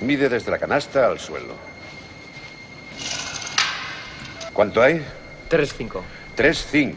Mide 0.00 0.28
desde 0.28 0.50
la 0.50 0.58
canasta 0.58 1.06
al 1.06 1.18
suelo. 1.18 1.54
¿Cuánto 4.52 4.82
hay? 4.82 5.04
3-5. 5.50 6.02
3-5. 6.36 6.94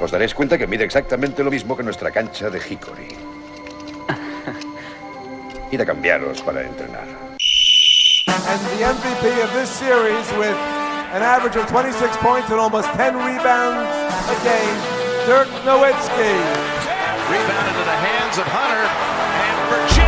Os 0.00 0.10
daréis 0.10 0.34
cuenta 0.34 0.58
que 0.58 0.66
mide 0.66 0.84
exactamente 0.84 1.42
lo 1.44 1.50
mismo 1.50 1.76
que 1.76 1.82
nuestra 1.82 2.10
cancha 2.10 2.50
de 2.50 2.58
Hickory. 2.58 3.08
Id 5.70 5.80
a 5.80 5.86
cambiaros 5.86 6.42
para 6.42 6.62
entrenar. 6.62 7.32
and 8.44 8.60
the 8.76 8.84
MVP 8.84 9.44
of 9.44 9.52
this 9.54 9.70
series 9.70 10.26
with 10.36 10.56
an 11.14 11.22
average 11.22 11.56
of 11.56 11.66
26 11.68 12.16
points 12.18 12.50
and 12.50 12.58
almost 12.58 12.88
10 12.94 13.14
rebounds 13.14 13.88
a 14.28 14.36
game, 14.42 14.76
Dirk 15.26 15.48
Nowitzki. 15.64 16.32
Rebound 17.30 17.68
into 17.68 17.84
the 17.84 17.98
hands 18.02 18.38
of 18.38 18.46
Hunter 18.50 18.84
and 18.84 19.56
Virginia 19.70 20.01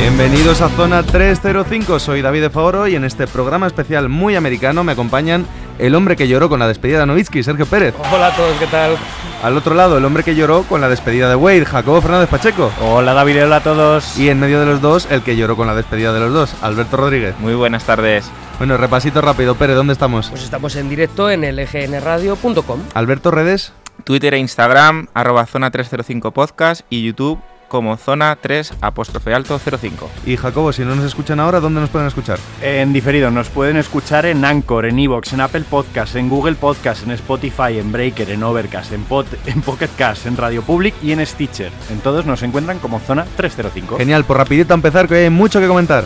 Bienvenidos 0.00 0.62
a 0.62 0.70
Zona 0.70 1.02
305, 1.02 1.98
soy 1.98 2.22
David 2.22 2.40
de 2.40 2.48
Favoro 2.48 2.88
y 2.88 2.94
en 2.94 3.04
este 3.04 3.26
programa 3.26 3.66
especial 3.66 4.08
muy 4.08 4.34
americano 4.34 4.82
me 4.82 4.92
acompañan 4.92 5.44
el 5.78 5.94
hombre 5.94 6.16
que 6.16 6.26
lloró 6.26 6.48
con 6.48 6.58
la 6.58 6.66
despedida 6.66 7.00
de 7.00 7.06
Novitsky, 7.06 7.42
Sergio 7.42 7.66
Pérez. 7.66 7.94
Hola 8.10 8.28
a 8.28 8.34
todos, 8.34 8.56
¿qué 8.58 8.66
tal? 8.66 8.96
Al 9.42 9.58
otro 9.58 9.74
lado, 9.74 9.98
el 9.98 10.04
hombre 10.06 10.24
que 10.24 10.34
lloró 10.34 10.62
con 10.62 10.80
la 10.80 10.88
despedida 10.88 11.28
de 11.28 11.36
Wade, 11.36 11.66
Jacobo 11.66 12.00
Fernández 12.00 12.30
Pacheco. 12.30 12.72
Hola 12.80 13.12
David, 13.12 13.44
hola 13.44 13.56
a 13.56 13.62
todos. 13.62 14.18
Y 14.18 14.30
en 14.30 14.40
medio 14.40 14.58
de 14.58 14.64
los 14.64 14.80
dos, 14.80 15.06
el 15.10 15.20
que 15.20 15.36
lloró 15.36 15.54
con 15.54 15.66
la 15.66 15.74
despedida 15.74 16.14
de 16.14 16.20
los 16.20 16.32
dos, 16.32 16.54
Alberto 16.62 16.96
Rodríguez. 16.96 17.38
Muy 17.38 17.52
buenas 17.52 17.84
tardes. 17.84 18.30
Bueno, 18.56 18.78
repasito 18.78 19.20
rápido, 19.20 19.54
Pérez, 19.56 19.76
¿dónde 19.76 19.92
estamos? 19.92 20.30
Pues 20.30 20.44
estamos 20.44 20.76
en 20.76 20.88
directo 20.88 21.30
en 21.30 21.42
lgnradio.com. 21.42 22.80
Alberto 22.94 23.30
Redes, 23.30 23.74
Twitter 24.04 24.32
e 24.32 24.38
Instagram, 24.38 25.08
arroba 25.12 25.44
zona 25.44 25.70
305 25.70 26.30
podcast 26.30 26.86
y 26.88 27.02
YouTube 27.02 27.38
como 27.70 27.96
zona 27.96 28.36
3 28.36 28.74
apóstrofe 28.80 29.32
alto 29.32 29.58
05. 29.58 30.10
y 30.26 30.36
Jacobo, 30.36 30.72
si 30.72 30.82
no 30.84 30.96
nos 30.96 31.04
escuchan 31.04 31.38
ahora, 31.38 31.60
¿dónde 31.60 31.80
nos 31.80 31.88
pueden 31.88 32.08
escuchar? 32.08 32.38
En 32.60 32.92
diferido, 32.92 33.30
nos 33.30 33.48
pueden 33.48 33.76
escuchar 33.76 34.26
en 34.26 34.44
Anchor, 34.44 34.86
en 34.86 34.98
Evox, 34.98 35.32
en 35.32 35.40
Apple 35.40 35.64
Podcast, 35.70 36.16
en 36.16 36.28
Google 36.28 36.56
Podcast, 36.56 37.04
en 37.04 37.12
Spotify, 37.12 37.78
en 37.78 37.92
Breaker, 37.92 38.28
en 38.28 38.42
Overcast, 38.42 38.92
en, 38.92 39.04
Pod, 39.04 39.26
en 39.46 39.62
Pocket 39.62 39.88
Cast, 39.96 40.26
en 40.26 40.36
Radio 40.36 40.62
Public 40.62 40.94
y 41.00 41.12
en 41.12 41.24
Stitcher. 41.24 41.70
En 41.90 42.00
todos 42.00 42.26
nos 42.26 42.42
encuentran 42.42 42.80
como 42.80 42.98
Zona 42.98 43.24
305. 43.36 43.96
Genial, 43.96 44.24
por 44.24 44.36
rapidito 44.36 44.74
a 44.74 44.76
empezar, 44.76 45.06
que 45.06 45.14
hoy 45.14 45.20
hay 45.22 45.30
mucho 45.30 45.60
que 45.60 45.68
comentar. 45.68 46.04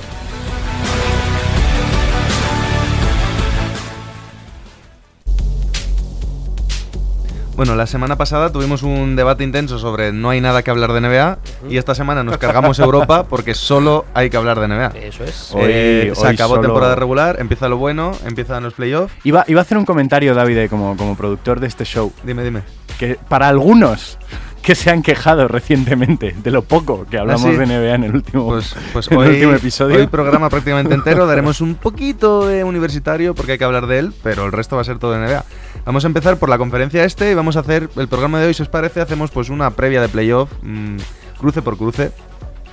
Bueno, 7.57 7.77
la 7.77 7.87
semana 7.87 8.17
pasada 8.17 8.51
tuvimos 8.51 8.83
un 8.83 9.15
debate 9.15 9.45
intenso 9.45 9.79
sobre 9.79 10.11
no 10.13 10.31
hay 10.31 10.41
nada 10.41 10.65
que 10.65 10.73
hablar 10.73 10.93
de 10.93 11.01
NBA 11.01 11.39
y 11.71 11.77
esta 11.77 11.95
semana 11.95 12.25
nos 12.25 12.37
cargamos 12.39 12.81
Europa 12.81 13.25
porque 13.29 13.55
solo 13.55 14.07
hay 14.13 14.29
que 14.29 14.37
hablar 14.37 14.59
de 14.59 14.67
NBA. 14.67 14.87
Eso 14.97 15.23
es. 15.23 15.51
Hoy- 15.53 15.63
Eh, 15.67 16.13
se 16.17 16.21
hoy 16.27 16.35
acabó 16.35 16.57
solo- 16.57 16.67
temporada 16.67 16.97
regular, 16.97 17.37
empieza 17.39 17.69
lo 17.69 17.77
bueno, 17.77 18.11
empiezan 18.27 18.65
los 18.65 18.75
playoffs. 18.75 19.15
Iba, 19.23 19.45
iba 19.47 19.61
a 19.61 19.63
hacer 19.63 19.79
un 19.79 19.85
comentario, 19.85 20.35
David, 20.35 20.69
como, 20.69 20.97
como 20.97 21.17
productor 21.17 21.61
de 21.61 21.69
este 21.69 21.85
show, 21.85 22.13
Dime, 22.25 22.43
dime. 22.43 22.63
que 22.99 23.17
para 23.29 23.47
algunos 23.49 24.19
que 24.65 24.75
se 24.75 24.91
han 24.91 25.03
quejado 25.03 25.47
recientemente 25.47 26.34
de 26.43 26.51
lo 26.51 26.62
poco 26.62 27.07
que 27.11 27.19
hablamos 27.19 27.45
¿Ah, 27.45 27.51
sí? 27.51 27.57
de 27.57 27.67
NBA 27.67 27.95
en 27.95 28.05
el 28.05 28.15
último, 28.15 28.47
Pues, 28.47 28.75
pues 28.95 29.09
en 29.11 29.19
hoy, 29.19 29.27
el 29.27 29.34
último 29.34 29.53
episodio. 29.53 29.98
hoy 29.98 30.07
programa 30.07 30.48
prácticamente 30.48 30.95
entero, 30.95 31.27
daremos 31.27 31.61
un 31.61 31.75
poquito 31.75 32.47
de 32.47 32.65
universitario 32.65 33.35
porque 33.35 33.53
hay 33.53 33.59
que 33.59 33.65
hablar 33.65 33.87
de 33.87 33.98
él, 33.98 34.15
pero 34.23 34.47
el 34.47 34.53
resto 34.53 34.77
va 34.77 34.83
a 34.83 34.85
ser 34.85 34.98
todo 34.98 35.12
de 35.12 35.19
NBA. 35.19 35.45
Vamos 35.85 36.05
a 36.05 36.07
empezar 36.07 36.39
por 36.39 36.48
la 36.48 36.57
conferencia 36.57 37.05
este 37.05 37.31
y 37.31 37.35
vamos 37.35 37.57
a 37.57 37.61
hacer 37.61 37.91
el 37.95 38.09
programa 38.09 38.41
de 38.41 38.47
hoy, 38.47 38.55
si 38.55 38.62
os 38.62 38.69
parece, 38.69 39.03
hacemos 39.03 39.31
pues 39.31 39.51
una 39.51 39.70
previa 39.70 40.01
de 40.01 40.09
playoff, 40.09 40.51
mm, 40.63 40.96
cruce 41.39 41.61
por 41.61 41.77
cruce, 41.77 42.13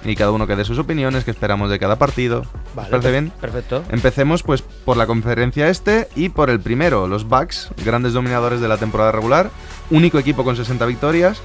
y 0.03 0.16
cada 0.16 0.31
uno 0.31 0.47
que 0.47 0.56
dé 0.56 0.63
sus 0.63 0.79
opiniones, 0.79 1.25
que 1.25 1.31
esperamos 1.31 1.69
de 1.69 1.78
cada 1.78 1.97
partido. 1.97 2.40
¿Os 2.41 2.75
Vale, 2.75 2.90
parece 2.90 3.12
bien? 3.12 3.31
Perfecto. 3.41 3.84
Empecemos 3.91 4.44
pues 4.44 4.62
por 4.62 4.97
la 4.97 5.06
conferencia 5.06 5.68
este 5.68 6.08
y 6.16 6.29
por 6.29 6.50
el 6.50 6.59
primero, 6.59 7.08
los 7.08 7.25
Bucks, 7.28 7.69
grandes 7.85 8.13
dominadores 8.13 8.62
de 8.62 8.68
la 8.68 8.78
temporada 8.78 9.12
regular, 9.12 9.52
único 9.90 10.18
equipo 10.18 10.44
con 10.44 10.56
60 10.56 10.85
victorias, 10.85 11.41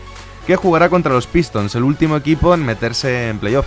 que 0.46 0.56
jugará 0.56 0.88
contra 0.88 1.12
los 1.12 1.26
Pistons, 1.26 1.74
el 1.74 1.82
último 1.82 2.16
equipo 2.16 2.54
en 2.54 2.64
meterse 2.64 3.28
en 3.28 3.38
playoff. 3.38 3.66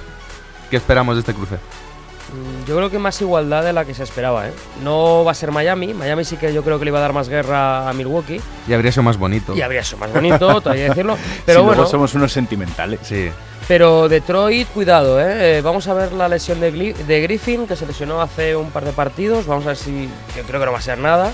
¿Qué 0.69 0.77
esperamos 0.77 1.15
de 1.15 1.19
este 1.21 1.33
cruce? 1.33 1.55
Mm, 1.55 2.67
Yo 2.67 2.75
creo 2.77 2.89
que 2.91 2.99
más 2.99 3.19
igualdad 3.21 3.63
de 3.63 3.73
la 3.73 3.85
que 3.85 3.93
se 3.95 4.03
esperaba, 4.03 4.47
¿eh? 4.47 4.53
No 4.83 5.23
va 5.25 5.31
a 5.31 5.35
ser 5.35 5.51
Miami. 5.51 5.93
Miami 5.95 6.23
sí 6.23 6.37
que 6.37 6.53
yo 6.53 6.63
creo 6.63 6.77
que 6.77 6.85
le 6.85 6.89
iba 6.91 6.99
a 6.99 7.01
dar 7.01 7.11
más 7.13 7.27
guerra 7.27 7.89
a 7.89 7.93
Milwaukee. 7.93 8.39
Y 8.67 8.73
habría 8.73 8.91
sido 8.91 9.03
más 9.03 9.17
bonito. 9.17 9.55
Y 9.55 9.61
habría 9.61 9.83
sido 9.83 9.97
más 9.97 10.13
bonito, 10.13 10.61
todavía 10.61 10.89
decirlo. 10.89 11.17
Pero 11.45 11.59
Sí, 11.61 11.65
bueno, 11.65 11.77
luego 11.81 11.91
somos 11.91 12.13
unos 12.13 12.31
sentimentales. 12.31 12.99
Sí. 13.03 13.31
pero 13.67 14.07
Detroit, 14.07 14.67
cuidado, 14.69 15.19
¿eh? 15.19 15.57
Eh, 15.57 15.61
Vamos 15.61 15.87
a 15.87 15.93
ver 15.95 16.11
la 16.13 16.29
lesión 16.29 16.59
de, 16.59 16.71
Gli- 16.71 16.93
de 16.95 17.21
Griffin, 17.21 17.65
que 17.67 17.75
se 17.75 17.87
lesionó 17.87 18.21
hace 18.21 18.55
un 18.55 18.69
par 18.69 18.85
de 18.85 18.91
partidos. 18.91 19.47
Vamos 19.47 19.65
a 19.65 19.69
ver 19.69 19.77
si. 19.77 20.07
Yo 20.37 20.43
creo 20.43 20.59
que 20.59 20.65
no 20.67 20.71
va 20.71 20.77
a 20.79 20.81
ser 20.83 20.99
nada. 20.99 21.33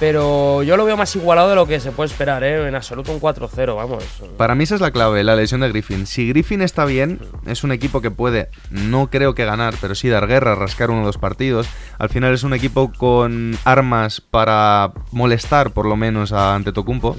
Pero 0.00 0.62
yo 0.62 0.78
lo 0.78 0.86
veo 0.86 0.96
más 0.96 1.14
igualado 1.14 1.50
de 1.50 1.54
lo 1.56 1.66
que 1.66 1.78
se 1.78 1.92
puede 1.92 2.08
esperar, 2.10 2.42
¿eh? 2.42 2.66
En 2.66 2.74
absoluto 2.74 3.12
un 3.12 3.20
4-0, 3.20 3.76
vamos. 3.76 4.02
Para 4.38 4.54
mí 4.54 4.64
esa 4.64 4.74
es 4.76 4.80
la 4.80 4.90
clave, 4.92 5.22
la 5.22 5.36
lesión 5.36 5.60
de 5.60 5.68
Griffin. 5.68 6.06
Si 6.06 6.26
Griffin 6.26 6.62
está 6.62 6.86
bien, 6.86 7.20
es 7.46 7.64
un 7.64 7.70
equipo 7.70 8.00
que 8.00 8.10
puede, 8.10 8.48
no 8.70 9.10
creo 9.10 9.34
que 9.34 9.44
ganar, 9.44 9.74
pero 9.78 9.94
sí 9.94 10.08
dar 10.08 10.26
guerra, 10.26 10.54
rascar 10.54 10.90
uno 10.90 11.02
o 11.02 11.04
dos 11.06 11.18
partidos. 11.18 11.68
Al 11.98 12.08
final 12.08 12.32
es 12.32 12.44
un 12.44 12.54
equipo 12.54 12.90
con 12.96 13.58
armas 13.64 14.22
para 14.22 14.92
molestar 15.12 15.72
por 15.72 15.84
lo 15.84 15.96
menos 15.96 16.32
a 16.32 16.54
Antetokounmpo. 16.54 17.14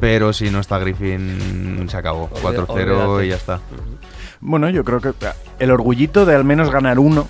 Pero 0.00 0.32
si 0.32 0.50
no 0.50 0.60
está 0.60 0.78
Griffin, 0.78 1.86
se 1.90 1.96
acabó. 1.98 2.30
Olvida- 2.42 2.64
4-0 2.66 2.90
olvídate. 3.08 3.26
y 3.26 3.28
ya 3.28 3.36
está. 3.36 3.60
Bueno, 4.40 4.68
yo 4.70 4.84
creo 4.84 5.00
que 5.00 5.12
el 5.58 5.70
orgullito 5.70 6.24
de 6.26 6.34
al 6.34 6.44
menos 6.44 6.70
ganar 6.70 6.98
uno 6.98 7.28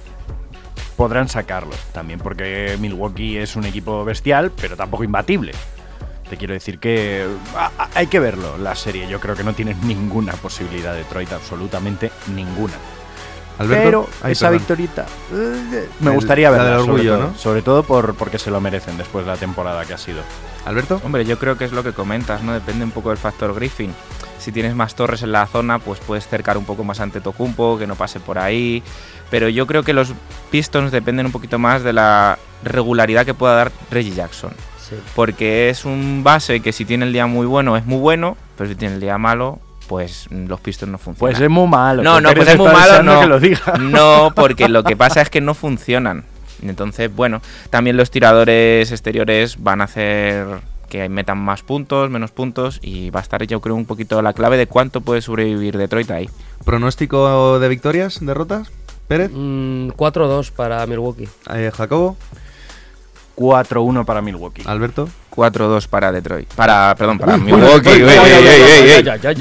podrán 0.96 1.28
sacarlo 1.28 1.74
también, 1.92 2.18
porque 2.20 2.76
Milwaukee 2.80 3.38
es 3.38 3.56
un 3.56 3.64
equipo 3.66 4.04
bestial, 4.04 4.50
pero 4.60 4.76
tampoco 4.76 5.04
imbatible. 5.04 5.52
Te 6.28 6.36
quiero 6.36 6.54
decir 6.54 6.78
que 6.80 7.24
hay 7.94 8.06
que 8.08 8.18
verlo, 8.18 8.58
la 8.58 8.74
serie. 8.74 9.06
Yo 9.06 9.20
creo 9.20 9.36
que 9.36 9.44
no 9.44 9.52
tiene 9.52 9.74
ninguna 9.84 10.32
posibilidad 10.32 10.94
Detroit, 10.94 11.32
absolutamente 11.32 12.10
ninguna. 12.34 12.74
Alberto, 13.58 13.84
pero 13.84 14.08
Ay, 14.22 14.32
esa 14.32 14.46
perdón. 14.48 14.58
victorita 14.58 15.06
eh, 15.32 15.88
me 16.00 16.10
gustaría 16.10 16.50
la 16.50 16.58
verla. 16.58 16.78
sobre 16.80 16.90
orgullo, 16.92 17.16
todo- 17.16 17.26
¿no? 17.28 17.38
Sobre 17.38 17.62
todo 17.62 17.82
por, 17.84 18.14
porque 18.14 18.38
se 18.38 18.50
lo 18.50 18.60
merecen 18.60 18.98
después 18.98 19.24
de 19.24 19.30
la 19.32 19.38
temporada 19.38 19.84
que 19.86 19.94
ha 19.94 19.98
sido. 19.98 20.20
Alberto. 20.66 21.00
Hombre, 21.04 21.24
yo 21.24 21.38
creo 21.38 21.56
que 21.56 21.64
es 21.64 21.72
lo 21.72 21.82
que 21.82 21.92
comentas, 21.92 22.42
¿no? 22.42 22.52
Depende 22.52 22.84
un 22.84 22.90
poco 22.90 23.10
del 23.10 23.18
factor 23.18 23.54
Griffin. 23.54 23.94
Si 24.38 24.52
tienes 24.52 24.74
más 24.74 24.94
torres 24.94 25.22
en 25.22 25.32
la 25.32 25.46
zona, 25.46 25.78
pues 25.78 26.00
puedes 26.00 26.26
cercar 26.26 26.58
un 26.58 26.64
poco 26.64 26.84
más 26.84 27.00
ante 27.00 27.20
Tocumpo, 27.20 27.78
que 27.78 27.86
no 27.86 27.94
pase 27.94 28.20
por 28.20 28.38
ahí. 28.38 28.82
Pero 29.30 29.48
yo 29.48 29.66
creo 29.66 29.84
que 29.84 29.92
los 29.92 30.12
Pistons 30.50 30.90
dependen 30.92 31.26
un 31.26 31.32
poquito 31.32 31.58
más 31.58 31.82
de 31.82 31.92
la 31.92 32.38
regularidad 32.64 33.24
que 33.24 33.32
pueda 33.32 33.54
dar 33.54 33.72
Reggie 33.90 34.12
Jackson. 34.12 34.50
Sí. 34.78 34.96
Porque 35.14 35.70
es 35.70 35.84
un 35.84 36.22
base 36.22 36.60
que 36.60 36.72
si 36.72 36.84
tiene 36.84 37.06
el 37.06 37.12
día 37.12 37.26
muy 37.26 37.46
bueno 37.46 37.76
es 37.76 37.86
muy 37.86 37.98
bueno, 37.98 38.36
pero 38.56 38.68
si 38.68 38.76
tiene 38.76 38.94
el 38.94 39.00
día 39.00 39.18
malo, 39.18 39.60
pues 39.86 40.28
los 40.30 40.60
Pistons 40.60 40.92
no 40.92 40.98
funcionan. 40.98 41.32
Pues 41.32 41.40
es 41.40 41.50
muy 41.50 41.68
malo. 41.68 42.02
No, 42.02 42.16
que 42.16 42.22
no, 42.22 42.34
pues 42.34 42.48
es 42.48 42.58
muy 42.58 42.72
malo, 42.72 43.02
no. 43.02 43.20
que 43.20 43.26
lo 43.26 43.40
diga. 43.40 43.74
No, 43.80 44.32
porque 44.34 44.68
lo 44.68 44.82
que 44.82 44.96
pasa 44.96 45.22
es 45.22 45.30
que 45.30 45.40
no 45.40 45.54
funcionan. 45.54 46.24
Entonces, 46.62 47.14
bueno, 47.14 47.40
también 47.70 47.96
los 47.96 48.10
tiradores 48.10 48.90
exteriores 48.90 49.62
van 49.62 49.80
a 49.80 49.84
hacer 49.84 50.46
que 50.88 51.08
metan 51.08 51.38
más 51.38 51.62
puntos, 51.62 52.10
menos 52.10 52.30
puntos 52.30 52.78
y 52.82 53.10
va 53.10 53.20
a 53.20 53.22
estar 53.22 53.42
yo 53.44 53.60
creo 53.60 53.74
un 53.74 53.86
poquito 53.86 54.22
la 54.22 54.32
clave 54.32 54.56
de 54.56 54.66
cuánto 54.66 55.00
puede 55.00 55.20
sobrevivir 55.20 55.76
Detroit 55.76 56.10
ahí. 56.10 56.30
¿Pronóstico 56.64 57.58
de 57.58 57.68
victorias, 57.68 58.18
derrotas? 58.24 58.70
Pérez, 59.08 59.30
Mm, 59.32 59.90
4-2 59.90 60.50
para 60.50 60.84
Milwaukee. 60.86 61.28
Eh, 61.54 61.70
Jacobo, 61.74 62.16
4-1 63.36 64.04
para 64.04 64.22
Milwaukee. 64.22 64.62
Alberto. 64.64 65.08
4-2 65.30 65.86
para 65.86 66.10
Detroit. 66.10 66.48
Para, 66.54 66.94
perdón, 66.96 67.18
para 67.18 67.36
Milwaukee. 67.36 68.02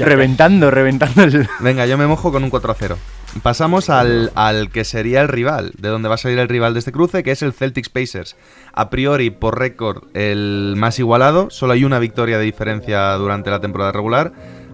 Reventando, 0.04 0.70
reventando 0.70 1.22
el... 1.22 1.48
Venga, 1.60 1.86
yo 1.86 1.96
me 1.96 2.06
mojo 2.06 2.30
con 2.30 2.44
un 2.44 2.50
4 2.50 2.70
a 2.72 2.74
0. 2.78 2.98
Pasamos 3.42 3.90
al, 3.90 4.32
al 4.34 4.70
que 4.70 4.84
sería 4.84 5.20
el 5.20 5.28
rival, 5.28 5.72
de 5.78 5.88
donde 5.88 6.08
va 6.08 6.14
a 6.14 6.18
salir 6.18 6.38
el 6.38 6.48
rival 6.48 6.72
de 6.72 6.80
este 6.80 6.92
cruce, 6.92 7.22
que 7.22 7.32
es 7.32 7.42
el 7.42 7.52
Celtics 7.52 7.88
Pacers. 7.88 8.36
A 8.72 8.90
priori, 8.90 9.30
por 9.30 9.58
récord, 9.58 10.04
el 10.14 10.74
más 10.76 10.98
igualado. 10.98 11.50
Solo 11.50 11.72
hay 11.72 11.84
una 11.84 11.98
victoria 11.98 12.38
de 12.38 12.44
diferencia 12.44 13.12
durante 13.14 13.50
la 13.50 13.60
temporada 13.60 13.92
regular. 13.92 14.32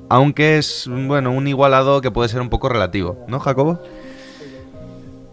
Aunque 0.09 0.59
es, 0.59 0.89
bueno, 0.89 1.33
un 1.33 1.49
igualado 1.49 2.01
que 2.01 2.11
puede 2.11 2.29
ser 2.29 2.41
un 2.41 2.51
poco 2.51 2.69
relativo, 2.69 3.25
¿no, 3.29 3.41
Jacobo? 3.41 3.81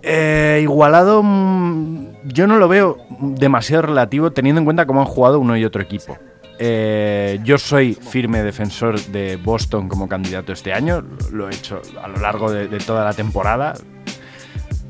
Eh, 0.02 0.60
igualado, 0.62 1.22
mm, 1.24 2.08
yo 2.24 2.48
no 2.48 2.58
lo 2.58 2.68
veo 2.68 2.98
demasiado 3.20 3.84
relativo 3.84 4.32
teniendo 4.32 4.60
en 4.60 4.66
cuenta 4.66 4.86
cómo 4.86 5.02
han 5.02 5.08
jugado 5.08 5.40
uno 5.40 5.58
y 5.58 5.66
otro 5.66 5.82
equipo. 5.82 6.18
Eh, 6.62 7.40
yo 7.46 7.58
soy 7.58 7.94
firme 7.94 8.44
defensor 8.44 9.00
de 9.00 9.38
Boston 9.38 9.88
como 9.88 10.10
candidato 10.10 10.52
este 10.52 10.74
año, 10.74 11.02
lo 11.32 11.50
he 11.50 11.56
hecho 11.56 11.82
a 12.04 12.10
lo 12.10 12.18
largo 12.18 12.52
de, 12.52 12.68
toda 12.80 13.06
la 13.06 13.14
temporada, 13.14 13.76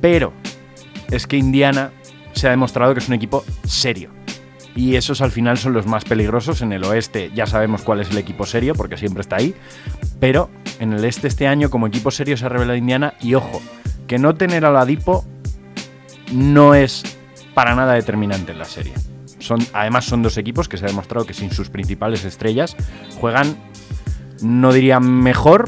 pero 0.02 0.34
es 1.12 1.28
que 1.28 1.38
Indiana 1.38 1.92
se 2.34 2.48
ha 2.48 2.50
demostrado 2.50 2.96
que 2.96 3.02
es 3.02 3.08
un 3.08 3.14
equipo 3.14 3.46
serio. 3.66 4.10
Y 4.76 4.96
esos 4.96 5.22
al 5.22 5.32
final 5.32 5.58
son 5.58 5.74
los 5.74 5.86
más 5.86 6.06
peligrosos. 6.06 6.62
En 6.62 6.72
el 6.72 6.84
oeste 6.86 7.32
ya 7.36 7.46
sabemos 7.46 7.82
cuál 7.82 8.00
es 8.00 8.10
el 8.12 8.18
equipo 8.18 8.46
serio, 8.46 8.76
porque 8.76 8.98
siempre 8.98 9.22
está 9.22 9.36
ahí. 9.36 9.54
Pero 10.20 10.50
en 10.80 10.94
el 10.94 11.04
este 11.04 11.28
este 11.28 11.48
año, 11.48 11.70
como 11.70 11.88
equipo 11.88 12.12
serio, 12.12 12.38
se 12.38 12.46
ha 12.46 12.50
revelado 12.50 12.78
Indiana. 12.78 13.16
Y 13.20 13.34
ojo, 13.34 13.62
que 14.08 14.20
no 14.20 14.36
tener 14.36 14.66
a 14.66 14.72
Ladipo 14.72 15.26
no 16.32 16.76
es 16.76 17.04
para 17.54 17.76
nada 17.76 17.94
determinante 17.94 18.54
en 18.54 18.60
la 18.60 18.66
serie. 18.66 18.94
Son, 19.40 19.60
además, 19.74 20.06
son 20.06 20.22
dos 20.22 20.38
equipos 20.38 20.68
que 20.68 20.78
se 20.78 20.86
ha 20.86 20.88
demostrado 20.90 21.26
que 21.26 21.34
sin 21.34 21.52
sus 21.52 21.70
principales 21.70 22.26
estrellas 22.26 22.76
juegan, 23.20 23.58
no 24.42 24.72
diría 24.74 25.00
mejor, 25.00 25.66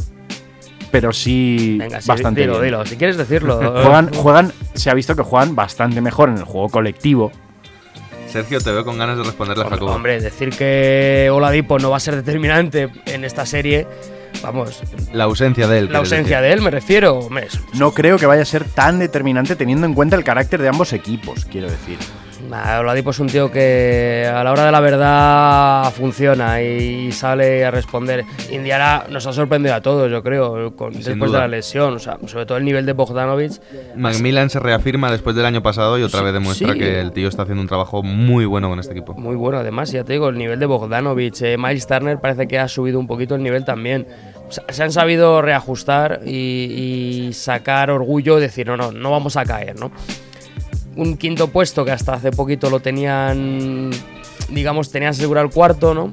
pero 0.92 1.14
sí 1.14 1.78
Venga, 1.80 2.02
sí, 2.02 2.08
bastante 2.10 2.42
dilo, 2.42 2.54
bien. 2.54 2.66
dilo. 2.66 2.86
Si 2.86 2.98
quieres 2.98 3.16
decirlo. 3.18 3.58
Juegan, 3.84 4.14
juegan, 4.14 4.52
se 4.74 4.90
ha 4.90 4.94
visto 4.94 5.16
que 5.16 5.24
juegan 5.24 5.56
bastante 5.56 6.02
mejor 6.02 6.30
en 6.30 6.38
el 6.38 6.44
juego 6.44 6.68
colectivo. 6.70 7.32
Sergio, 8.28 8.60
te 8.62 8.72
veo 8.72 8.86
con 8.86 8.98
ganas 8.98 9.18
de 9.18 9.24
responderle 9.24 9.64
a 9.66 9.70
Jacobo. 9.70 9.92
Hombre, 9.92 10.20
decir 10.22 10.50
que 10.52 11.30
Oladipo 11.32 11.80
no 11.80 11.90
va 11.90 11.98
a 11.98 12.00
ser 12.00 12.16
determinante 12.16 12.90
en 13.06 13.26
esta 13.26 13.46
serie, 13.46 13.86
vamos, 14.42 14.82
La 15.14 15.26
ausencia 15.26 15.68
de 15.68 15.80
él. 15.80 15.90
la 15.92 15.98
ausencia 16.00 16.38
decir. 16.40 16.50
de 16.50 16.54
él 16.54 16.62
me 16.62 16.72
refiero. 16.72 17.20
Hombre, 17.20 17.48
es- 17.48 17.60
No 17.74 17.92
creo 17.94 18.18
que 18.18 18.26
vaya 18.26 18.42
a 18.44 18.46
ser 18.46 18.64
tan 18.66 19.00
determinante 19.00 19.56
teniendo 19.58 19.86
en 19.86 19.94
cuenta 19.94 20.16
el 20.16 20.24
carácter 20.24 20.62
de 20.62 20.70
ambos 20.70 20.94
equipos, 20.94 21.44
quiero 21.46 21.70
decir. 21.70 21.98
Nah, 22.50 22.80
Oladipo 22.80 23.12
es 23.12 23.20
un 23.20 23.28
tío 23.28 23.50
que 23.50 24.30
a 24.34 24.44
la 24.44 24.52
hora 24.52 24.66
de 24.66 24.72
la 24.72 24.80
verdad 24.82 25.92
funciona 25.94 26.62
y 26.62 27.12
sale 27.12 27.64
a 27.64 27.72
responder. 27.72 28.26
Indiana 28.52 29.04
nos 29.10 29.26
ha 29.26 29.32
sorprendido 29.34 29.74
a 29.76 29.82
todos, 29.82 30.12
yo 30.12 30.22
creo, 30.22 30.76
con- 30.76 30.92
después 30.92 31.18
de 31.20 31.26
duda. 31.28 31.40
la 31.42 31.48
lesión. 31.48 31.94
O 31.96 32.00
sea, 32.00 32.18
sobre 32.28 32.46
todo 32.46 32.58
el 32.58 32.66
nivel 32.66 32.86
de 32.86 32.92
Bogdanovich. 32.94 33.54
Macmillan 33.96 34.50
se 34.50 34.60
reafirma 34.60 35.10
después 35.12 35.36
del 35.36 35.46
año 35.46 35.64
pasado 35.64 35.98
y 35.98 36.04
otra 36.04 36.20
Sí, 36.20 36.26
vez 36.26 36.34
demuestra 36.34 36.74
sí. 36.74 36.80
que 36.80 37.00
el 37.00 37.12
tío 37.14 37.30
está 37.30 37.44
haciendo 37.44 37.62
un 37.62 37.68
trabajo 37.68 38.04
muy 38.04 38.46
bueno 38.46 38.68
con 38.70 38.80
este 38.80 38.92
equipo. 38.94 39.14
Muy 39.14 39.36
bueno, 39.36 39.60
además, 39.60 39.92
ya 39.92 40.04
te 40.04 40.14
digo, 40.14 40.28
el 40.30 40.38
nivel 40.38 40.60
de 40.60 40.66
Bogdanovich. 40.66 41.42
eh, 41.44 41.58
Miles 41.58 41.88
Turner 41.88 42.20
parece 42.20 42.48
que 42.48 42.60
ha 42.60 42.68
subido 42.68 43.00
un 43.00 43.08
poquito 43.08 43.36
el 43.36 43.44
nivel 43.44 43.64
también. 43.64 44.08
Se 44.50 44.62
se 44.68 44.84
han 44.84 44.92
sabido 44.92 45.42
reajustar 45.42 46.20
y, 46.26 47.28
y 47.30 47.34
sacar 47.34 47.90
orgullo, 47.92 48.38
decir, 48.40 48.68
no, 48.68 48.76
no, 48.76 48.92
no 48.92 49.12
vamos 49.12 49.38
a 49.38 49.46
caer, 49.46 49.80
¿no? 49.80 49.92
Un 50.96 51.18
quinto 51.18 51.48
puesto 51.48 51.86
que 51.86 51.92
hasta 51.92 52.14
hace 52.14 52.32
poquito 52.32 52.70
lo 52.70 52.80
tenían, 52.82 53.90
digamos, 54.50 54.92
tenían 54.92 55.12
asegurado 55.12 55.48
el 55.48 55.54
cuarto, 55.54 55.94
¿no? 55.94 56.12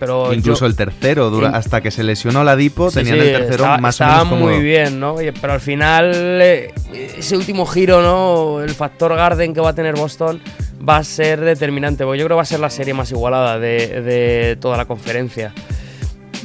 Pero 0.00 0.32
Incluso 0.34 0.60
yo- 0.60 0.66
el 0.66 0.76
tercero, 0.76 1.30
dura- 1.30 1.50
hasta 1.50 1.80
que 1.80 1.90
se 1.90 2.02
lesionó 2.04 2.44
la 2.44 2.56
Dipo, 2.56 2.90
Sí, 2.90 2.96
tenían 2.98 3.16
sí, 3.16 3.20
el 3.26 3.32
tercero 3.32 3.54
estaba- 3.64 3.78
más 3.78 4.00
o 4.00 4.04
estaba 4.04 4.24
menos 4.24 4.38
cómodo. 4.38 4.54
muy 4.54 4.62
bien, 4.64 5.00
¿no? 5.00 5.16
Pero 5.40 5.52
al 5.52 5.60
final, 5.60 6.12
eh, 6.14 6.72
ese 7.16 7.36
último 7.36 7.64
giro, 7.66 8.02
¿no? 8.02 8.60
El 8.62 8.70
factor 8.70 9.14
Garden 9.16 9.54
que 9.54 9.60
va 9.60 9.70
a 9.70 9.74
tener 9.74 9.94
Boston 9.94 10.40
va 10.86 10.98
a 10.98 11.04
ser 11.04 11.40
determinante, 11.40 12.04
porque 12.04 12.18
yo 12.18 12.26
creo 12.26 12.34
que 12.36 12.38
va 12.38 12.42
a 12.42 12.46
ser 12.46 12.60
la 12.60 12.70
serie 12.70 12.94
más 12.94 13.10
igualada 13.10 13.58
de, 13.58 14.02
de 14.02 14.56
toda 14.60 14.76
la 14.76 14.84
conferencia. 14.84 15.52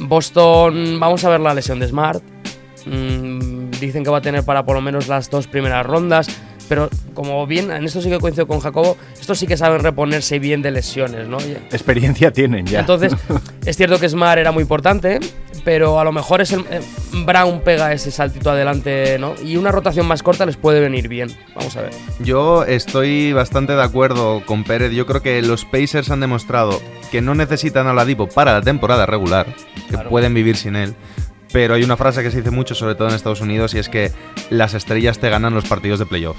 Boston, 0.00 0.98
vamos 0.98 1.24
a 1.24 1.28
ver 1.30 1.40
la 1.40 1.54
lesión 1.54 1.78
de 1.80 1.88
Smart. 1.88 2.22
Mm, 2.86 3.70
dicen 3.80 4.04
que 4.04 4.10
va 4.10 4.18
a 4.18 4.22
tener 4.22 4.44
para 4.44 4.64
por 4.64 4.74
lo 4.74 4.80
menos 4.82 5.08
las 5.08 5.30
dos 5.30 5.46
primeras 5.46 5.86
rondas. 5.86 6.28
Pero 6.68 6.88
como 7.12 7.46
bien, 7.46 7.70
en 7.70 7.84
esto 7.84 8.00
sí 8.00 8.08
que 8.08 8.18
coincido 8.18 8.46
con 8.46 8.60
Jacobo, 8.60 8.96
estos 9.20 9.38
sí 9.38 9.46
que 9.46 9.56
saben 9.56 9.82
reponerse 9.82 10.38
bien 10.38 10.62
de 10.62 10.70
lesiones, 10.70 11.28
¿no? 11.28 11.38
Experiencia 11.70 12.32
tienen 12.32 12.66
ya. 12.66 12.80
entonces, 12.80 13.14
es 13.66 13.76
cierto 13.76 13.98
que 14.00 14.08
Smart 14.08 14.38
era 14.38 14.50
muy 14.50 14.62
importante, 14.62 15.20
pero 15.64 16.00
a 16.00 16.04
lo 16.04 16.12
mejor 16.12 16.40
es 16.40 16.52
el, 16.52 16.60
eh, 16.70 16.80
Brown 17.26 17.60
pega 17.60 17.92
ese 17.92 18.10
saltito 18.10 18.50
adelante, 18.50 19.18
¿no? 19.18 19.34
Y 19.44 19.56
una 19.56 19.72
rotación 19.72 20.06
más 20.06 20.22
corta 20.22 20.46
les 20.46 20.56
puede 20.56 20.80
venir 20.80 21.08
bien. 21.08 21.30
Vamos 21.54 21.76
a 21.76 21.82
ver. 21.82 21.90
Yo 22.20 22.64
estoy 22.64 23.32
bastante 23.34 23.74
de 23.74 23.82
acuerdo 23.82 24.42
con 24.46 24.64
Pérez. 24.64 24.92
Yo 24.92 25.04
creo 25.06 25.20
que 25.22 25.42
los 25.42 25.64
Pacers 25.66 26.10
han 26.10 26.20
demostrado 26.20 26.80
que 27.10 27.20
no 27.20 27.34
necesitan 27.34 27.86
a 27.86 27.92
la 27.94 28.04
Dipo 28.06 28.26
para 28.28 28.52
la 28.54 28.62
temporada 28.62 29.04
regular, 29.06 29.46
que 29.74 29.82
Claro. 29.94 30.08
pueden 30.10 30.32
vivir 30.34 30.56
sin 30.56 30.76
él. 30.76 30.94
Pero 31.52 31.74
hay 31.74 31.84
una 31.84 31.96
frase 31.96 32.22
que 32.24 32.32
se 32.32 32.38
dice 32.38 32.50
mucho, 32.50 32.74
sobre 32.74 32.96
todo 32.96 33.08
en 33.08 33.14
Estados 33.14 33.40
Unidos, 33.40 33.74
y 33.74 33.78
es 33.78 33.88
que 33.88 34.10
las 34.50 34.74
estrellas 34.74 35.20
te 35.20 35.30
ganan 35.30 35.54
los 35.54 35.64
partidos 35.66 36.00
de 36.00 36.06
playoff. 36.06 36.36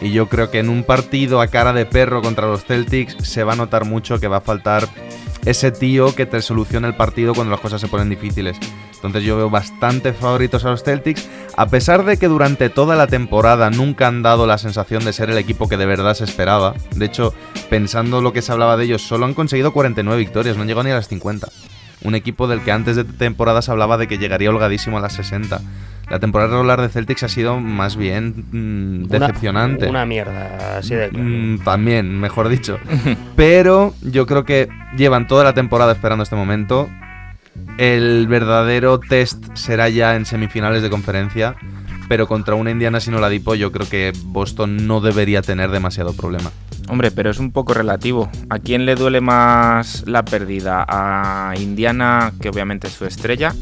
Y 0.00 0.12
yo 0.12 0.28
creo 0.28 0.50
que 0.50 0.58
en 0.58 0.70
un 0.70 0.84
partido 0.84 1.40
a 1.40 1.48
cara 1.48 1.72
de 1.72 1.86
perro 1.86 2.22
contra 2.22 2.46
los 2.46 2.64
Celtics 2.64 3.16
se 3.22 3.44
va 3.44 3.52
a 3.52 3.56
notar 3.56 3.84
mucho 3.84 4.18
que 4.18 4.28
va 4.28 4.38
a 4.38 4.42
faltar 4.42 4.88
ese 5.44 5.70
tío 5.72 6.14
que 6.14 6.26
te 6.26 6.42
solucione 6.42 6.88
el 6.88 6.96
partido 6.96 7.34
cuando 7.34 7.50
las 7.50 7.60
cosas 7.60 7.80
se 7.80 7.88
ponen 7.88 8.08
difíciles. 8.08 8.58
Entonces 8.94 9.24
yo 9.24 9.36
veo 9.36 9.48
bastante 9.48 10.12
favoritos 10.12 10.64
a 10.64 10.70
los 10.70 10.82
Celtics, 10.82 11.28
a 11.56 11.66
pesar 11.66 12.04
de 12.04 12.18
que 12.18 12.28
durante 12.28 12.68
toda 12.68 12.96
la 12.96 13.06
temporada 13.06 13.70
nunca 13.70 14.06
han 14.06 14.22
dado 14.22 14.46
la 14.46 14.58
sensación 14.58 15.04
de 15.04 15.14
ser 15.14 15.30
el 15.30 15.38
equipo 15.38 15.68
que 15.68 15.78
de 15.78 15.86
verdad 15.86 16.14
se 16.14 16.24
esperaba. 16.24 16.74
De 16.94 17.06
hecho, 17.06 17.34
pensando 17.70 18.20
lo 18.20 18.34
que 18.34 18.42
se 18.42 18.52
hablaba 18.52 18.76
de 18.76 18.84
ellos, 18.84 19.02
solo 19.02 19.24
han 19.24 19.34
conseguido 19.34 19.72
49 19.72 20.18
victorias, 20.18 20.56
no 20.56 20.62
han 20.62 20.68
llegado 20.68 20.84
ni 20.84 20.90
a 20.90 20.96
las 20.96 21.08
50. 21.08 21.48
Un 22.02 22.14
equipo 22.14 22.48
del 22.48 22.60
que 22.62 22.72
antes 22.72 22.96
de 22.96 23.04
temporada 23.04 23.62
se 23.62 23.70
hablaba 23.70 23.98
de 23.98 24.08
que 24.08 24.18
llegaría 24.18 24.50
holgadísimo 24.50 24.98
a 24.98 25.00
las 25.00 25.12
60. 25.14 25.60
La 26.08 26.18
temporada 26.18 26.50
regular 26.50 26.80
de 26.80 26.88
Celtics 26.88 27.22
ha 27.22 27.28
sido 27.28 27.60
más 27.60 27.96
bien 27.96 28.46
mm, 28.50 29.04
Una- 29.04 29.18
decepcionante. 29.26 29.86
Una, 29.88 30.04
mierda, 30.06 30.78
así 30.78 30.94
de 30.94 31.08
claro. 31.10 31.24
Mm, 31.24 31.58
también, 31.60 32.18
mejor 32.18 32.48
dicho. 32.48 32.78
Pero 33.36 33.94
yo 34.02 34.26
creo 34.26 34.44
que 34.44 34.68
llevan 34.96 35.26
toda 35.28 35.44
la 35.44 35.54
temporada 35.54 35.92
esperando 35.92 36.24
este 36.24 36.34
momento. 36.36 36.88
El 37.78 38.26
verdadero 38.28 38.98
test 38.98 39.44
será 39.54 39.88
ya 39.88 40.16
en 40.16 40.24
semifinales 40.24 40.82
de 40.82 40.90
conferencia. 40.90 41.54
Pero 42.10 42.26
contra 42.26 42.56
una 42.56 42.72
Indiana 42.72 42.98
sin 42.98 43.14
Oladipo, 43.14 43.54
yo 43.54 43.70
creo 43.70 43.88
que 43.88 44.12
Boston 44.24 44.88
no 44.88 45.00
debería 45.00 45.42
tener 45.42 45.70
demasiado 45.70 46.12
problema. 46.12 46.50
Hombre, 46.88 47.12
pero 47.12 47.30
es 47.30 47.38
un 47.38 47.52
poco 47.52 47.72
relativo. 47.72 48.28
¿A 48.48 48.58
quién 48.58 48.84
le 48.84 48.96
duele 48.96 49.20
más 49.20 50.02
la 50.08 50.24
pérdida? 50.24 50.84
¿A 50.88 51.54
Indiana, 51.56 52.32
que 52.40 52.48
obviamente 52.48 52.88
es 52.88 52.94
su 52.94 53.04
estrella? 53.04 53.54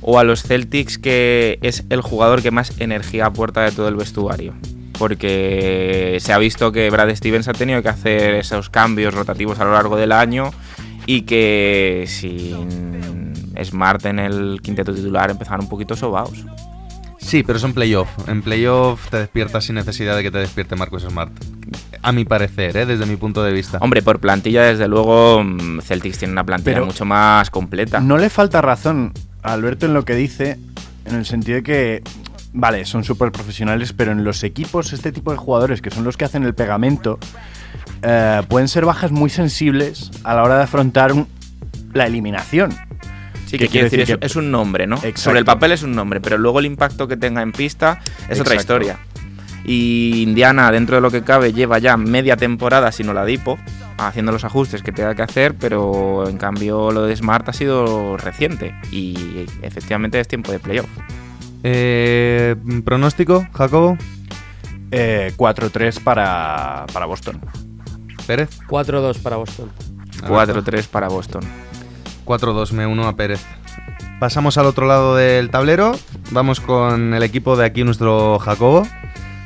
¿O 0.00 0.18
a 0.18 0.24
los 0.24 0.42
Celtics, 0.42 0.96
que 0.96 1.58
es 1.60 1.84
el 1.90 2.00
jugador 2.00 2.40
que 2.40 2.50
más 2.50 2.80
energía 2.80 3.26
aporta 3.26 3.60
de 3.64 3.72
todo 3.72 3.88
el 3.88 3.96
vestuario? 3.96 4.54
Porque 4.98 6.16
se 6.20 6.32
ha 6.32 6.38
visto 6.38 6.72
que 6.72 6.88
Brad 6.88 7.14
Stevens 7.14 7.46
ha 7.46 7.52
tenido 7.52 7.82
que 7.82 7.90
hacer 7.90 8.36
esos 8.36 8.70
cambios 8.70 9.12
rotativos 9.12 9.60
a 9.60 9.66
lo 9.66 9.72
largo 9.72 9.98
del 9.98 10.12
año 10.12 10.50
y 11.04 11.22
que 11.22 12.06
sin 12.06 13.34
Smart 13.62 14.06
en 14.06 14.18
el 14.18 14.60
quinteto 14.62 14.94
titular 14.94 15.30
empezaron 15.30 15.64
un 15.64 15.68
poquito 15.68 15.94
sobaos. 15.94 16.46
Sí, 17.26 17.42
pero 17.42 17.58
es 17.58 17.64
en 17.64 17.74
playoff. 17.74 18.08
En 18.28 18.40
playoff 18.42 19.08
te 19.10 19.18
despiertas 19.18 19.64
sin 19.64 19.74
necesidad 19.74 20.16
de 20.16 20.22
que 20.22 20.30
te 20.30 20.38
despierte 20.38 20.76
Marcus 20.76 21.02
Smart. 21.02 21.32
A 22.02 22.12
mi 22.12 22.24
parecer, 22.24 22.76
¿eh? 22.76 22.86
desde 22.86 23.04
mi 23.04 23.16
punto 23.16 23.42
de 23.42 23.52
vista. 23.52 23.78
Hombre, 23.80 24.00
por 24.00 24.20
plantilla, 24.20 24.62
desde 24.62 24.86
luego, 24.86 25.42
mm, 25.42 25.80
Celtics 25.80 26.18
tiene 26.18 26.32
una 26.32 26.44
plantilla 26.44 26.74
Pero- 26.74 26.86
mucho 26.86 27.04
más 27.04 27.50
completa. 27.50 27.98
No 28.00 28.16
le 28.16 28.30
falta 28.30 28.60
razón 28.62 29.12
a 29.42 29.52
Alberto 29.54 29.86
en 29.86 29.94
lo 29.94 30.04
que 30.04 30.14
dice, 30.14 30.58
en 31.04 31.16
el 31.16 31.26
sentido 31.26 31.56
de 31.56 31.62
que, 31.64 32.02
vale, 32.52 32.84
son 32.84 33.02
súper 33.02 33.32
profesionales, 33.32 33.92
pero 33.92 34.12
en 34.12 34.22
los 34.22 34.44
equipos, 34.44 34.92
este 34.92 35.10
tipo 35.10 35.32
de 35.32 35.36
jugadores, 35.36 35.82
que 35.82 35.90
son 35.90 36.04
los 36.04 36.16
que 36.16 36.24
hacen 36.26 36.44
el 36.44 36.54
pegamento, 36.54 37.18
eh, 38.02 38.42
pueden 38.48 38.68
ser 38.68 38.84
bajas 38.84 39.10
muy 39.10 39.30
sensibles 39.30 40.12
a 40.22 40.34
la 40.34 40.44
hora 40.44 40.58
de 40.58 40.62
afrontar 40.62 41.12
un- 41.12 41.26
la 41.92 42.06
eliminación. 42.06 42.72
Sí, 43.46 43.58
¿Qué 43.58 43.64
que 43.66 43.68
quiere 43.70 43.84
decir, 43.84 44.00
decir 44.00 44.14
es, 44.14 44.20
que- 44.20 44.26
es 44.26 44.36
un 44.36 44.50
nombre, 44.50 44.86
¿no? 44.86 44.96
Exacto. 44.96 45.20
Sobre 45.20 45.38
el 45.38 45.44
papel 45.44 45.72
es 45.72 45.82
un 45.82 45.92
nombre, 45.94 46.20
pero 46.20 46.36
luego 46.36 46.58
el 46.58 46.66
impacto 46.66 47.06
que 47.08 47.16
tenga 47.16 47.42
en 47.42 47.52
pista 47.52 48.00
es 48.28 48.40
otra 48.40 48.54
historia. 48.56 48.98
Y 49.64 50.22
Indiana, 50.22 50.70
dentro 50.70 50.96
de 50.96 51.02
lo 51.02 51.10
que 51.10 51.22
cabe, 51.22 51.52
lleva 51.52 51.78
ya 51.78 51.96
media 51.96 52.36
temporada 52.36 52.92
sin 52.92 53.08
Oladipo, 53.08 53.58
haciendo 53.98 54.30
los 54.32 54.44
ajustes 54.44 54.82
que 54.82 54.92
tenga 54.92 55.14
que 55.14 55.22
hacer, 55.22 55.54
pero 55.54 56.28
en 56.28 56.36
cambio 56.38 56.90
lo 56.92 57.02
de 57.02 57.16
Smart 57.16 57.48
ha 57.48 57.52
sido 57.52 58.16
reciente 58.16 58.74
y 58.92 59.46
efectivamente 59.62 60.20
es 60.20 60.28
tiempo 60.28 60.52
de 60.52 60.58
playoff. 60.60 60.88
Eh, 61.64 62.54
¿Pronóstico, 62.84 63.46
Jacobo? 63.52 63.96
Eh, 64.92 65.32
4-3 65.36 66.00
para, 66.00 66.86
para 66.92 67.06
Boston. 67.06 67.40
¿Pérez? 68.26 68.50
4-2 68.68 69.18
para 69.18 69.36
Boston. 69.36 69.70
4-3 70.28 70.86
para 70.86 71.08
Boston. 71.08 71.42
4-2, 72.26 72.72
me 72.72 72.86
uno 72.86 73.06
a 73.08 73.16
Pérez. 73.16 73.40
Pasamos 74.20 74.58
al 74.58 74.66
otro 74.66 74.86
lado 74.86 75.14
del 75.16 75.50
tablero. 75.50 75.92
Vamos 76.30 76.60
con 76.60 77.14
el 77.14 77.22
equipo 77.22 77.56
de 77.56 77.64
aquí, 77.66 77.84
nuestro 77.84 78.38
Jacobo. 78.38 78.86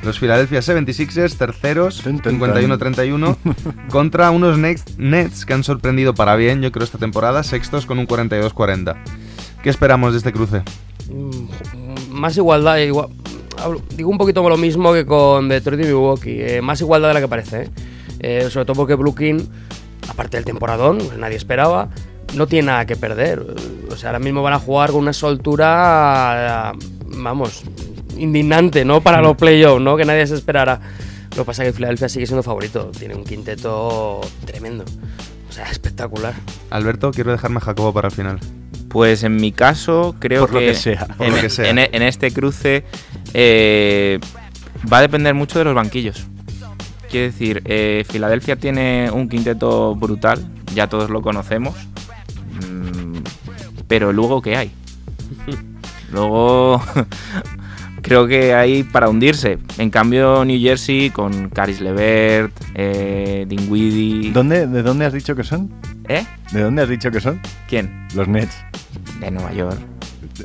Los 0.03 0.17
Philadelphia 0.17 0.61
76ers, 0.61 1.37
terceros, 1.37 2.01
Tun, 2.01 2.19
tun, 2.19 2.39
51-31, 2.39 3.37
contra 3.91 4.31
unos 4.31 4.57
Nets, 4.57 4.97
Nets 4.97 5.45
que 5.45 5.53
han 5.53 5.63
sorprendido 5.63 6.15
para 6.15 6.35
bien, 6.35 6.61
yo 6.63 6.71
creo, 6.71 6.83
esta 6.83 6.97
temporada, 6.97 7.43
sextos 7.43 7.85
con 7.85 7.99
un 7.99 8.07
42-40. 8.07 8.95
¿Qué 9.61 9.69
esperamos 9.69 10.13
de 10.13 10.17
este 10.17 10.33
cruce? 10.33 10.63
Mm, 11.13 12.13
Más 12.13 12.35
igualdad, 12.35 12.77
igual, 12.77 13.09
hablo- 13.57 13.81
digo 13.95 14.09
un 14.09 14.17
poquito 14.17 14.47
lo 14.49 14.57
mismo 14.57 14.91
que 14.91 15.05
con 15.05 15.47
Detroit 15.49 15.81
y 15.81 15.85
Milwaukee. 15.85 16.37
eh, 16.41 16.61
más 16.63 16.81
igualdad 16.81 17.09
de 17.09 17.13
la 17.13 17.21
que 17.21 17.27
parece. 17.27 17.61
¿eh? 17.63 17.69
Eh, 18.21 18.47
sobre 18.49 18.65
todo 18.65 18.73
porque 18.77 18.95
Brooklyn, 18.95 19.47
aparte 20.09 20.37
del 20.37 20.45
temporadón, 20.45 20.97
nadie 21.19 21.35
esperaba, 21.37 21.89
no 22.35 22.47
tiene 22.47 22.67
nada 22.67 22.85
que 22.85 22.95
perder. 22.95 23.45
O 23.89 23.95
sea, 23.95 24.09
ahora 24.09 24.19
mismo 24.19 24.41
van 24.41 24.53
a 24.53 24.59
jugar 24.59 24.91
con 24.91 25.01
una 25.01 25.13
soltura, 25.13 26.71
eh, 26.73 26.77
vamos, 27.17 27.63
indignante, 28.17 28.85
¿no? 28.85 29.01
Para 29.01 29.21
los 29.21 29.35
playoffs, 29.37 29.81
¿no? 29.81 29.97
Que 29.97 30.05
nadie 30.05 30.25
se 30.27 30.35
esperara. 30.35 30.79
Lo 31.31 31.43
que 31.43 31.45
pasa 31.45 31.63
es 31.63 31.69
que 31.69 31.73
Filadelfia 31.77 32.09
sigue 32.09 32.25
siendo 32.25 32.43
favorito. 32.43 32.91
Tiene 32.97 33.15
un 33.15 33.23
quinteto 33.23 34.21
tremendo. 34.45 34.83
O 35.49 35.51
sea, 35.53 35.69
espectacular. 35.69 36.33
Alberto, 36.69 37.11
quiero 37.11 37.31
dejarme 37.31 37.57
a 37.57 37.61
Jacobo 37.61 37.93
para 37.93 38.07
el 38.09 38.13
final. 38.13 38.39
Pues 38.89 39.23
en 39.23 39.37
mi 39.37 39.51
caso, 39.53 40.15
creo 40.19 40.41
Por 40.41 40.53
lo 40.55 40.59
que 40.59 40.73
sea, 40.75 41.07
por 41.17 41.27
en, 41.27 41.35
lo 41.35 41.41
que 41.41 41.49
sea. 41.49 41.69
en- 41.69 41.79
en 41.79 42.01
este 42.01 42.31
cruce 42.31 42.83
eh, 43.33 44.19
va 44.91 44.97
a 44.97 45.01
depender 45.01 45.33
mucho 45.33 45.59
de 45.59 45.65
los 45.65 45.73
banquillos. 45.75 46.25
Quiero 47.09 47.27
decir, 47.27 47.61
eh, 47.65 48.03
Filadelfia 48.09 48.57
tiene 48.57 49.09
un 49.11 49.29
quinteto 49.29 49.95
brutal, 49.95 50.45
ya 50.75 50.87
todos 50.87 51.09
lo 51.09 51.21
conocemos. 51.21 51.75
Mm, 52.51 53.17
pero 53.87 54.11
luego, 54.13 54.41
¿qué 54.41 54.55
hay? 54.55 54.71
Luego, 56.11 56.81
creo 58.01 58.27
que 58.27 58.53
hay 58.53 58.83
para 58.83 59.07
hundirse. 59.09 59.59
En 59.77 59.89
cambio, 59.89 60.43
New 60.43 60.59
Jersey 60.59 61.09
con 61.09 61.49
Caris 61.49 61.79
Levert, 61.79 62.51
eh, 62.75 63.45
Dinwiddie. 63.47 64.31
¿Dónde, 64.31 64.67
¿De 64.67 64.83
dónde 64.83 65.05
has 65.05 65.13
dicho 65.13 65.35
que 65.35 65.43
son? 65.43 65.71
¿Eh? 66.09 66.25
¿De 66.51 66.61
dónde 66.61 66.81
has 66.81 66.89
dicho 66.89 67.11
que 67.11 67.21
son? 67.21 67.39
¿Quién? 67.69 68.07
Los 68.13 68.27
Nets. 68.27 68.57
De 69.21 69.31
Nueva 69.31 69.53
York. 69.53 69.79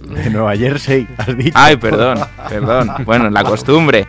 De 0.09 0.31
Nueva 0.31 0.57
Jersey, 0.57 1.09
has 1.19 1.37
dicho. 1.37 1.53
Ay, 1.55 1.77
perdón, 1.77 2.19
perdón. 2.49 2.91
Bueno, 3.05 3.31
la 3.31 3.43
costumbre. 3.43 4.07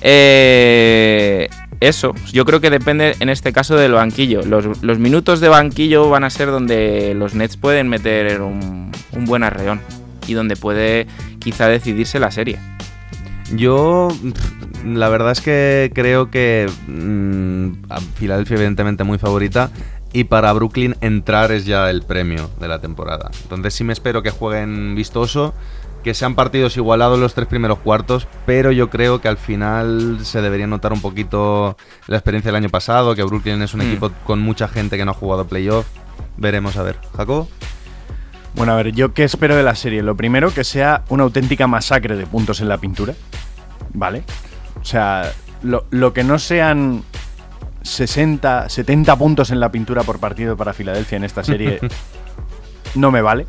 Eh, 0.00 1.48
eso, 1.88 2.14
yo 2.32 2.44
creo 2.44 2.60
que 2.60 2.70
depende 2.70 3.16
en 3.20 3.28
este 3.28 3.52
caso 3.52 3.76
del 3.76 3.92
banquillo. 3.92 4.42
Los, 4.42 4.82
los 4.82 4.98
minutos 4.98 5.40
de 5.40 5.48
banquillo 5.48 6.08
van 6.08 6.24
a 6.24 6.30
ser 6.30 6.50
donde 6.50 7.14
los 7.14 7.34
Nets 7.34 7.56
pueden 7.56 7.88
meter 7.88 8.40
un, 8.40 8.92
un 9.12 9.24
buen 9.24 9.42
arreón 9.42 9.80
y 10.26 10.34
donde 10.34 10.56
puede 10.56 11.06
quizá 11.38 11.68
decidirse 11.68 12.20
la 12.20 12.30
serie. 12.30 12.58
Yo, 13.54 14.08
la 14.84 15.08
verdad 15.08 15.32
es 15.32 15.40
que 15.40 15.90
creo 15.94 16.30
que 16.30 16.70
mm, 16.86 17.90
a 17.90 18.00
Filadelfia 18.00 18.56
evidentemente 18.56 19.04
muy 19.04 19.18
favorita 19.18 19.70
y 20.12 20.24
para 20.24 20.52
Brooklyn 20.52 20.96
entrar 21.00 21.52
es 21.52 21.64
ya 21.66 21.90
el 21.90 22.02
premio 22.02 22.50
de 22.60 22.68
la 22.68 22.80
temporada. 22.80 23.30
Entonces 23.42 23.74
sí 23.74 23.84
me 23.84 23.92
espero 23.92 24.22
que 24.22 24.30
jueguen 24.30 24.94
vistoso, 24.94 25.54
que 26.02 26.14
sean 26.14 26.34
partidos 26.34 26.76
igualados 26.76 27.18
los 27.18 27.34
tres 27.34 27.46
primeros 27.46 27.78
cuartos, 27.78 28.26
pero 28.46 28.72
yo 28.72 28.90
creo 28.90 29.20
que 29.20 29.28
al 29.28 29.36
final 29.36 30.18
se 30.22 30.40
debería 30.42 30.66
notar 30.66 30.92
un 30.92 31.00
poquito 31.00 31.76
la 32.08 32.16
experiencia 32.16 32.50
del 32.50 32.56
año 32.56 32.70
pasado, 32.70 33.14
que 33.14 33.22
Brooklyn 33.22 33.62
es 33.62 33.72
un 33.74 33.80
Mm. 33.80 33.86
equipo 33.90 34.10
con 34.24 34.40
mucha 34.40 34.66
gente 34.68 34.96
que 34.96 35.04
no 35.04 35.12
ha 35.12 35.14
jugado 35.14 35.46
playoff. 35.46 35.86
Veremos 36.36 36.76
a 36.76 36.82
ver. 36.82 36.96
Jacob. 37.16 37.46
Bueno, 38.54 38.72
a 38.72 38.76
ver, 38.76 38.92
¿yo 38.92 39.14
qué 39.14 39.24
espero 39.24 39.56
de 39.56 39.62
la 39.62 39.74
serie? 39.74 40.02
Lo 40.02 40.16
primero, 40.16 40.52
que 40.52 40.64
sea 40.64 41.04
una 41.08 41.22
auténtica 41.24 41.66
masacre 41.66 42.16
de 42.16 42.26
puntos 42.26 42.60
en 42.60 42.68
la 42.68 42.78
pintura. 42.78 43.14
¿Vale? 43.94 44.24
O 44.80 44.84
sea, 44.84 45.32
lo, 45.62 45.84
lo 45.90 46.12
que 46.12 46.24
no 46.24 46.38
sean 46.38 47.02
60, 47.82 48.68
70 48.68 49.16
puntos 49.16 49.50
en 49.50 49.60
la 49.60 49.70
pintura 49.72 50.02
por 50.02 50.18
partido 50.18 50.56
para 50.56 50.72
Filadelfia 50.72 51.16
en 51.16 51.24
esta 51.24 51.42
serie 51.44 51.80
no 52.94 53.10
me 53.10 53.22
vale. 53.22 53.46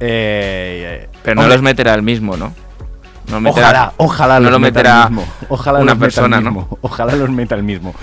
Eh, 0.00 1.08
Pero 1.22 1.34
no 1.36 1.42
hombre, 1.42 1.56
los 1.56 1.62
meterá 1.62 1.94
el 1.94 2.02
mismo, 2.02 2.36
¿no? 2.36 2.52
No 3.30 3.40
meterá- 3.40 3.50
Ojalá, 3.68 3.92
ojalá 3.98 4.34
no 4.36 4.40
los 4.44 4.52
lo 4.52 4.58
meta 4.58 4.78
meterá 4.80 5.02
el 5.04 5.10
mismo. 5.10 5.28
Ojalá 5.48 5.78
una 5.80 5.92
los 5.92 5.98
meta 5.98 6.04
el 6.06 6.12
persona, 6.14 6.40
¿no? 6.40 6.50
mismo. 6.50 6.78
Ojalá 6.80 7.16
los 7.16 7.30
meta 7.30 7.54
el 7.54 7.62
mismo. 7.62 7.94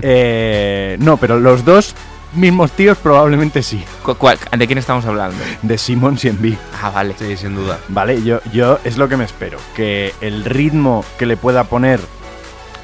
Eh, 0.00 0.96
no, 1.00 1.16
pero 1.18 1.38
los 1.38 1.64
dos 1.64 1.94
mismos 2.34 2.72
tíos 2.72 2.98
probablemente 2.98 3.62
sí. 3.62 3.84
¿Cu- 4.02 4.16
cuál- 4.16 4.38
¿De 4.56 4.66
quién 4.66 4.78
estamos 4.78 5.04
hablando? 5.04 5.36
De 5.62 5.78
Simmons 5.78 6.24
y 6.24 6.28
Embiid. 6.28 6.56
Ah, 6.82 6.90
vale. 6.90 7.14
Sí, 7.18 7.36
sin 7.36 7.54
duda. 7.54 7.78
Vale, 7.88 8.22
yo, 8.24 8.40
yo 8.52 8.78
es 8.84 8.96
lo 8.98 9.08
que 9.08 9.16
me 9.16 9.24
espero. 9.24 9.58
Que 9.76 10.14
el 10.20 10.44
ritmo 10.44 11.04
que 11.18 11.26
le 11.26 11.36
pueda 11.36 11.64
poner 11.64 12.00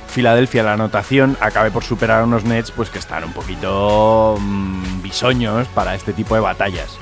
Filadelfia 0.09 0.63
a 0.63 0.65
la 0.65 0.73
anotación 0.75 1.37
acabe 1.41 1.71
por 1.71 1.85
superar 1.85 2.21
a 2.23 2.25
unos 2.25 2.45
Nets 2.45 2.71
pues 2.71 2.89
que 2.91 2.99
están 2.99 3.25
un 3.25 3.33
poquito 3.33 4.37
mm, 4.41 5.03
bisoños 5.03 5.67
para 5.69 5.95
este 5.95 6.13
tipo 6.13 6.35
de 6.35 6.41
batallas. 6.41 6.97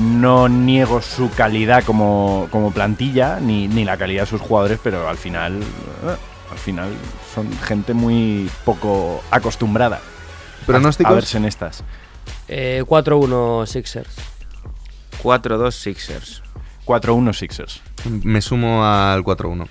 No 0.00 0.48
niego 0.48 1.02
su 1.02 1.30
calidad 1.30 1.84
como, 1.84 2.48
como 2.50 2.70
plantilla, 2.72 3.40
ni, 3.40 3.68
ni 3.68 3.84
la 3.84 3.96
calidad 3.96 4.22
de 4.22 4.26
sus 4.26 4.40
jugadores, 4.40 4.78
pero 4.82 5.08
al 5.08 5.16
final, 5.16 5.60
eh, 5.60 6.16
al 6.50 6.58
final 6.58 6.90
son 7.34 7.50
gente 7.60 7.94
muy 7.94 8.50
poco 8.64 9.22
acostumbrada 9.30 9.96
a, 9.96 10.66
¿Pronósticos? 10.66 11.12
a 11.12 11.14
verse 11.14 11.36
en 11.38 11.44
estas. 11.44 11.84
Eh, 12.48 12.84
4-1 12.86 13.66
Sixers. 13.66 14.16
4-2 15.22 15.72
Sixers. 15.72 16.42
4-1 16.86 17.32
Sixers. 17.34 17.82
Me 18.22 18.40
sumo 18.40 18.84
al 18.84 19.22
4-1. 19.22 19.66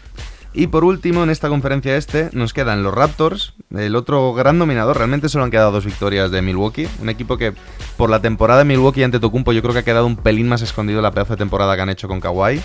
Y 0.54 0.68
por 0.68 0.84
último, 0.84 1.24
en 1.24 1.30
esta 1.30 1.50
conferencia 1.50 1.96
este, 1.98 2.30
nos 2.34 2.54
quedan 2.54 2.82
los 2.82 2.94
Raptors, 2.94 3.54
el 3.75 3.96
otro 3.96 4.34
gran 4.34 4.58
dominador. 4.58 4.98
Realmente 4.98 5.30
solo 5.30 5.44
han 5.44 5.51
quedado 5.51 5.72
dos 5.72 5.86
victorias 5.86 6.32
de 6.32 6.42
Milwaukee. 6.42 6.88
Un 7.01 7.10
equipo 7.10 7.38
que, 7.38 7.54
por 7.96 8.10
la 8.10 8.22
temporada 8.22 8.60
de 8.60 8.66
Milwaukee 8.66 9.04
ante 9.04 9.20
Tocumpo, 9.20 9.54
yo 9.54 9.62
creo 9.62 9.74
que 9.74 9.80
ha 9.80 9.86
quedado 9.86 10.08
un 10.08 10.16
pelín 10.16 10.48
más 10.48 10.62
escondido 10.62 11.01
la 11.01 11.12
pedazo 11.12 11.34
de 11.34 11.38
temporada 11.38 11.75
que 11.75 11.82
han 11.82 11.89
hecho 11.89 12.08
con 12.08 12.20
Kawhi. 12.20 12.62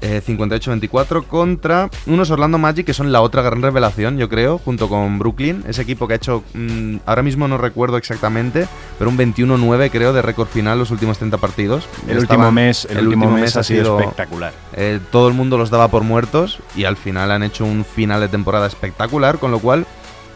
Eh, 0.00 0.22
58-24 0.24 1.24
contra 1.24 1.90
unos 2.06 2.30
Orlando 2.30 2.56
Magic 2.56 2.86
que 2.86 2.94
son 2.94 3.10
la 3.10 3.20
otra 3.20 3.42
gran 3.42 3.62
revelación, 3.62 4.16
yo 4.16 4.28
creo, 4.28 4.58
junto 4.58 4.88
con 4.88 5.18
Brooklyn. 5.18 5.64
Ese 5.66 5.82
equipo 5.82 6.06
que 6.06 6.12
ha 6.14 6.16
hecho, 6.16 6.44
mm, 6.54 6.98
ahora 7.04 7.22
mismo 7.22 7.48
no 7.48 7.58
recuerdo 7.58 7.96
exactamente, 7.96 8.68
pero 8.98 9.10
un 9.10 9.16
21-9 9.16 9.90
creo 9.90 10.12
de 10.12 10.22
récord 10.22 10.46
final 10.46 10.78
los 10.78 10.90
últimos 10.92 11.18
30 11.18 11.38
partidos. 11.38 11.88
El 12.06 12.18
Estaban- 12.18 12.20
último 12.20 12.52
mes, 12.52 12.86
el, 12.88 13.06
último 13.08 13.30
mes 13.30 13.56
ha 13.56 13.62
sido 13.64 13.98
espectacular. 13.98 14.52
eh, 14.74 15.00
todo 15.10 15.26
el 15.28 15.34
mundo 15.34 15.58
los 15.58 15.70
daba 15.70 15.88
por 15.88 16.04
muertos 16.04 16.60
y 16.76 16.84
al 16.84 16.96
final 16.96 17.32
han 17.32 17.42
hecho 17.42 17.64
un 17.64 17.84
final 17.84 18.20
de 18.20 18.28
temporada 18.28 18.66
espectacular, 18.68 19.38
con 19.38 19.50
lo 19.50 19.58
cual, 19.58 19.84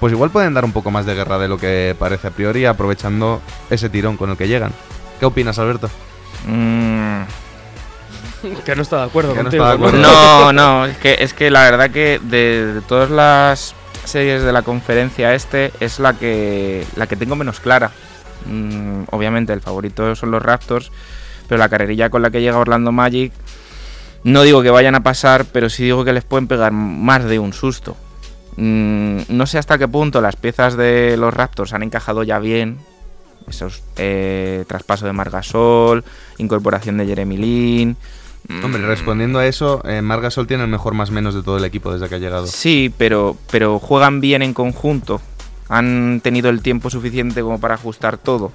pues 0.00 0.12
igual 0.12 0.31
pueden 0.31 0.54
dar 0.54 0.64
un 0.64 0.73
poco 0.73 0.90
más 0.90 1.07
de 1.07 1.14
guerra 1.14 1.38
de 1.38 1.47
lo 1.47 1.59
que 1.59 1.95
parece 1.97 2.26
a 2.26 2.31
priori, 2.33 2.64
aprovechando 2.64 3.40
ese 3.71 3.88
tirón 3.88 4.16
con 4.16 4.31
el 4.31 4.37
que 4.37 4.49
llegan. 4.49 4.73
¿Qué 5.21 5.26
opinas, 5.26 5.59
Alberto? 5.61 5.88
Mm, 6.49 7.23
Que 8.64 8.75
no 8.76 8.82
está 8.82 8.99
de 8.99 9.04
acuerdo 9.04 9.30
Que 9.32 9.38
no 9.38 9.44
contigo. 9.44 9.64
está 9.64 9.76
de 9.76 9.87
acuerdo. 9.87 9.99
No, 9.99 10.52
no, 10.52 10.87
es 10.87 10.96
que, 10.99 11.16
es 11.20 11.34
que 11.34 11.50
la 11.50 11.62
verdad 11.62 11.90
que 11.90 12.20
de, 12.22 12.75
de 12.75 12.80
todas 12.82 13.11
las 13.11 13.75
series 14.04 14.42
de 14.42 14.52
la 14.52 14.62
conferencia 14.62 15.34
este 15.34 15.72
es 15.80 15.99
la 16.00 16.14
que, 16.14 16.84
la 16.96 17.06
que 17.06 17.16
tengo 17.16 17.37
menos 17.37 17.61
clara. 17.61 17.90
Mm, 18.46 19.04
obviamente 19.11 19.52
el 19.52 19.61
favorito 19.61 20.14
son 20.16 20.30
los 20.30 20.42
Raptors, 20.42 20.90
pero 21.49 21.58
la 21.58 21.68
carrerilla 21.68 22.11
con 22.11 22.22
la 22.22 22.30
que 22.30 22.40
llega 22.40 22.58
Orlando 22.58 22.90
Magic, 22.92 23.32
no 24.25 24.42
digo 24.42 24.62
que 24.62 24.70
vayan 24.70 24.94
a 24.94 25.02
pasar, 25.02 25.44
pero 25.46 25.68
sí 25.68 25.84
digo 25.84 26.04
que 26.04 26.12
les 26.12 26.25
pueden 26.25 26.49
pegar 26.49 26.72
más 26.72 27.25
de 27.25 27.38
un 27.38 27.52
susto. 27.52 27.96
Mm, 28.56 29.20
no 29.28 29.46
sé 29.46 29.58
hasta 29.58 29.78
qué 29.78 29.88
punto 29.88 30.20
las 30.20 30.37
piezas 30.37 30.76
de 30.76 31.16
los 31.16 31.32
Raptors 31.32 31.72
han 31.72 31.82
encajado 31.82 32.22
ya 32.22 32.38
bien. 32.38 32.78
Esos 33.49 33.82
eh, 33.96 34.64
traspaso 34.68 35.04
de 35.06 35.12
Margasol, 35.12 36.04
incorporación 36.38 36.96
de 36.99 37.06
Jeremy 37.06 37.37
Lin. 37.37 37.96
Hombre, 38.62 38.82
Mm, 38.82 38.87
respondiendo 38.87 39.38
a 39.38 39.46
eso, 39.46 39.82
eh, 39.87 40.02
Margasol 40.02 40.46
tiene 40.46 40.64
el 40.64 40.68
mejor 40.68 40.94
más 40.94 41.11
menos 41.11 41.34
de 41.34 41.42
todo 41.42 41.58
el 41.58 41.64
equipo 41.64 41.92
desde 41.92 42.08
que 42.08 42.16
ha 42.16 42.18
llegado. 42.18 42.46
Sí, 42.46 42.92
pero, 42.99 43.37
pero 43.50 43.78
juegan 43.78 44.20
bien 44.20 44.42
en 44.42 44.52
conjunto. 44.52 45.20
Han 45.68 46.20
tenido 46.22 46.50
el 46.50 46.61
tiempo 46.61 46.90
suficiente 46.90 47.40
como 47.42 47.61
para 47.61 47.75
ajustar 47.75 48.18
todo. 48.18 48.52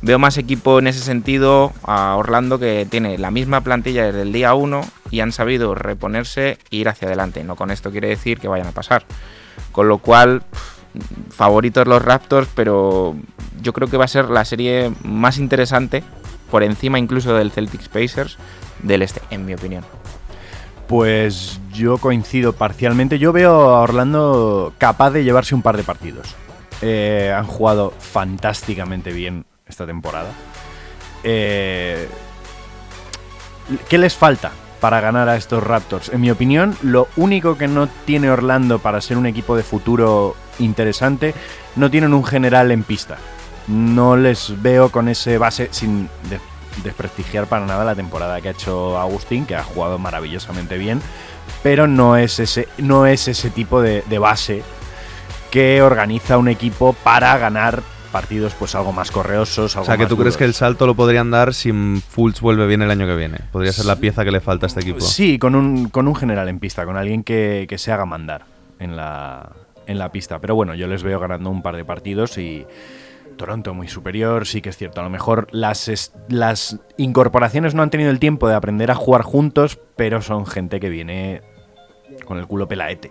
Veo 0.00 0.18
más 0.18 0.38
equipo 0.38 0.78
en 0.78 0.86
ese 0.86 1.00
sentido 1.00 1.72
a 1.82 2.14
Orlando 2.16 2.58
que 2.58 2.86
tiene 2.88 3.18
la 3.18 3.30
misma 3.30 3.62
plantilla 3.62 4.04
desde 4.06 4.22
el 4.22 4.32
día 4.32 4.54
1 4.54 4.80
y 5.10 5.20
han 5.20 5.32
sabido 5.32 5.74
reponerse 5.74 6.58
e 6.70 6.76
ir 6.76 6.88
hacia 6.88 7.08
adelante. 7.08 7.42
No 7.44 7.56
con 7.56 7.70
esto 7.70 7.90
quiere 7.90 8.08
decir 8.08 8.38
que 8.38 8.48
vayan 8.48 8.68
a 8.68 8.72
pasar. 8.72 9.04
Con 9.72 9.88
lo 9.88 9.98
cual, 9.98 10.42
favoritos 11.30 11.86
los 11.86 12.02
Raptors, 12.02 12.48
pero 12.54 13.16
yo 13.60 13.72
creo 13.72 13.88
que 13.88 13.96
va 13.96 14.04
a 14.04 14.08
ser 14.08 14.30
la 14.30 14.44
serie 14.44 14.92
más 15.02 15.38
interesante, 15.38 16.04
por 16.50 16.62
encima 16.62 16.98
incluso 16.98 17.34
del 17.34 17.50
Celtics 17.50 17.88
Pacers, 17.88 18.38
del 18.82 19.02
este, 19.02 19.20
en 19.30 19.44
mi 19.44 19.54
opinión. 19.54 19.84
Pues 20.86 21.60
yo 21.72 21.98
coincido 21.98 22.54
parcialmente. 22.54 23.18
Yo 23.18 23.32
veo 23.32 23.52
a 23.52 23.82
Orlando 23.82 24.72
capaz 24.78 25.10
de 25.10 25.24
llevarse 25.24 25.54
un 25.54 25.62
par 25.62 25.76
de 25.76 25.84
partidos. 25.84 26.34
Eh, 26.80 27.34
han 27.36 27.46
jugado 27.46 27.92
fantásticamente 27.98 29.12
bien 29.12 29.44
esta 29.66 29.86
temporada. 29.86 30.30
Eh, 31.24 32.08
¿Qué 33.88 33.98
les 33.98 34.14
falta 34.14 34.50
para 34.80 35.00
ganar 35.00 35.28
a 35.28 35.36
estos 35.36 35.62
Raptors? 35.62 36.08
En 36.08 36.20
mi 36.22 36.30
opinión, 36.30 36.76
lo 36.82 37.08
único 37.16 37.58
que 37.58 37.68
no 37.68 37.88
tiene 38.06 38.30
Orlando 38.30 38.78
para 38.78 39.00
ser 39.00 39.18
un 39.18 39.26
equipo 39.26 39.56
de 39.56 39.62
futuro 39.62 40.36
interesante, 40.58 41.34
no 41.76 41.90
tienen 41.90 42.14
un 42.14 42.24
general 42.24 42.70
en 42.70 42.82
pista. 42.82 43.18
No 43.68 44.16
les 44.16 44.60
veo 44.62 44.90
con 44.90 45.08
ese 45.08 45.38
base 45.38 45.68
sin 45.70 46.08
de- 46.30 46.40
desprestigiar 46.82 47.46
para 47.46 47.66
nada 47.66 47.84
la 47.84 47.94
temporada 47.94 48.40
que 48.40 48.48
ha 48.48 48.52
hecho 48.52 48.98
Agustín, 48.98 49.44
que 49.46 49.56
ha 49.56 49.62
jugado 49.62 49.98
maravillosamente 49.98 50.78
bien, 50.78 51.00
pero 51.62 51.86
no 51.86 52.16
es 52.16 52.38
ese, 52.38 52.68
no 52.78 53.04
es 53.06 53.28
ese 53.28 53.50
tipo 53.50 53.80
de, 53.82 54.02
de 54.08 54.18
base 54.18 54.62
que 55.50 55.82
organiza 55.82 56.38
un 56.38 56.48
equipo 56.48 56.92
para 56.92 57.36
ganar 57.38 57.82
partidos 58.12 58.54
pues 58.58 58.74
algo 58.74 58.92
más 58.92 59.10
correosos. 59.10 59.76
O 59.76 59.84
sea, 59.84 59.96
que 59.98 60.06
tú 60.06 60.16
crees 60.16 60.36
que 60.36 60.44
el 60.44 60.54
salto 60.54 60.86
lo 60.86 60.94
podrían 60.94 61.30
dar 61.30 61.52
si 61.52 61.72
Fultz 62.08 62.40
vuelve 62.40 62.66
bien 62.66 62.80
el 62.80 62.90
año 62.90 63.06
que 63.06 63.16
viene. 63.16 63.38
Podría 63.52 63.72
ser 63.72 63.84
la 63.84 63.96
pieza 63.96 64.24
que 64.24 64.30
le 64.30 64.40
falta 64.40 64.66
a 64.66 64.68
este 64.68 64.80
equipo. 64.80 65.00
Sí, 65.00 65.38
con 65.38 65.54
un, 65.54 65.88
con 65.90 66.08
un 66.08 66.14
general 66.14 66.48
en 66.48 66.58
pista, 66.58 66.86
con 66.86 66.96
alguien 66.96 67.22
que, 67.24 67.66
que 67.68 67.76
se 67.76 67.92
haga 67.92 68.06
mandar 68.06 68.44
en 68.78 68.96
la, 68.96 69.50
en 69.86 69.98
la 69.98 70.10
pista. 70.10 70.38
Pero 70.38 70.54
bueno, 70.54 70.74
yo 70.74 70.86
les 70.86 71.02
veo 71.02 71.18
ganando 71.20 71.50
un 71.50 71.60
par 71.60 71.76
de 71.76 71.84
partidos 71.84 72.38
y 72.38 72.66
Toronto 73.38 73.72
muy 73.72 73.88
superior, 73.88 74.46
sí 74.46 74.60
que 74.60 74.68
es 74.68 74.76
cierto. 74.76 75.00
A 75.00 75.04
lo 75.04 75.10
mejor 75.10 75.48
las, 75.50 75.88
es- 75.88 76.12
las 76.28 76.78
incorporaciones 76.98 77.74
no 77.74 77.82
han 77.82 77.88
tenido 77.88 78.10
el 78.10 78.18
tiempo 78.18 78.46
de 78.48 78.54
aprender 78.54 78.90
a 78.90 78.94
jugar 78.94 79.22
juntos, 79.22 79.78
pero 79.96 80.20
son 80.20 80.44
gente 80.44 80.78
que 80.80 80.90
viene 80.90 81.40
con 82.26 82.36
el 82.38 82.46
culo 82.46 82.68
pelaete. 82.68 83.10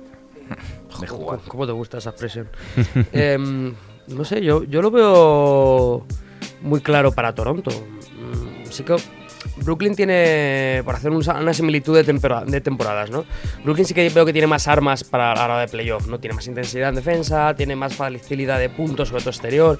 De 1.01 1.07
jugar. 1.07 1.39
¿Cómo, 1.47 1.65
te 1.65 1.71
gusta 1.73 1.97
esa 1.97 2.11
expresión? 2.11 2.47
Em, 3.11 3.73
no 4.07 4.23
sé, 4.23 4.41
yo, 4.43 4.63
yo 4.63 4.81
lo 4.81 4.91
veo 4.91 6.05
muy 6.61 6.81
claro 6.81 7.11
para 7.11 7.33
Toronto. 7.33 7.71
Mm, 7.71 8.65
Sí 8.69 8.83
que 8.83 8.95
Brooklyn 9.57 9.95
tiene, 9.95 10.81
por 10.85 10.95
hacer 10.95 11.09
una 11.11 11.53
similitud 11.53 11.95
de, 11.95 12.03
tempora- 12.03 12.43
de 12.45 12.59
temporadas, 12.61 13.09
¿no? 13.09 13.25
Brooklyn 13.63 13.85
sí 13.85 13.93
que 13.93 14.07
veo 14.09 14.25
que 14.25 14.33
tiene 14.33 14.47
más 14.47 14.67
armas 14.67 15.03
para 15.03 15.33
la 15.33 15.45
hora 15.45 15.59
de 15.61 15.67
playoff, 15.67 16.07
¿no? 16.07 16.19
Tiene 16.19 16.35
más 16.35 16.47
intensidad 16.47 16.89
en 16.89 16.95
defensa, 16.95 17.55
tiene 17.55 17.75
más 17.75 17.95
facilidad 17.95 18.59
de 18.59 18.69
puntos, 18.69 19.07
sobre 19.09 19.21
todo 19.21 19.31
exterior. 19.31 19.79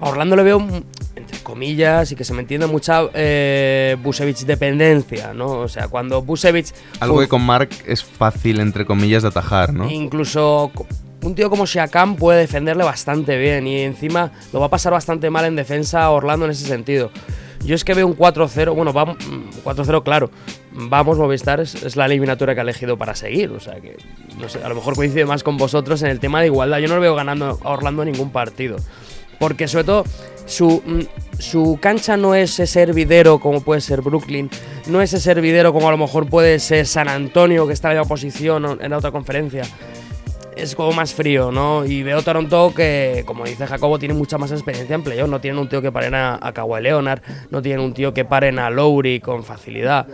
A 0.00 0.08
Orlando 0.08 0.36
le 0.36 0.42
veo, 0.42 0.66
entre 1.14 1.38
comillas, 1.42 2.12
y 2.12 2.16
que 2.16 2.24
se 2.24 2.34
me 2.34 2.40
entienda 2.42 2.66
mucha 2.66 3.02
eh, 3.14 3.96
Busevich 4.02 4.44
dependencia, 4.44 5.32
¿no? 5.32 5.46
O 5.60 5.68
sea, 5.68 5.88
cuando 5.88 6.22
Busevich... 6.22 6.72
Algo 7.00 7.20
que 7.20 7.28
con 7.28 7.42
Mark 7.42 7.70
es 7.86 8.04
fácil, 8.04 8.60
entre 8.60 8.84
comillas, 8.84 9.22
de 9.22 9.28
atajar, 9.28 9.72
¿no? 9.72 9.90
Incluso 9.90 10.70
un 11.22 11.34
tío 11.34 11.50
como 11.50 11.66
Siakam 11.66 12.16
puede 12.16 12.40
defenderle 12.40 12.84
bastante 12.84 13.36
bien 13.36 13.66
y 13.66 13.80
encima 13.80 14.32
lo 14.52 14.60
va 14.60 14.66
a 14.66 14.70
pasar 14.70 14.92
bastante 14.92 15.30
mal 15.30 15.44
en 15.44 15.56
defensa 15.56 16.04
a 16.04 16.10
Orlando 16.10 16.44
en 16.44 16.52
ese 16.52 16.66
sentido. 16.66 17.10
Yo 17.64 17.74
es 17.74 17.84
que 17.84 17.94
veo 17.94 18.06
un 18.06 18.16
4-0, 18.16 18.74
bueno, 18.74 18.92
vamos, 18.92 19.16
mm, 19.26 19.64
4-0 19.64 20.04
claro. 20.04 20.30
Vamos, 20.72 21.18
Movistar 21.18 21.58
es, 21.60 21.74
es 21.74 21.96
la 21.96 22.06
eliminatoria 22.06 22.54
que 22.54 22.60
ha 22.60 22.62
elegido 22.62 22.96
para 22.96 23.14
seguir, 23.14 23.50
o 23.50 23.60
sea 23.60 23.80
que, 23.80 23.96
no 24.38 24.48
sé, 24.48 24.62
a 24.62 24.68
lo 24.68 24.74
mejor 24.74 24.94
coincide 24.94 25.24
más 25.24 25.42
con 25.42 25.56
vosotros 25.56 26.02
en 26.02 26.10
el 26.10 26.20
tema 26.20 26.40
de 26.40 26.46
igualdad. 26.46 26.78
Yo 26.78 26.88
no 26.88 26.96
lo 26.96 27.00
veo 27.00 27.14
ganando 27.14 27.58
a 27.64 27.70
Orlando 27.70 28.04
ningún 28.04 28.30
partido. 28.30 28.76
Porque 29.38 29.68
sobre 29.68 29.84
todo 29.84 30.04
su, 30.46 30.82
mm, 30.84 31.40
su 31.40 31.78
cancha 31.80 32.16
no 32.16 32.34
es 32.34 32.58
ese 32.60 32.82
hervidero 32.82 33.38
como 33.38 33.60
puede 33.60 33.80
ser 33.80 34.00
Brooklyn, 34.00 34.50
no 34.86 35.02
es 35.02 35.12
ese 35.12 35.30
hervidero 35.30 35.72
como 35.72 35.88
a 35.88 35.90
lo 35.90 35.98
mejor 35.98 36.28
puede 36.28 36.58
ser 36.58 36.86
San 36.86 37.08
Antonio, 37.08 37.66
que 37.66 37.72
está 37.72 37.90
en 37.90 37.96
la 37.96 38.02
oposición 38.02 38.78
en 38.80 38.90
la 38.90 38.98
otra 38.98 39.10
conferencia 39.10 39.64
es 40.56 40.74
como 40.74 40.92
más 40.92 41.14
frío, 41.14 41.52
¿no? 41.52 41.84
Y 41.84 42.02
veo 42.02 42.22
Toronto 42.22 42.72
que, 42.74 43.24
como 43.26 43.44
dice 43.44 43.66
Jacobo, 43.66 43.98
tiene 43.98 44.14
mucha 44.14 44.38
más 44.38 44.50
experiencia 44.50 44.94
en 44.94 45.02
playoff. 45.02 45.28
No 45.28 45.40
tienen 45.40 45.60
un 45.60 45.68
tío 45.68 45.82
que 45.82 45.92
paren 45.92 46.14
a, 46.14 46.38
a 46.40 46.52
Kawhi 46.52 46.82
Leonard, 46.82 47.20
no 47.50 47.62
tienen 47.62 47.84
un 47.84 47.92
tío 47.92 48.14
que 48.14 48.24
paren 48.24 48.58
a 48.58 48.70
Lowry 48.70 49.20
con 49.20 49.44
facilidad. 49.44 50.06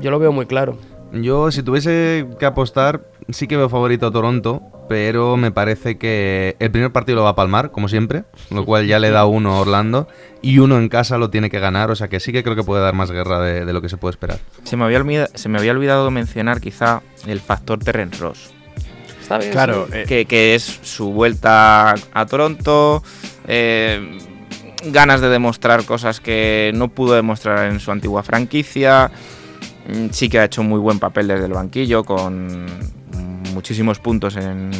Yo 0.00 0.10
lo 0.10 0.18
veo 0.18 0.32
muy 0.32 0.46
claro. 0.46 0.76
Yo, 1.12 1.50
si 1.50 1.62
tuviese 1.62 2.26
que 2.38 2.46
apostar, 2.46 3.00
sí 3.32 3.46
que 3.46 3.56
veo 3.56 3.68
favorito 3.68 4.06
a 4.06 4.10
Toronto, 4.10 4.62
pero 4.88 5.36
me 5.36 5.50
parece 5.52 5.98
que 5.98 6.56
el 6.58 6.70
primer 6.70 6.90
partido 6.92 7.16
lo 7.16 7.24
va 7.24 7.30
a 7.30 7.34
palmar, 7.34 7.70
como 7.70 7.88
siempre, 7.88 8.24
lo 8.50 8.64
cual 8.64 8.86
ya 8.86 8.98
le 8.98 9.10
da 9.10 9.24
uno 9.26 9.54
a 9.54 9.60
Orlando, 9.60 10.08
y 10.42 10.58
uno 10.58 10.78
en 10.78 10.88
casa 10.88 11.18
lo 11.18 11.30
tiene 11.30 11.50
que 11.50 11.60
ganar, 11.60 11.90
o 11.90 11.96
sea 11.96 12.08
que 12.08 12.18
sí 12.20 12.32
que 12.32 12.42
creo 12.42 12.56
que 12.56 12.64
puede 12.64 12.82
dar 12.82 12.94
más 12.94 13.10
guerra 13.10 13.40
de, 13.40 13.64
de 13.64 13.72
lo 13.72 13.80
que 13.82 13.88
se 13.88 13.96
puede 13.96 14.10
esperar. 14.12 14.38
Se 14.64 14.76
me, 14.76 14.84
había 14.84 14.98
olvida- 14.98 15.28
se 15.34 15.48
me 15.48 15.58
había 15.58 15.72
olvidado 15.72 16.10
mencionar 16.10 16.60
quizá 16.60 17.02
el 17.26 17.40
factor 17.40 17.78
Terrence 17.78 18.18
Ross. 18.20 18.50
Está 19.20 19.38
bien. 19.38 19.52
Claro, 19.52 19.86
sí. 19.90 19.98
eh, 19.98 20.04
que, 20.08 20.24
que 20.24 20.54
es 20.56 20.80
su 20.82 21.12
vuelta 21.12 21.94
a 22.12 22.26
Toronto, 22.26 23.02
eh, 23.46 24.18
ganas 24.86 25.20
de 25.20 25.28
demostrar 25.28 25.84
cosas 25.84 26.20
que 26.20 26.72
no 26.74 26.88
pudo 26.88 27.14
demostrar 27.14 27.70
en 27.70 27.80
su 27.80 27.90
antigua 27.92 28.22
franquicia, 28.22 29.10
Mm, 29.88 30.10
sí 30.10 30.28
que 30.28 30.38
ha 30.38 30.44
hecho 30.44 30.62
muy 30.62 30.78
buen 30.78 30.98
papel 30.98 31.26
desde 31.26 31.46
el 31.46 31.54
banquillo 31.54 32.04
con 32.04 32.66
muchísimos 33.52 33.98
puntos 33.98 34.36
en, 34.36 34.70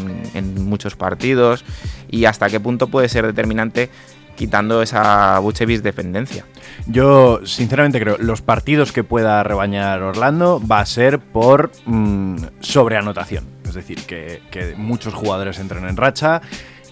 muchos 0.64 0.96
partidos 0.96 1.64
y 2.10 2.24
hasta 2.24 2.48
qué 2.48 2.60
punto 2.60 2.88
puede 2.88 3.08
ser 3.08 3.26
determinante 3.26 3.90
quitando 4.36 4.80
esa 4.80 5.38
Buchevis 5.40 5.82
dependencia. 5.82 6.47
Yo, 6.86 7.40
sinceramente, 7.45 8.00
creo 8.00 8.16
los 8.18 8.40
partidos 8.40 8.92
que 8.92 9.04
pueda 9.04 9.42
rebañar 9.42 10.02
Orlando 10.02 10.62
va 10.66 10.80
a 10.80 10.86
ser 10.86 11.18
por 11.18 11.71
mm, 11.84 12.36
sobreanotación. 12.60 13.45
Es 13.66 13.75
decir, 13.75 14.00
que, 14.04 14.40
muchos 14.76 15.14
jugadores 15.14 15.58
entren 15.58 15.86
en 15.86 15.97
racha 15.97 16.40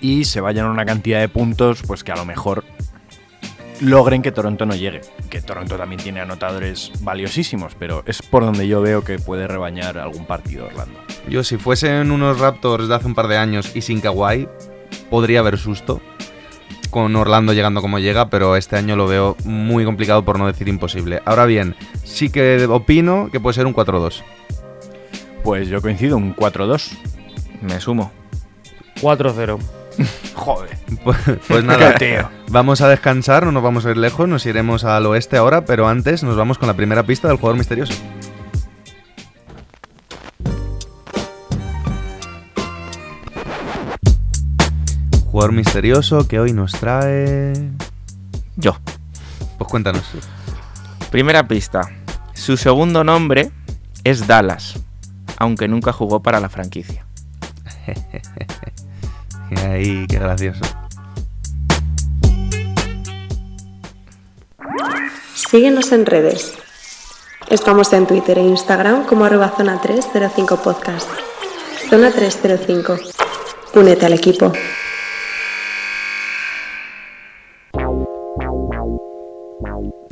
y 0.00 0.24
se 0.26 0.40
vayan 0.40 0.66
una 0.66 0.84
cantidad 0.84 1.20
de 1.20 1.28
puntos 1.28 1.82
pues 1.86 2.04
que 2.04 2.12
a 2.12 2.16
lo 2.16 2.24
mejor 2.24 2.64
logren 3.80 4.22
que 4.22 4.32
Toronto 4.32 4.66
no 4.66 4.74
llegue. 4.74 5.00
Que 5.30 5.40
Toronto 5.40 5.76
también 5.76 6.00
tiene 6.00 6.20
anotadores 6.20 6.92
valiosísimos, 7.00 7.74
pero 7.78 8.02
es 8.06 8.22
por 8.22 8.44
donde 8.44 8.66
yo 8.68 8.80
veo 8.80 9.04
que 9.04 9.18
puede 9.18 9.46
rebañar 9.46 9.98
algún 9.98 10.26
partido 10.26 10.66
Orlando. 10.66 10.98
Yo, 11.28 11.44
si 11.44 11.56
fuesen 11.56 12.10
unos 12.10 12.38
Raptors 12.38 12.88
de 12.88 12.94
hace 12.94 13.06
un 13.06 13.14
par 13.14 13.28
de 13.28 13.36
años 13.36 13.74
y 13.74 13.82
sin 13.82 14.00
Kawhi, 14.00 14.48
podría 15.10 15.40
haber 15.40 15.58
susto, 15.58 16.00
con 16.90 17.14
Orlando 17.16 17.52
llegando 17.52 17.82
como 17.82 17.98
llega, 17.98 18.30
pero 18.30 18.56
este 18.56 18.76
año 18.76 18.96
lo 18.96 19.06
veo 19.06 19.36
muy 19.44 19.84
complicado 19.84 20.24
por 20.24 20.38
no 20.38 20.46
decir 20.46 20.68
imposible. 20.68 21.20
Ahora 21.24 21.46
bien, 21.46 21.76
sí 22.04 22.30
que 22.30 22.66
opino 22.66 23.28
que 23.30 23.40
puede 23.40 23.54
ser 23.54 23.66
un 23.66 23.74
4-2. 23.74 24.22
Pues 25.44 25.68
yo 25.68 25.80
coincido, 25.80 26.16
un 26.16 26.34
4-2. 26.34 26.90
Me 27.62 27.80
sumo. 27.80 28.10
4-0. 29.00 29.58
Joder. 30.34 30.78
Pues, 31.04 31.16
pues 31.46 31.64
nada, 31.64 31.94
tío. 31.94 32.28
vamos 32.48 32.80
a 32.80 32.88
descansar, 32.88 33.44
no 33.44 33.52
nos 33.52 33.62
vamos 33.62 33.86
a 33.86 33.90
ir 33.90 33.96
lejos, 33.96 34.28
nos 34.28 34.46
iremos 34.46 34.84
al 34.84 35.06
oeste 35.06 35.36
ahora, 35.36 35.64
pero 35.64 35.88
antes 35.88 36.22
nos 36.22 36.36
vamos 36.36 36.58
con 36.58 36.68
la 36.68 36.74
primera 36.74 37.02
pista 37.02 37.28
del 37.28 37.36
jugador 37.36 37.58
misterioso. 37.58 37.94
Jugador 45.30 45.52
misterioso 45.52 46.26
que 46.26 46.40
hoy 46.40 46.52
nos 46.52 46.72
trae... 46.72 47.52
Yo. 48.56 48.76
Pues 49.56 49.70
cuéntanos. 49.70 50.04
Primera 51.10 51.46
pista. 51.46 51.82
Su 52.32 52.56
segundo 52.56 53.04
nombre 53.04 53.50
es 54.04 54.26
Dallas, 54.26 54.80
aunque 55.36 55.68
nunca 55.68 55.92
jugó 55.92 56.22
para 56.22 56.40
la 56.40 56.48
franquicia. 56.48 57.06
Ay, 59.56 60.06
qué 60.08 60.18
gracioso. 60.18 60.64
Síguenos 65.34 65.92
en 65.92 66.04
redes. 66.04 66.58
Estamos 67.48 67.92
en 67.94 68.06
Twitter 68.06 68.38
e 68.38 68.42
Instagram 68.42 69.06
como 69.06 69.24
arroba 69.24 69.48
zona 69.56 69.80
305 69.80 70.56
podcast. 70.58 71.08
Zona 71.88 72.10
305. 72.10 72.96
Únete 73.74 74.04
al 74.04 74.12
equipo. 74.12 74.52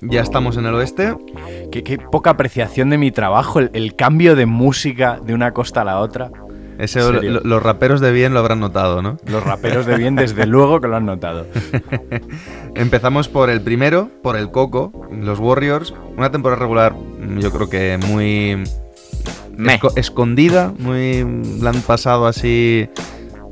Ya 0.00 0.22
estamos 0.22 0.56
en 0.56 0.66
el 0.66 0.74
oeste. 0.74 1.14
Qué, 1.70 1.82
qué 1.82 1.98
poca 1.98 2.30
apreciación 2.30 2.88
de 2.88 2.96
mi 2.96 3.10
trabajo, 3.10 3.58
el, 3.58 3.70
el 3.74 3.96
cambio 3.96 4.36
de 4.36 4.46
música 4.46 5.20
de 5.22 5.34
una 5.34 5.52
costa 5.52 5.82
a 5.82 5.84
la 5.84 6.00
otra. 6.00 6.30
Ese, 6.78 7.00
¿En 7.00 7.06
lo- 7.12 7.20
serio? 7.20 7.40
los 7.44 7.62
raperos 7.62 8.00
de 8.00 8.12
bien 8.12 8.34
lo 8.34 8.40
habrán 8.40 8.60
notado, 8.60 9.00
¿no? 9.02 9.16
Los 9.26 9.42
raperos 9.42 9.86
de 9.86 9.96
bien, 9.96 10.14
desde 10.16 10.46
luego 10.46 10.80
que 10.80 10.88
lo 10.88 10.96
han 10.96 11.06
notado. 11.06 11.46
Empezamos 12.74 13.28
por 13.28 13.48
el 13.50 13.60
primero, 13.62 14.10
por 14.22 14.36
el 14.36 14.50
Coco, 14.50 14.92
los 15.10 15.38
Warriors. 15.38 15.94
Una 16.16 16.30
temporada 16.30 16.60
regular, 16.60 16.94
mm, 16.94 17.38
yo 17.38 17.50
creo 17.50 17.68
que 17.70 17.98
muy 18.06 18.64
escondida, 19.96 20.72
muy 20.78 21.26
la 21.60 21.70
han 21.70 21.80
pasado 21.82 22.26
así. 22.26 22.88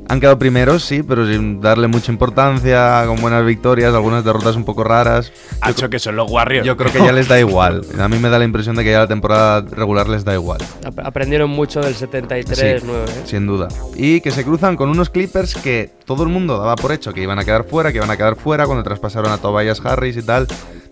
Han 0.07 0.19
quedado 0.19 0.37
primeros, 0.37 0.83
sí, 0.83 1.01
pero 1.01 1.25
sin 1.27 1.61
darle 1.61 1.87
mucha 1.87 2.11
importancia, 2.11 3.03
con 3.07 3.19
buenas 3.21 3.43
victorias, 3.45 3.93
algunas 3.93 4.23
derrotas 4.23 4.55
un 4.55 4.63
poco 4.63 4.83
raras. 4.83 5.31
Ha 5.61 5.71
hecho 5.71 5.89
que 5.89 5.97
son 5.97 6.15
los 6.15 6.29
Warriors. 6.29 6.65
Yo 6.65 6.77
creo 6.77 6.91
que 6.91 6.99
ya 6.99 7.11
les 7.11 7.27
da 7.27 7.39
igual. 7.39 7.81
A 7.99 8.07
mí 8.07 8.19
me 8.19 8.29
da 8.29 8.37
la 8.37 8.45
impresión 8.45 8.75
de 8.75 8.83
que 8.83 8.91
ya 8.91 8.99
la 8.99 9.07
temporada 9.07 9.61
regular 9.61 10.07
les 10.07 10.23
da 10.23 10.33
igual. 10.33 10.59
Ap- 10.85 10.99
Aprendieron 10.99 11.49
mucho 11.49 11.81
del 11.81 11.95
73-9. 11.95 12.45
Sí, 12.53 12.61
¿eh? 12.63 13.21
Sin 13.25 13.47
duda. 13.47 13.67
Y 13.95 14.21
que 14.21 14.29
se 14.31 14.43
cruzan 14.43 14.75
con 14.75 14.89
unos 14.89 15.09
Clippers 15.09 15.55
que 15.55 15.91
todo 16.05 16.23
el 16.23 16.29
mundo 16.29 16.57
daba 16.59 16.75
por 16.75 16.91
hecho 16.91 17.11
que 17.13 17.21
iban 17.21 17.39
a 17.39 17.43
quedar 17.43 17.63
fuera, 17.63 17.91
que 17.91 17.97
iban 17.97 18.11
a 18.11 18.17
quedar 18.17 18.35
fuera 18.35 18.65
cuando 18.65 18.83
traspasaron 18.83 19.31
a 19.31 19.37
Tobias 19.39 19.81
Harris 19.83 20.17
y 20.17 20.21
tal. 20.21 20.47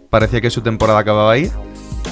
Parecía 0.10 0.41
que 0.41 0.49
su 0.49 0.62
temporada 0.62 0.99
acababa 0.99 1.32
ahí. 1.34 1.52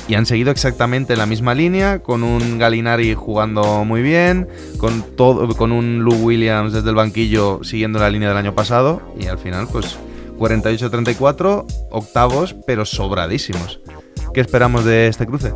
Y 0.08 0.16
han 0.16 0.26
seguido 0.26 0.52
exactamente 0.52 1.14
en 1.14 1.20
la 1.20 1.26
misma 1.26 1.54
línea, 1.54 2.00
con 2.00 2.24
un 2.24 2.58
Galinari 2.58 3.14
jugando 3.14 3.86
muy 3.86 4.02
bien, 4.02 4.48
con, 4.78 5.04
todo, 5.16 5.56
con 5.56 5.72
un 5.72 6.04
Lou 6.04 6.16
Williams 6.16 6.74
desde 6.74 6.90
el 6.90 6.96
banquillo 6.96 7.64
siguiendo 7.64 8.00
la 8.00 8.10
línea 8.10 8.30
del 8.30 8.38
año 8.38 8.54
pasado. 8.54 9.02
Y 9.20 9.28
al 9.28 9.38
final, 9.38 9.68
pues 9.72 9.98
48-34, 10.38 11.66
octavos, 11.92 12.56
pero 12.66 12.86
sobradísimos. 12.86 13.80
¿Qué 14.34 14.42
esperamos 14.42 14.86
de 14.86 15.08
este 15.08 15.26
cruce? 15.26 15.54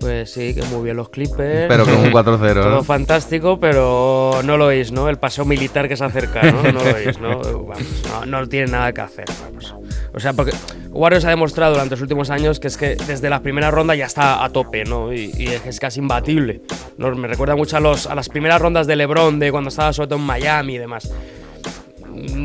Pues 0.00 0.30
sí, 0.30 0.54
que 0.54 0.62
muy 0.64 0.84
bien 0.84 0.96
los 0.96 1.08
Clippers. 1.08 1.66
Pero 1.68 1.84
con 1.84 1.96
un 1.96 2.06
4-0. 2.12 2.54
Todo 2.54 2.70
¿no? 2.70 2.84
fantástico, 2.84 3.58
pero 3.58 4.40
no 4.44 4.56
lo 4.56 4.66
oís, 4.66 4.92
¿no? 4.92 5.08
El 5.08 5.18
paseo 5.18 5.44
militar 5.44 5.88
que 5.88 5.96
se 5.96 6.04
acerca, 6.04 6.42
¿no? 6.42 6.62
No 6.62 6.84
lo 6.84 6.94
oís, 6.94 7.18
¿no? 7.20 7.38
Vamos, 7.38 8.02
no, 8.08 8.26
no 8.26 8.48
tiene 8.48 8.72
nada 8.72 8.92
que 8.92 9.00
hacer. 9.00 9.24
Vamos. 9.44 9.74
O 10.18 10.20
sea, 10.20 10.32
porque 10.32 10.52
Warriors 10.90 11.24
ha 11.26 11.30
demostrado 11.30 11.74
durante 11.74 11.92
los 11.92 12.02
últimos 12.02 12.28
años 12.28 12.58
que 12.58 12.66
es 12.66 12.76
que 12.76 12.96
desde 12.96 13.30
la 13.30 13.40
primera 13.40 13.70
ronda 13.70 13.94
ya 13.94 14.06
está 14.06 14.42
a 14.42 14.50
tope, 14.50 14.84
¿no? 14.84 15.12
Y, 15.12 15.32
y 15.38 15.46
es 15.46 15.78
casi 15.78 16.00
imbatible. 16.00 16.62
¿no? 16.96 17.14
Me 17.14 17.28
recuerda 17.28 17.54
mucho 17.54 17.76
a, 17.76 17.80
los, 17.80 18.08
a 18.08 18.16
las 18.16 18.28
primeras 18.28 18.60
rondas 18.60 18.88
de 18.88 18.96
LeBron, 18.96 19.38
de 19.38 19.52
cuando 19.52 19.68
estaba 19.68 19.92
sobre 19.92 20.08
todo 20.08 20.18
en 20.18 20.24
Miami 20.24 20.74
y 20.74 20.78
demás. 20.78 21.08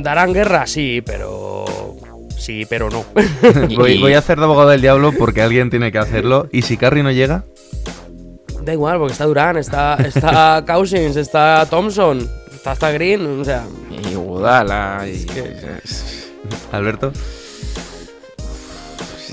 ¿Darán 0.04 0.34
guerra? 0.34 0.68
Sí, 0.68 1.02
pero. 1.04 1.66
Sí, 2.38 2.68
pero 2.70 2.92
no. 2.92 3.06
voy, 3.76 4.00
voy 4.00 4.14
a 4.14 4.20
hacer 4.20 4.38
de 4.38 4.44
abogado 4.44 4.70
del 4.70 4.82
diablo 4.82 5.14
porque 5.18 5.42
alguien 5.42 5.72
tiene 5.72 5.92
que 5.92 5.98
hacerlo. 5.98 6.48
¿Y 6.52 6.62
si 6.62 6.78
Curry 6.78 7.02
no 7.02 7.12
llega? 7.12 7.44
Da 8.62 8.74
igual, 8.74 9.00
porque 9.00 9.14
está 9.14 9.26
Durán, 9.26 9.58
está, 9.58 9.96
está 9.96 10.64
Cousins, 10.68 11.16
está 11.16 11.66
Thompson, 11.68 12.30
está 12.54 12.74
hasta 12.74 12.92
Green, 12.92 13.42
o 13.42 13.44
sea. 13.44 13.64
Y 13.90 14.14
Gudala. 14.14 15.08
Y, 15.08 15.26
Alberto. 16.72 17.12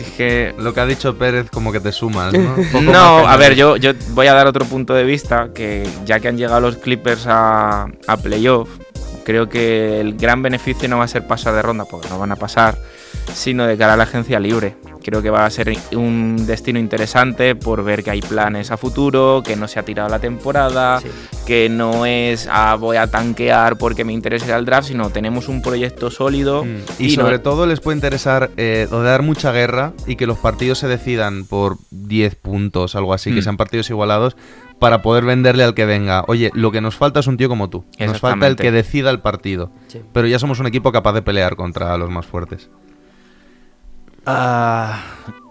Es 0.01 0.11
que 0.11 0.55
Lo 0.59 0.75
que 0.75 0.81
ha 0.81 0.87
dicho 0.87 1.17
Pérez 1.17 1.51
como 1.51 1.73
que 1.73 1.81
te 1.81 1.93
sumas, 1.93 2.33
¿no? 2.33 2.57
No, 2.83 3.29
a 3.29 3.37
ver, 3.37 3.55
yo, 3.55 3.77
yo 3.77 3.93
voy 4.11 4.27
a 4.27 4.35
dar 4.35 4.47
otro 4.47 4.65
punto 4.65 4.95
de 4.95 5.05
vista, 5.05 5.51
que 5.55 5.89
ya 6.05 6.21
que 6.21 6.29
han 6.29 6.37
llegado 6.37 6.61
los 6.61 6.77
Clippers 6.77 7.27
a, 7.27 7.87
a 8.07 8.17
playoff, 8.17 8.69
creo 9.25 9.49
que 9.49 10.01
el 10.01 10.17
gran 10.17 10.43
beneficio 10.43 10.89
no 10.89 10.99
va 10.99 11.05
a 11.05 11.09
ser 11.09 11.27
pasar 11.27 11.55
de 11.55 11.63
ronda, 11.63 11.85
porque 11.85 12.09
no 12.09 12.19
van 12.19 12.33
a 12.33 12.37
pasar, 12.37 12.79
sino 13.33 13.67
de 13.67 13.77
cara 13.77 13.95
a 13.95 13.97
la 13.97 14.05
agencia 14.05 14.41
libre. 14.41 14.77
Creo 15.11 15.23
que 15.23 15.31
va 15.31 15.45
a 15.45 15.51
ser 15.51 15.77
un 15.97 16.47
destino 16.47 16.79
interesante 16.79 17.57
por 17.57 17.83
ver 17.83 18.05
que 18.05 18.13
hay 18.13 18.21
planes 18.23 18.71
a 18.71 18.77
futuro, 18.77 19.43
que 19.45 19.57
no 19.57 19.67
se 19.67 19.81
ha 19.81 19.83
tirado 19.83 20.09
la 20.09 20.21
temporada, 20.21 21.01
Sí. 21.01 21.09
que 21.49 21.69
no 21.69 22.07
es 22.07 22.49
ah, 22.49 22.77
voy 22.79 22.97
a 22.97 23.09
tanquear 23.09 23.77
porque 23.77 24.05
me 24.05 24.13
interesa 24.13 24.55
al 24.55 24.65
draft, 24.65 24.87
sino 24.87 25.11
tenemos 25.11 25.49
un 25.49 25.63
proyecto 25.63 26.13
sólido. 26.13 26.65
Mm. 26.65 27.03
Y, 27.03 27.11
sobre 27.11 27.41
todo 27.41 27.67
les 27.67 27.81
puede 27.81 27.97
interesar 27.97 28.51
eh, 28.57 28.87
dar 28.89 29.23
mucha 29.23 29.51
guerra 29.51 29.95
y 30.07 30.15
que 30.15 30.29
los 30.29 30.39
partidos 30.39 30.79
se 30.79 30.87
decidan 30.87 31.45
por 31.45 31.79
10 31.91 32.37
puntos, 32.37 32.95
algo 32.95 33.13
así, 33.13 33.33
que 33.33 33.41
Mm. 33.41 33.43
sean 33.43 33.57
partidos 33.57 33.91
igualados, 33.91 34.37
para 34.79 35.03
poder 35.03 35.25
venderle 35.25 35.65
al 35.65 35.75
que 35.75 35.87
venga. 35.87 36.23
Oye, 36.29 36.53
lo 36.55 36.71
que 36.71 36.81
nos 36.81 36.95
falta 36.95 37.19
es 37.19 37.27
un 37.27 37.37
tío 37.37 37.49
como 37.49 37.69
tú. 37.69 37.85
Nos 37.99 38.21
falta 38.21 38.47
el 38.47 38.55
que 38.55 38.71
decida 38.71 39.11
el 39.11 39.19
partido. 39.19 39.73
Sí. 39.89 40.01
Pero 40.13 40.29
ya 40.29 40.39
somos 40.39 40.61
un 40.61 40.69
equipo 40.69 40.93
capaz 40.93 41.15
de 41.15 41.23
pelear 41.23 41.57
contra 41.57 41.99
los 41.99 42.11
más 42.11 42.27
fuertes. 42.27 42.71
Ah, 44.27 45.03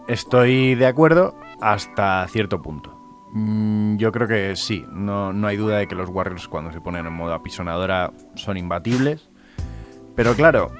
estoy 0.07 0.75
de 0.75 0.85
acuerdo 0.87 1.35
hasta 1.61 2.27
cierto 2.27 2.61
punto. 2.61 2.95
Mm, 3.33 3.97
Yo 3.97 4.11
creo 4.11 4.27
que 4.27 4.55
sí, 4.55 4.85
no, 4.91 5.33
no 5.33 5.47
hay 5.47 5.57
duda 5.57 5.77
de 5.77 5.87
que 5.87 5.95
los 5.95 6.09
Warriors 6.09 6.47
cuando 6.47 6.71
se 6.71 6.81
ponen 6.81 7.05
en 7.05 7.13
modo 7.13 7.33
apisonadora 7.33 8.11
son 8.35 8.57
imbatibles. 8.57 9.29
Pero 10.15 10.33
claro, 10.35 10.71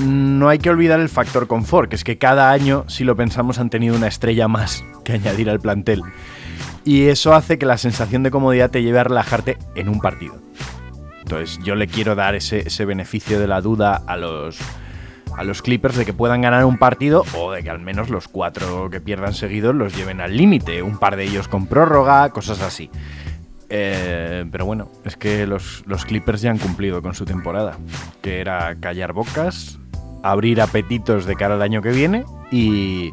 no 0.00 0.48
hay 0.48 0.58
que 0.58 0.70
olvidar 0.70 1.00
el 1.00 1.08
factor 1.08 1.46
confort, 1.46 1.88
que 1.90 1.96
es 1.96 2.04
que 2.04 2.18
cada 2.18 2.50
año, 2.50 2.84
si 2.88 3.04
lo 3.04 3.16
pensamos, 3.16 3.58
han 3.58 3.70
tenido 3.70 3.96
una 3.96 4.06
estrella 4.06 4.48
más 4.48 4.84
que 5.04 5.14
añadir 5.14 5.50
al 5.50 5.60
plantel. 5.60 6.02
Y 6.84 7.06
eso 7.06 7.34
hace 7.34 7.58
que 7.58 7.66
la 7.66 7.78
sensación 7.78 8.22
de 8.22 8.30
comodidad 8.30 8.70
te 8.70 8.82
lleve 8.82 8.98
a 9.00 9.04
relajarte 9.04 9.58
en 9.74 9.88
un 9.88 10.00
partido. 10.00 10.34
Entonces 11.22 11.58
yo 11.64 11.74
le 11.74 11.86
quiero 11.86 12.14
dar 12.14 12.34
ese, 12.34 12.60
ese 12.68 12.84
beneficio 12.84 13.40
de 13.40 13.46
la 13.48 13.62
duda 13.62 14.02
a 14.06 14.16
los, 14.18 14.58
a 15.36 15.44
los 15.44 15.62
Clippers 15.62 15.96
de 15.96 16.04
que 16.04 16.12
puedan 16.12 16.42
ganar 16.42 16.64
un 16.64 16.78
partido 16.78 17.24
o 17.36 17.52
de 17.52 17.62
que 17.62 17.70
al 17.70 17.80
menos 17.80 18.10
los 18.10 18.28
cuatro 18.28 18.88
que 18.90 19.00
pierdan 19.00 19.34
seguidos 19.34 19.74
los 19.74 19.94
lleven 19.96 20.20
al 20.20 20.36
límite. 20.36 20.82
Un 20.82 20.98
par 20.98 21.16
de 21.16 21.24
ellos 21.24 21.48
con 21.48 21.66
prórroga, 21.66 22.30
cosas 22.30 22.62
así. 22.62 22.90
Eh, 23.68 24.44
pero 24.52 24.66
bueno, 24.66 24.88
es 25.04 25.16
que 25.16 25.46
los, 25.46 25.82
los 25.86 26.04
Clippers 26.04 26.42
ya 26.42 26.50
han 26.50 26.58
cumplido 26.58 27.02
con 27.02 27.14
su 27.14 27.24
temporada, 27.24 27.78
que 28.22 28.40
era 28.40 28.76
callar 28.76 29.12
bocas, 29.12 29.78
abrir 30.22 30.60
apetitos 30.60 31.26
de 31.26 31.34
cara 31.34 31.54
al 31.54 31.62
año 31.62 31.82
que 31.82 31.90
viene 31.90 32.24
y, 32.50 33.12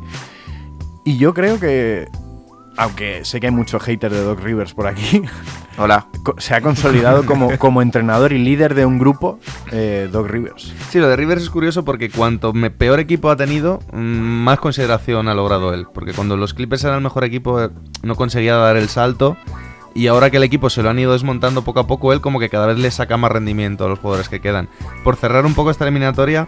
y 1.03 1.17
yo 1.17 1.33
creo 1.33 1.59
que, 1.59 2.07
aunque 2.77 3.25
sé 3.25 3.39
que 3.39 3.47
hay 3.47 3.53
mucho 3.53 3.79
hater 3.79 4.11
de 4.11 4.23
Doc 4.23 4.41
Rivers 4.41 4.73
por 4.73 4.87
aquí, 4.87 5.23
Hola. 5.77 6.07
se 6.37 6.53
ha 6.53 6.61
consolidado 6.61 7.25
como, 7.25 7.49
como 7.59 7.81
entrenador 7.81 8.33
y 8.33 8.37
líder 8.37 8.75
de 8.75 8.85
un 8.85 8.99
grupo, 8.99 9.39
eh, 9.71 10.09
Doc 10.11 10.27
Rivers. 10.27 10.73
Sí, 10.89 10.99
lo 10.99 11.07
de 11.07 11.15
Rivers 11.15 11.41
es 11.43 11.49
curioso 11.49 11.83
porque 11.85 12.09
cuanto 12.09 12.53
me- 12.53 12.69
peor 12.71 12.99
equipo 12.99 13.29
ha 13.29 13.35
tenido, 13.35 13.79
mm, 13.93 13.97
más 13.97 14.59
consideración 14.59 15.27
ha 15.29 15.33
logrado 15.33 15.73
él. 15.73 15.87
Porque 15.93 16.13
cuando 16.13 16.37
los 16.37 16.53
Clippers 16.53 16.83
eran 16.83 16.97
el 16.97 17.03
mejor 17.03 17.23
equipo, 17.23 17.61
eh, 17.63 17.69
no 18.03 18.15
conseguía 18.15 18.55
dar 18.55 18.77
el 18.77 18.89
salto. 18.89 19.37
Y 19.93 20.07
ahora 20.07 20.29
que 20.29 20.37
el 20.37 20.43
equipo 20.43 20.69
se 20.69 20.81
lo 20.83 20.89
han 20.89 20.99
ido 20.99 21.11
desmontando 21.11 21.63
poco 21.63 21.81
a 21.81 21.87
poco, 21.87 22.13
él 22.13 22.21
como 22.21 22.39
que 22.39 22.47
cada 22.49 22.65
vez 22.67 22.77
le 22.77 22.91
saca 22.91 23.17
más 23.17 23.31
rendimiento 23.31 23.85
a 23.85 23.89
los 23.89 23.99
jugadores 23.99 24.29
que 24.29 24.39
quedan. 24.39 24.69
Por 25.03 25.17
cerrar 25.17 25.45
un 25.45 25.53
poco 25.53 25.69
esta 25.71 25.83
eliminatoria, 25.83 26.47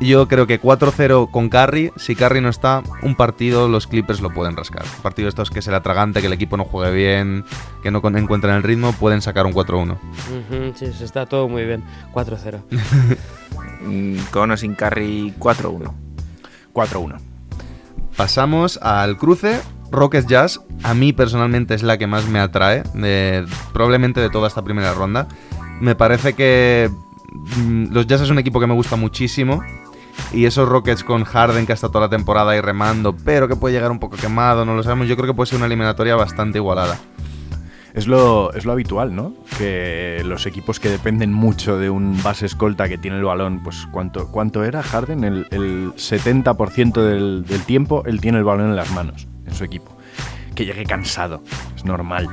yo 0.00 0.26
creo 0.28 0.46
que 0.46 0.60
4-0 0.60 1.30
con 1.30 1.48
Curry. 1.48 1.92
Si 1.96 2.16
Curry 2.16 2.40
no 2.40 2.48
está, 2.48 2.82
un 3.02 3.14
partido 3.14 3.68
los 3.68 3.86
Clippers 3.86 4.20
lo 4.20 4.30
pueden 4.30 4.56
rascar. 4.56 4.82
Un 4.96 5.02
partido 5.02 5.26
de 5.26 5.30
estos 5.30 5.50
que 5.50 5.62
será 5.62 5.80
tragante, 5.82 6.20
que 6.20 6.26
el 6.26 6.32
equipo 6.32 6.56
no 6.56 6.64
juegue 6.64 6.92
bien, 6.92 7.44
que 7.82 7.90
no 7.90 8.00
encuentren 8.16 8.54
el 8.54 8.62
ritmo, 8.62 8.92
pueden 8.92 9.22
sacar 9.22 9.46
un 9.46 9.52
4-1. 9.52 9.92
Ujú, 9.92 10.72
sí, 10.74 10.86
sí, 10.92 11.04
está 11.04 11.26
todo 11.26 11.48
muy 11.48 11.64
bien. 11.64 11.82
4-0. 12.12 12.60
Mm, 13.84 14.16
Con 14.30 14.48
o 14.52 14.56
sin 14.56 14.74
carry 14.76 15.34
4-1. 15.40 15.92
4-1. 16.72 17.16
Pasamos 18.16 18.78
al 18.82 19.16
cruce. 19.16 19.60
Rockets 19.90 20.26
Jazz, 20.26 20.60
a 20.84 20.94
mí 20.94 21.12
personalmente 21.12 21.74
es 21.74 21.82
la 21.82 21.98
que 21.98 22.06
más 22.06 22.26
me 22.26 22.38
atrae, 22.38 22.82
de- 22.94 23.44
probablemente 23.74 24.20
de 24.22 24.30
toda 24.30 24.48
esta 24.48 24.62
primera 24.62 24.94
ronda. 24.94 25.26
Me 25.80 25.94
parece 25.94 26.32
que 26.32 26.88
los 27.90 28.06
Jazz 28.06 28.22
es 28.22 28.30
un 28.30 28.38
equipo 28.38 28.60
que 28.60 28.66
me 28.66 28.74
gusta 28.74 28.96
muchísimo. 28.96 29.62
Y 30.32 30.44
esos 30.44 30.68
Rockets 30.68 31.04
con 31.04 31.24
Harden 31.24 31.66
que 31.66 31.72
ha 31.72 31.74
estado 31.74 31.92
toda 31.92 32.06
la 32.06 32.10
temporada 32.10 32.52
ahí 32.52 32.60
remando, 32.60 33.16
pero 33.16 33.48
que 33.48 33.56
puede 33.56 33.74
llegar 33.74 33.90
un 33.90 33.98
poco 33.98 34.16
quemado, 34.16 34.64
no 34.64 34.74
lo 34.74 34.82
sabemos. 34.82 35.08
Yo 35.08 35.16
creo 35.16 35.28
que 35.28 35.34
puede 35.34 35.48
ser 35.48 35.56
una 35.56 35.66
eliminatoria 35.66 36.16
bastante 36.16 36.58
igualada. 36.58 36.98
Es 37.94 38.06
lo, 38.06 38.54
es 38.54 38.64
lo 38.64 38.72
habitual, 38.72 39.14
¿no? 39.14 39.34
Que 39.58 40.22
los 40.24 40.46
equipos 40.46 40.80
que 40.80 40.88
dependen 40.88 41.32
mucho 41.32 41.78
de 41.78 41.90
un 41.90 42.22
base 42.22 42.46
escolta 42.46 42.88
que 42.88 42.96
tiene 42.96 43.18
el 43.18 43.24
balón, 43.24 43.62
pues 43.62 43.86
¿cuánto, 43.90 44.30
cuánto 44.30 44.64
era 44.64 44.82
Harden? 44.82 45.24
El, 45.24 45.46
el 45.50 45.92
70% 45.94 47.02
del, 47.02 47.44
del 47.44 47.62
tiempo 47.64 48.02
él 48.06 48.20
tiene 48.22 48.38
el 48.38 48.44
balón 48.44 48.70
en 48.70 48.76
las 48.76 48.90
manos, 48.92 49.28
en 49.46 49.54
su 49.54 49.64
equipo. 49.64 49.94
Que 50.54 50.64
llegue 50.64 50.84
cansado, 50.84 51.42
es 51.76 51.84
normal. 51.84 52.28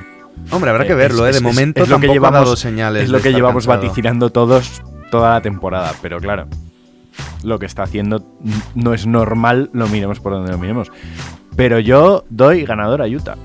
Hombre, 0.52 0.72
habrá 0.72 0.86
que 0.86 0.94
Eh, 0.94 0.96
verlo, 0.96 1.28
es- 1.28 1.38
¿eh? 1.38 1.40
De 1.42 1.48
es- 1.50 1.56
momento 1.56 1.84
es 1.84 1.90
lo 1.90 2.00
que 2.00 2.10
ha 2.10 2.14
llevamos- 2.14 2.40
dado 2.42 2.56
señales. 2.56 3.04
Es 3.04 3.10
lo 3.10 3.22
que 3.22 3.32
llevamos 3.32 3.66
cansado. 3.68 3.88
vaticinando 3.88 4.32
todos 4.32 4.82
toda 5.12 5.32
la 5.36 5.42
temporada, 5.42 5.94
pero 6.02 6.20
claro, 6.20 6.48
lo 7.44 7.58
que 7.60 7.66
está 7.66 7.84
haciendo 7.84 8.24
no 8.76 8.94
es 8.94 9.06
normal, 9.08 9.70
lo 9.74 9.88
miremos 9.88 10.20
por 10.20 10.34
donde 10.34 10.52
lo 10.52 10.58
miremos. 10.58 10.92
Pero 11.56 11.80
yo 11.80 12.24
doy 12.30 12.64
ganador 12.64 13.02
a 13.02 13.06
Utah. 13.08 13.36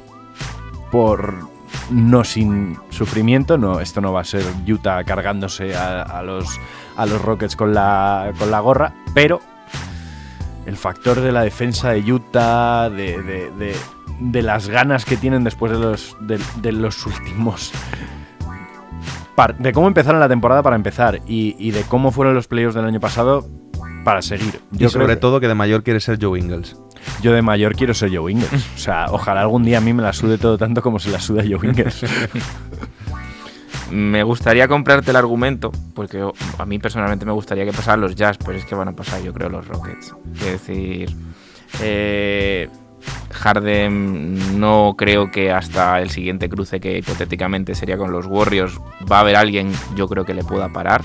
Por 0.93 1.35
no 1.91 2.23
sin 2.25 2.77
sufrimiento, 2.91 3.59
no, 3.59 3.81
esto 3.81 4.01
no 4.01 4.13
va 4.13 4.21
a 4.21 4.25
ser 4.25 4.45
Utah 4.67 5.03
cargándose 5.05 5.75
a, 5.75 6.03
a 6.03 6.23
los, 6.23 6.47
a 6.97 7.05
los 7.07 7.21
Rockets 7.21 7.57
con 7.57 7.75
la, 7.75 8.33
con 8.39 8.51
la 8.51 8.61
gorra, 8.61 8.95
pero 9.13 9.41
el 10.67 10.77
factor 10.77 11.21
de 11.21 11.33
la 11.33 11.43
defensa 11.43 11.91
de 11.91 12.13
Utah, 12.13 12.89
de, 12.91 13.21
de- 13.23 13.51
de- 13.59 13.77
de 14.21 14.43
las 14.43 14.69
ganas 14.69 15.05
que 15.05 15.17
tienen 15.17 15.45
después 15.45 15.73
de 15.73 15.79
los, 15.79 16.17
de, 16.21 16.39
de 16.61 16.73
los 16.73 17.05
últimos 17.07 17.73
par- 19.35 19.57
de 19.59 19.73
cómo 19.73 19.89
empezaron 19.89 20.21
la 20.21 20.29
temporada 20.29 20.63
para 20.63 20.77
empezar 20.77 21.21
y, 21.27 21.57
y 21.59 21.71
de 21.73 21.83
cómo 21.83 22.13
fueron 22.13 22.35
los 22.35 22.47
playoffs 22.47 22.75
del 22.75 22.85
año 22.85 23.01
pasado 23.01 23.49
para 24.05 24.23
seguir. 24.23 24.61
Y 24.73 24.79
Yo 24.79 24.89
sobre 24.91 25.07
creo 25.07 25.17
que- 25.17 25.21
todo 25.21 25.41
que 25.41 25.49
de 25.49 25.55
mayor 25.55 25.83
quiere 25.83 25.99
ser 26.01 26.19
Joe 26.23 26.39
Ingles. 26.39 26.77
yo 27.23 27.33
de 27.33 27.43
mayor 27.43 27.75
quiero 27.75 27.95
ser 27.95 28.15
Joe 28.17 28.31
Ingles. 28.31 28.53
O 28.75 28.79
sea, 28.79 29.07
ojalá 29.11 29.41
algún 29.41 29.63
día 29.65 29.79
a 29.79 29.81
mí 29.81 29.93
me 29.93 30.03
la 30.03 30.13
sude 30.13 30.39
todo 30.39 30.57
tanto 30.59 30.81
como 30.83 30.99
se 30.99 31.11
la 31.11 31.21
suda 31.21 31.43
Joe 31.43 31.67
Ingles. 31.69 32.05
Me 33.91 34.23
gustaría 34.23 34.67
comprarte 34.67 35.11
el 35.11 35.17
argumento, 35.17 35.71
porque 35.95 36.27
a 36.59 36.67
mí 36.67 36.79
personalmente 36.79 37.25
me 37.27 37.33
gustaría 37.33 37.65
que 37.65 37.73
pasaran 37.73 38.01
los 38.01 38.17
Jazz, 38.17 38.39
pero 38.39 38.59
es 38.59 38.65
que 38.65 38.75
van 38.75 38.89
a 38.89 38.93
pasar 38.97 39.23
yo 39.23 39.33
creo 39.33 39.49
los 39.51 39.69
Rockets. 39.69 40.15
Es 40.37 40.45
decir, 40.45 41.15
eh, 41.81 42.69
Harden 43.35 44.59
no 44.61 44.95
creo 44.97 45.31
que 45.31 45.53
hasta 45.53 46.01
el 46.01 46.11
siguiente 46.11 46.49
cruce 46.49 46.81
que 46.81 46.99
hipotéticamente 46.99 47.75
sería 47.75 47.97
con 47.99 48.11
los 48.13 48.27
Warriors 48.27 48.79
va 49.11 49.19
a 49.19 49.21
haber 49.21 49.37
alguien 49.37 49.73
yo 49.97 50.09
creo 50.09 50.25
que 50.25 50.35
le 50.35 50.45
pueda 50.45 50.69
parar. 50.73 51.03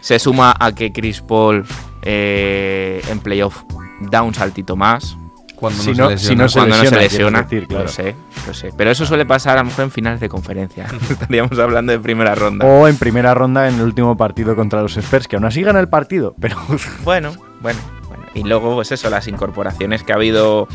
Se 0.00 0.18
suma 0.18 0.54
a 0.58 0.72
que 0.74 0.92
Chris 0.92 1.20
Paul 1.20 1.64
eh, 2.02 3.02
en 3.08 3.20
playoff 3.20 3.62
da 4.00 4.22
un 4.22 4.34
saltito 4.34 4.76
más, 4.76 5.16
Cuando 5.56 5.82
Si 5.82 5.92
no, 5.92 6.08
se 6.10 6.16
si 6.18 6.34
lesiona. 6.34 6.42
no 6.44 6.48
se 6.48 6.58
cuando 6.58 6.76
no 6.76 6.84
se 6.84 6.90
lesiona, 6.90 6.98
quieres 6.98 7.12
lesiona, 7.12 7.42
decir, 7.42 7.66
claro. 7.68 7.84
lo 7.84 7.90
sé, 7.90 8.14
lo 8.46 8.54
sé. 8.54 8.70
Pero 8.76 8.90
eso 8.90 9.04
suele 9.04 9.26
pasar 9.26 9.58
a 9.58 9.62
lo 9.62 9.66
mejor 9.68 9.84
en 9.84 9.90
finales 9.90 10.18
de 10.20 10.28
conferencia. 10.30 10.86
Estaríamos 11.10 11.58
hablando 11.58 11.92
de 11.92 11.98
primera 12.00 12.34
ronda. 12.34 12.64
o 12.66 12.88
en 12.88 12.96
primera 12.96 13.34
ronda 13.34 13.68
en 13.68 13.74
el 13.74 13.82
último 13.82 14.16
partido 14.16 14.56
contra 14.56 14.80
los 14.80 14.96
Spurs, 14.96 15.28
que 15.28 15.36
aún 15.36 15.44
así 15.44 15.62
gana 15.62 15.78
el 15.80 15.88
partido, 15.88 16.34
pero 16.40 16.56
Bueno, 17.04 17.32
bueno, 17.60 17.78
bueno. 18.08 18.22
Y 18.32 18.44
luego, 18.44 18.74
pues 18.76 18.90
eso, 18.92 19.10
las 19.10 19.28
incorporaciones 19.28 20.02
que 20.02 20.12
ha 20.12 20.16
habido 20.16 20.66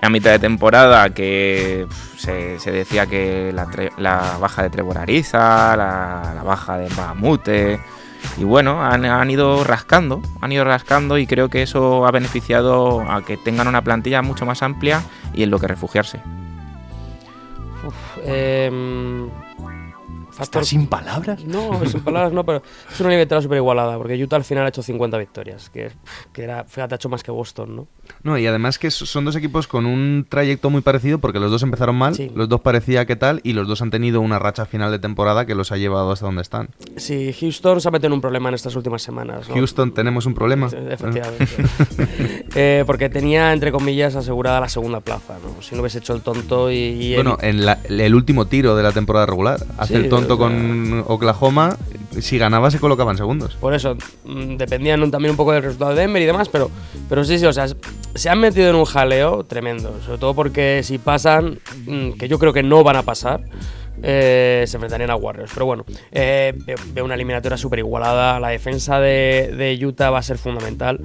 a 0.00 0.10
mitad 0.10 0.30
de 0.30 0.38
temporada, 0.38 1.10
que 1.10 1.86
se, 2.16 2.58
decía 2.70 3.06
que 3.06 3.52
la, 3.98 4.38
baja 4.40 4.62
de 4.62 4.70
Trevor 4.70 4.98
Ariza, 4.98 5.76
la, 5.76 6.42
baja 6.44 6.78
de 6.78 6.88
Bahamute, 6.94 7.80
Y 8.38 8.44
bueno, 8.44 8.82
han, 8.82 9.04
han 9.04 9.30
ido 9.30 9.64
rascando, 9.64 10.22
han 10.40 10.52
ido 10.52 10.64
rascando 10.64 11.18
y 11.18 11.26
creo 11.26 11.48
que 11.48 11.62
eso 11.62 12.06
ha 12.06 12.10
beneficiado 12.10 13.00
a 13.02 13.22
que 13.22 13.36
tengan 13.36 13.68
una 13.68 13.82
plantilla 13.82 14.22
mucho 14.22 14.46
más 14.46 14.62
amplia 14.62 15.02
y 15.34 15.42
en 15.42 15.50
lo 15.50 15.58
que 15.58 15.68
refugiarse. 15.68 16.20
Uf, 17.86 17.94
em, 18.24 19.28
factor- 20.34 20.62
¿Estás 20.62 20.68
sin 20.68 20.86
palabras? 20.86 21.44
No, 21.44 21.84
sin 21.86 22.00
palabras 22.00 22.32
no, 22.32 22.44
pero 22.44 22.62
es 22.92 23.00
una 23.00 23.10
libertad 23.10 23.40
súper 23.40 23.58
igualada, 23.58 23.96
porque 23.96 24.22
Utah 24.22 24.36
al 24.36 24.44
final 24.44 24.64
ha 24.64 24.68
hecho 24.68 24.82
50 24.82 25.16
victorias, 25.18 25.70
que, 25.70 25.90
que 26.32 26.42
era, 26.42 26.64
fíjate, 26.64 26.94
ha 26.94 26.96
hecho 26.96 27.08
más 27.08 27.22
que 27.22 27.30
Boston, 27.30 27.76
¿no? 27.76 27.86
No, 28.22 28.36
y 28.36 28.46
además 28.46 28.78
que 28.78 28.90
son 28.90 29.24
dos 29.24 29.34
equipos 29.36 29.66
con 29.66 29.86
un 29.86 30.26
trayecto 30.28 30.68
muy 30.70 30.82
parecido 30.82 31.18
porque 31.18 31.40
los 31.40 31.50
dos 31.50 31.62
empezaron 31.62 31.96
mal, 31.96 32.14
Sí. 32.14 32.30
los 32.34 32.48
dos 32.48 32.60
parecía 32.60 33.06
que 33.06 33.16
tal 33.16 33.40
y 33.44 33.52
los 33.54 33.66
dos 33.66 33.80
han 33.82 33.90
tenido 33.90 34.20
una 34.20 34.38
racha 34.38 34.66
final 34.66 34.90
de 34.90 34.98
temporada 34.98 35.46
que 35.46 35.54
los 35.54 35.72
ha 35.72 35.76
llevado 35.78 36.12
hasta 36.12 36.26
donde 36.26 36.42
están. 36.42 36.68
Sí, 36.96 37.32
Houston 37.40 37.80
se 37.80 37.88
ha 37.88 37.90
metido 37.90 38.08
en 38.08 38.12
un 38.14 38.20
problema 38.20 38.48
en 38.50 38.54
estas 38.56 38.76
últimas 38.76 39.02
semanas. 39.02 39.48
¿no? 39.48 39.54
Houston, 39.54 39.92
tenemos 39.94 40.26
un 40.26 40.34
problema. 40.34 40.66
Efectivamente. 40.66 41.46
Eh, 42.56 42.84
porque 42.86 43.08
tenía, 43.08 43.52
entre 43.52 43.72
comillas, 43.72 44.14
asegurada 44.14 44.60
la 44.60 44.68
segunda 44.68 45.00
plaza, 45.00 45.34
¿no? 45.42 45.60
Si 45.62 45.74
no 45.74 45.80
hubiese 45.80 45.98
hecho 45.98 46.14
el 46.14 46.20
tonto 46.22 46.70
y... 46.70 46.74
y 46.76 47.14
Bueno, 47.16 47.36
evi- 47.38 47.48
en 47.48 47.66
la- 47.66 47.78
el 47.88 48.14
último 48.14 48.46
tiro 48.46 48.76
de 48.76 48.82
la 48.82 48.92
temporada 48.92 49.26
regular. 49.26 49.60
Hace 49.76 49.94
Sí, 49.94 50.00
el 50.04 50.08
tonto 50.08 50.23
con 50.28 51.04
Oklahoma. 51.06 51.76
Si 52.20 52.38
ganaba, 52.38 52.70
se 52.70 52.78
colocaban 52.78 53.16
segundos. 53.16 53.56
Por 53.56 53.74
eso, 53.74 53.96
mm, 54.24 54.56
dependían 54.56 55.10
también 55.10 55.32
un 55.32 55.36
poco 55.36 55.52
del 55.52 55.62
resultado 55.62 55.94
de 55.94 56.02
Denver 56.02 56.22
y 56.22 56.26
demás, 56.26 56.48
pero, 56.48 56.70
pero 57.08 57.24
sí, 57.24 57.38
sí, 57.38 57.46
o 57.46 57.52
sea, 57.52 57.66
se 58.14 58.30
han 58.30 58.38
metido 58.38 58.70
en 58.70 58.76
un 58.76 58.84
jaleo 58.84 59.44
tremendo. 59.44 59.94
Sobre 60.04 60.18
todo 60.18 60.34
porque 60.34 60.82
si 60.84 60.98
pasan, 60.98 61.58
mm, 61.86 62.12
que 62.12 62.28
yo 62.28 62.38
creo 62.38 62.52
que 62.52 62.62
no 62.62 62.84
van 62.84 62.96
a 62.96 63.02
pasar, 63.02 63.42
eh, 64.02 64.64
se 64.66 64.76
enfrentarían 64.76 65.10
a 65.10 65.16
Warriors. 65.16 65.50
Pero 65.52 65.66
bueno, 65.66 65.84
eh, 66.12 66.52
veo, 66.66 66.76
veo 66.92 67.04
una 67.04 67.14
eliminatoria 67.14 67.56
súper 67.56 67.80
igualada. 67.80 68.38
La 68.38 68.48
defensa 68.48 69.00
de, 69.00 69.52
de 69.56 69.86
Utah 69.86 70.10
va 70.10 70.18
a 70.18 70.22
ser 70.22 70.38
fundamental. 70.38 71.00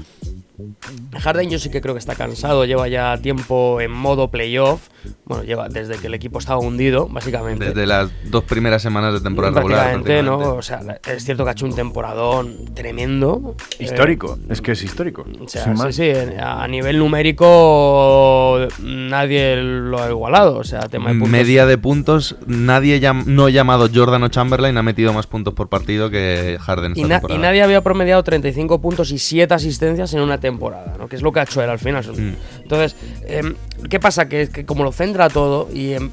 Harden 1.20 1.50
yo 1.50 1.60
sí 1.60 1.70
que 1.70 1.82
creo 1.82 1.94
que 1.94 2.00
está 2.00 2.16
cansado, 2.16 2.66
lleva 2.66 2.88
ya 2.88 3.18
tiempo 3.18 3.80
en 3.82 3.92
modo 3.92 4.30
playoff. 4.30 4.90
Bueno, 5.26 5.44
lleva 5.44 5.70
desde 5.70 5.98
que 5.98 6.08
el 6.08 6.14
equipo 6.14 6.40
estaba 6.40 6.60
hundido, 6.60 7.08
básicamente. 7.08 7.66
Desde 7.66 7.86
las 7.86 8.10
dos 8.26 8.44
primeras 8.44 8.82
semanas 8.82 9.14
de 9.14 9.22
temporada 9.22 9.56
regular. 9.58 9.80
prácticamente, 9.94 10.24
¿no? 10.24 10.38
prácticamente. 10.40 10.60
O 10.60 10.62
sea, 11.06 11.14
es 11.16 11.24
cierto 11.26 11.44
que 11.44 11.50
ha 11.50 11.54
hecho 11.54 11.66
un 11.66 11.76
temporadón 11.76 12.66
tremendo. 12.74 13.56
Eh, 13.78 13.84
Histórico, 13.86 14.38
es 14.50 14.62
que 14.62 14.72
es 14.74 14.84
histórico. 14.84 15.26
o 15.40 15.48
sea, 15.48 15.64
sí, 15.66 15.70
más. 15.72 15.96
sí, 15.96 16.12
a 16.40 16.68
nivel 16.68 16.98
numérico 17.00 18.68
nadie 18.82 19.56
lo 19.58 20.02
ha 20.02 20.10
igualado. 20.10 20.58
O 20.58 20.64
sea, 20.64 20.82
tema 20.82 21.10
de 21.10 21.14
puntos. 21.16 21.30
Media 21.30 21.66
de 21.66 21.78
puntos, 21.78 22.36
nadie 22.48 23.00
llam- 23.00 23.26
no 23.26 23.50
llamado 23.50 23.90
Jordan 23.94 24.24
o 24.24 24.28
Chamberlain 24.30 24.78
ha 24.78 24.84
metido 24.84 25.14
más 25.14 25.28
puntos 25.28 25.54
por 25.54 25.70
partido 25.70 26.10
que 26.10 26.58
Harden. 26.60 26.94
Y, 26.96 27.02
esta 27.02 27.08
na- 27.08 27.16
y 27.16 27.20
temporada. 27.20 27.42
nadie 27.42 27.64
había 27.64 27.82
promediado 27.82 28.24
35 28.24 28.82
puntos 28.82 29.12
y 29.12 29.20
7 29.20 29.54
asistencias 29.54 30.14
en 30.14 30.22
una 30.22 30.40
temporada, 30.40 30.96
¿no? 30.98 31.08
que 31.08 31.16
es 31.16 31.22
lo 31.22 31.32
que 31.32 31.40
ha 31.40 31.44
hecho 31.44 31.62
él 31.64 31.70
al 31.70 31.80
final. 31.80 32.04
Mm. 32.08 32.34
Entonces, 32.70 32.96
em, 33.28 33.56
¿qué 33.90 34.00
pasa? 34.00 34.30
Que, 34.30 34.48
que 34.48 34.64
como 34.64 34.84
lo 34.84 34.92
centra 34.92 35.28
todo, 35.28 35.68
y 35.74 35.94
em, 35.94 36.12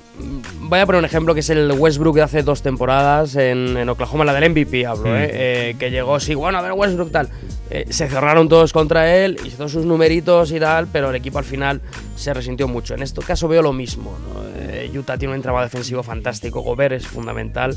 voy 0.60 0.78
a 0.80 0.86
poner 0.86 1.00
un 1.00 1.04
ejemplo 1.04 1.34
que 1.34 1.40
es 1.40 1.50
el 1.50 1.70
Westbrook 1.70 2.16
de 2.16 2.22
hace 2.22 2.42
dos 2.42 2.62
temporadas 2.62 3.36
en, 3.36 3.76
en 3.76 3.86
Oklahoma, 3.90 4.24
la 4.24 4.32
del 4.32 4.50
MVP 4.50 4.86
hablo, 4.86 5.10
Mm. 5.10 5.16
¿eh? 5.16 5.30
Eh, 5.32 5.76
que 5.78 5.90
llegó, 5.90 6.18
sí, 6.18 6.34
bueno, 6.34 6.56
a 6.56 6.62
ver 6.62 6.72
Westbrook 6.72 7.12
tal. 7.12 7.28
Eh, 7.68 7.84
se 7.90 8.08
cerraron 8.08 8.48
todos 8.48 8.72
contra 8.72 9.14
él, 9.14 9.36
hizo 9.44 9.68
sus 9.68 9.84
numeritos 9.84 10.50
y 10.50 10.58
tal, 10.58 10.86
pero 10.86 11.10
el 11.10 11.16
equipo 11.16 11.38
al 11.38 11.44
final 11.44 11.82
se 12.16 12.32
resintió 12.32 12.68
mucho. 12.68 12.94
En 12.94 13.02
este 13.02 13.20
caso 13.20 13.48
veo 13.48 13.60
lo 13.60 13.74
mismo. 13.74 14.16
¿no? 14.26 14.42
Eh, 14.56 14.90
Utah 14.96 15.18
tiene 15.18 15.32
un 15.32 15.36
entramado 15.36 15.64
defensivo 15.64 16.02
fantástico, 16.02 16.62
Gobert 16.62 16.94
es 16.94 17.06
fundamental 17.06 17.76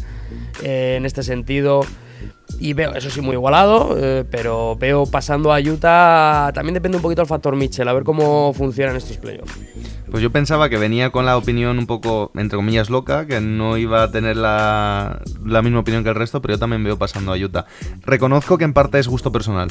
eh, 0.63 0.95
en 0.97 1.05
este 1.05 1.21
sentido. 1.21 1.81
Y 2.59 2.73
veo, 2.73 2.93
eso 2.93 3.09
sí, 3.09 3.21
muy 3.21 3.33
igualado, 3.33 3.95
eh, 3.97 4.25
pero 4.29 4.75
veo 4.75 5.05
pasando 5.05 5.53
a 5.53 5.59
Utah. 5.59 6.51
También 6.53 6.73
depende 6.73 6.97
un 6.97 7.01
poquito 7.01 7.21
del 7.21 7.27
factor 7.27 7.55
Mitchell, 7.55 7.87
a 7.87 7.93
ver 7.93 8.03
cómo 8.03 8.53
funcionan 8.53 8.95
estos 8.95 9.17
playoffs. 9.17 9.57
Pues 10.11 10.23
yo 10.23 10.31
pensaba 10.31 10.69
que 10.69 10.77
venía 10.77 11.09
con 11.11 11.25
la 11.25 11.37
opinión 11.37 11.77
un 11.79 11.85
poco, 11.87 12.31
entre 12.35 12.55
comillas, 12.57 12.89
loca, 12.89 13.25
que 13.27 13.39
no 13.41 13.77
iba 13.77 14.03
a 14.03 14.11
tener 14.11 14.37
la, 14.37 15.21
la 15.45 15.61
misma 15.61 15.79
opinión 15.79 16.03
que 16.03 16.09
el 16.09 16.15
resto, 16.15 16.41
pero 16.41 16.55
yo 16.55 16.59
también 16.59 16.83
veo 16.83 16.97
pasando 16.97 17.31
a 17.33 17.37
Utah. 17.37 17.65
Reconozco 18.05 18.57
que 18.57 18.63
en 18.65 18.73
parte 18.73 18.99
es 18.99 19.07
gusto 19.07 19.31
personal. 19.31 19.69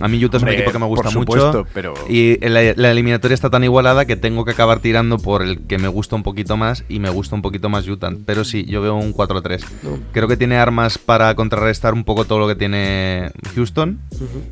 A 0.00 0.08
mí 0.08 0.22
Utah 0.24 0.36
es 0.36 0.42
un 0.42 0.48
equipo 0.50 0.72
que 0.72 0.78
me 0.78 0.86
gusta 0.86 1.04
por 1.10 1.14
mucho. 1.14 1.32
supuesto, 1.32 1.66
pero- 1.74 1.94
Y 2.08 2.38
la, 2.46 2.60
la 2.76 2.90
eliminatoria 2.90 3.34
está 3.34 3.50
tan 3.50 3.64
igualada 3.64 4.04
que 4.04 4.16
tengo 4.16 4.44
que 4.44 4.50
acabar 4.52 4.80
tirando 4.80 5.18
por 5.18 5.42
el 5.42 5.66
que 5.66 5.78
me 5.78 5.88
gusta 5.88 6.16
un 6.16 6.22
poquito 6.22 6.56
más 6.56 6.84
y 6.88 6.98
me 6.98 7.08
gusta 7.10 7.34
un 7.34 7.42
poquito 7.42 7.68
más 7.68 7.86
Utah. 7.88 8.10
Pero 8.26 8.44
sí, 8.44 8.64
yo 8.66 8.82
veo 8.82 8.94
un 8.96 9.14
4-3. 9.14 9.64
Creo 10.12 10.28
que 10.28 10.36
tiene 10.36 10.56
armas 10.56 10.98
para 10.98 11.34
contrarrestar 11.34 11.94
un 11.94 12.04
poco 12.04 12.24
todo 12.24 12.38
lo 12.38 12.48
que 12.48 12.54
tiene 12.54 13.30
Houston. 13.54 14.00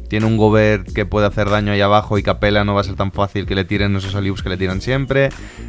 Tiene 0.09 0.27
un 0.27 0.37
Gobert 0.37 0.91
que 0.93 1.05
puede 1.07 1.27
hacer 1.27 1.51
daño 1.51 1.73
ahí 1.73 1.81
abajo 1.81 2.19
y 2.19 2.23
Capela 2.23 2.65
no 2.65 2.75
va 2.75 2.81
a 2.81 2.85
ser 2.85 2.95
tan 2.95 3.13
fácil 3.13 3.47
que 3.47 3.55
le 3.55 3.65
tiren 3.65 3.95
esos 3.97 4.15
aliups 4.15 4.43
que 4.43 4.49
le 4.49 4.57
tiran 4.57 4.81
siempre. 4.81 5.18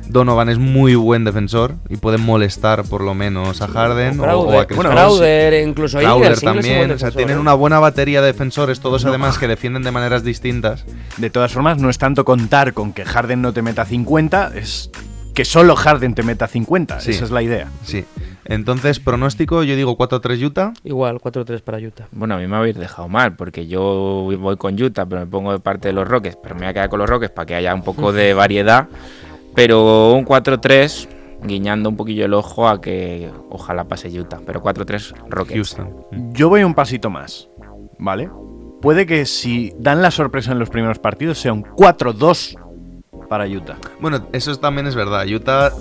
Donovan 0.07 0.49
es 0.49 0.57
muy 0.57 0.95
buen 0.95 1.23
defensor 1.23 1.75
y 1.89 1.97
puede 1.97 2.17
molestar 2.17 2.83
por 2.83 3.01
lo 3.01 3.13
menos 3.13 3.62
a 3.62 3.67
Harden 3.67 4.19
o, 4.19 4.23
o 4.23 4.59
a 4.59 4.65
Crowder, 4.65 4.67
Chris 4.67 4.77
bueno. 4.77 4.91
Crowder, 4.91 5.67
incluso 5.67 5.99
Crowder 5.99 6.39
también, 6.39 6.77
buen 6.77 6.91
o 6.91 6.97
sea, 6.97 7.09
defensor, 7.09 7.13
tienen 7.13 7.38
¿eh? 7.38 7.41
una 7.41 7.53
buena 7.53 7.79
batería 7.79 8.21
de 8.21 8.27
defensores, 8.27 8.79
todos 8.79 9.05
además 9.05 9.38
que 9.38 9.47
defienden 9.47 9.83
de 9.83 9.91
maneras 9.91 10.23
distintas. 10.23 10.85
De 11.17 11.29
todas 11.29 11.51
formas, 11.51 11.77
no 11.77 11.89
es 11.89 11.97
tanto 11.97 12.25
contar 12.25 12.73
con 12.73 12.93
que 12.93 13.05
Harden 13.05 13.41
no 13.41 13.53
te 13.53 13.62
meta 13.62 13.85
50, 13.85 14.51
es 14.55 14.89
que 15.33 15.45
solo 15.45 15.75
Harden 15.75 16.15
te 16.15 16.23
meta 16.23 16.47
50. 16.47 16.99
Sí. 16.99 17.12
Esa 17.12 17.25
es 17.25 17.31
la 17.31 17.41
idea. 17.41 17.69
Sí. 17.83 18.03
Entonces, 18.45 18.99
pronóstico, 18.99 19.63
yo 19.63 19.75
digo 19.75 19.95
4-3 19.95 20.43
Utah. 20.43 20.73
Igual, 20.83 21.19
4-3 21.19 21.62
para 21.62 21.77
Utah. 21.77 22.07
Bueno, 22.12 22.33
a 22.33 22.38
mí 22.39 22.47
me 22.47 22.57
habéis 22.57 22.75
dejado 22.75 23.07
mal, 23.07 23.35
porque 23.35 23.67
yo 23.67 24.27
voy 24.39 24.57
con 24.57 24.81
Utah, 24.81 25.05
pero 25.05 25.21
me 25.21 25.27
pongo 25.27 25.51
de 25.51 25.59
parte 25.59 25.88
de 25.89 25.93
los 25.93 26.07
Rockets, 26.07 26.38
pero 26.41 26.55
me 26.55 26.62
voy 26.62 26.69
a 26.69 26.73
quedar 26.73 26.89
con 26.89 26.99
los 26.99 27.07
Rockets 27.07 27.31
para 27.31 27.45
que 27.45 27.55
haya 27.55 27.75
un 27.75 27.83
poco 27.83 28.12
de 28.12 28.33
variedad. 28.33 28.88
Pero 29.59 30.13
un 30.13 30.25
4-3, 30.25 31.09
guiñando 31.43 31.89
un 31.89 31.97
poquillo 31.97 32.23
el 32.23 32.33
ojo 32.33 32.69
a 32.69 32.79
que 32.79 33.29
ojalá 33.49 33.83
pase 33.89 34.07
Utah, 34.07 34.39
pero 34.45 34.63
4-3 34.63 35.15
Rockets. 35.27 35.53
Houston. 35.55 36.05
Yo 36.31 36.47
voy 36.47 36.63
un 36.63 36.73
pasito 36.73 37.09
más, 37.09 37.49
¿vale? 37.97 38.29
Puede 38.81 39.05
que 39.05 39.25
si 39.25 39.73
dan 39.77 40.01
la 40.01 40.11
sorpresa 40.11 40.53
en 40.53 40.59
los 40.59 40.69
primeros 40.69 40.99
partidos 40.99 41.39
sea 41.39 41.51
un 41.51 41.63
4-2 41.63 42.55
para 43.27 43.45
Utah. 43.47 43.77
Bueno, 43.99 44.25
eso 44.31 44.55
también 44.57 44.87
es 44.87 44.95
verdad. 44.95 45.25
Utah 45.27 45.71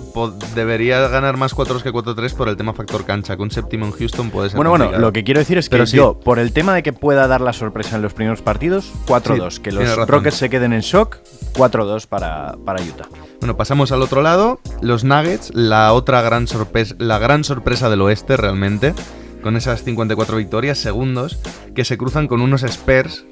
debería 0.55 1.07
ganar 1.07 1.37
más 1.37 1.53
4 1.53 1.81
que 1.81 1.91
4-3 1.91 2.33
por 2.35 2.49
el 2.49 2.57
tema 2.57 2.73
factor 2.73 3.05
cancha, 3.05 3.37
que 3.37 3.41
un 3.41 3.49
séptimo 3.49 3.85
en 3.85 3.93
Houston 3.93 4.29
puede 4.29 4.49
ser 4.49 4.57
Bueno, 4.57 4.69
bueno, 4.71 4.85
complicado. 4.85 5.07
lo 5.07 5.13
que 5.13 5.23
quiero 5.23 5.39
decir 5.39 5.57
es 5.57 5.69
que 5.69 5.75
Pero 5.75 5.85
sí. 5.87 5.97
yo, 5.97 6.19
por 6.19 6.37
el 6.37 6.51
tema 6.51 6.75
de 6.75 6.83
que 6.83 6.93
pueda 6.93 7.27
dar 7.27 7.41
la 7.41 7.53
sorpresa 7.53 7.95
en 7.95 8.01
los 8.01 8.13
primeros 8.13 8.41
partidos, 8.41 8.91
4-2. 9.07 9.51
Sí, 9.51 9.61
que 9.61 9.71
los. 9.71 10.07
Rockets 10.07 10.35
se 10.35 10.49
queden 10.49 10.73
en 10.73 10.81
shock, 10.81 11.17
4-2 11.53 12.07
para, 12.07 12.55
para 12.65 12.81
Utah. 12.81 13.07
Bueno, 13.39 13.57
pasamos 13.57 13.91
al 13.91 14.01
otro 14.01 14.21
lado. 14.21 14.59
Los 14.81 15.03
Nuggets, 15.03 15.51
la 15.53 15.93
otra 15.93 16.21
gran 16.21 16.47
sorpresa, 16.47 16.95
la 16.97 17.19
gran 17.19 17.43
sorpresa 17.43 17.89
del 17.89 18.01
oeste 18.01 18.37
realmente, 18.37 18.93
con 19.41 19.55
esas 19.55 19.83
54 19.83 20.37
victorias, 20.37 20.77
segundos, 20.77 21.39
que 21.75 21.85
se 21.85 21.97
cruzan 21.97 22.27
con 22.27 22.41
unos 22.41 22.63
Spurs 22.63 23.25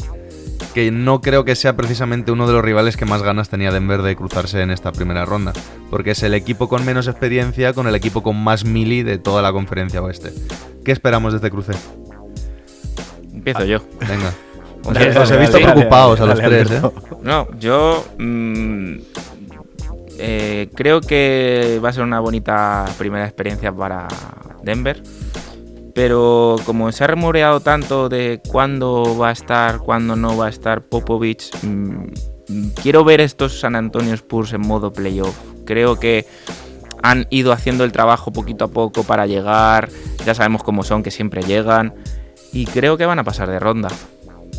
que 0.73 0.91
no 0.91 1.21
creo 1.21 1.45
que 1.45 1.56
sea 1.56 1.75
precisamente 1.75 2.32
uno 2.32 2.47
de 2.47 2.53
los 2.53 2.63
rivales 2.63 2.97
que 2.97 3.06
más 3.06 3.23
ganas 3.23 3.49
tenía 3.49 3.71
Denver 3.71 4.01
de 4.01 4.15
cruzarse 4.15 4.62
en 4.62 4.71
esta 4.71 4.91
primera 4.91 5.25
ronda, 5.25 5.53
porque 5.89 6.12
es 6.12 6.23
el 6.23 6.34
equipo 6.34 6.67
con 6.69 6.86
menos 6.86 7.08
experiencia 7.08 7.73
con 7.73 7.88
el 7.88 7.95
equipo 7.95 8.23
con 8.23 8.41
más 8.43 8.65
mili 8.65 9.03
de 9.03 9.17
toda 9.17 9.41
la 9.41 9.51
conferencia 9.51 10.01
oeste. 10.01 10.34
¿Qué 10.84 10.91
esperamos 10.91 11.34
de 11.34 11.38
este 11.38 11.51
cruce? 11.51 11.73
Empiezo 13.34 13.65
yo. 13.65 13.80
Venga. 14.08 14.34
Os, 14.88 14.93
Dale, 14.93 15.10
os 15.10 15.15
dale, 15.15 15.36
he 15.36 15.39
visto 15.39 15.60
dale, 15.60 15.71
preocupados 15.73 16.19
dale, 16.19 16.32
a 16.32 16.36
los 16.36 16.43
dale, 16.43 16.65
tres, 16.65 16.84
¿eh? 16.84 16.91
No, 17.21 17.47
yo 17.60 18.06
mm, 18.17 18.95
eh, 20.17 20.69
creo 20.73 21.02
que 21.02 21.80
va 21.84 21.89
a 21.89 21.93
ser 21.93 22.04
una 22.04 22.19
bonita 22.19 22.86
primera 22.97 23.26
experiencia 23.26 23.71
para 23.71 24.08
Denver. 24.63 25.04
Pero 25.93 26.58
como 26.65 26.91
se 26.91 27.04
ha 27.04 27.08
rumoreado 27.08 27.60
tanto 27.60 28.08
de 28.08 28.39
cuándo 28.47 29.17
va 29.17 29.30
a 29.30 29.32
estar, 29.32 29.80
cuándo 29.80 30.15
no 30.15 30.38
va 30.38 30.45
a 30.45 30.50
estar 30.50 30.84
Popovich, 30.84 31.52
mm, 31.63 32.06
quiero 32.82 33.04
ver 33.04 33.19
estos 33.19 33.60
San 33.60 33.76
Antonio 33.76 34.13
Spurs 34.13 34.54
en 34.54 34.62
modo 34.62 34.93
playoff. 34.93 35.36
Creo 35.65 36.00
que 36.00 36.26
han 37.02 37.26
ido 37.30 37.52
haciendo 37.52 37.84
el 37.84 37.91
trabajo 37.91 38.32
poquito 38.32 38.65
a 38.65 38.67
poco 38.67 39.04
para 39.04 39.26
llegar. 39.26 39.89
Ya 40.26 40.34
sabemos 40.34 40.63
cómo 40.63 40.84
son, 40.84 41.04
que 41.04 41.12
siempre 41.12 41.41
llegan. 41.41 41.93
Y 42.54 42.65
creo 42.65 42.97
que 42.97 43.06
van 43.06 43.19
a 43.19 43.23
pasar 43.23 43.50
de 43.50 43.60
ronda. 43.60 43.89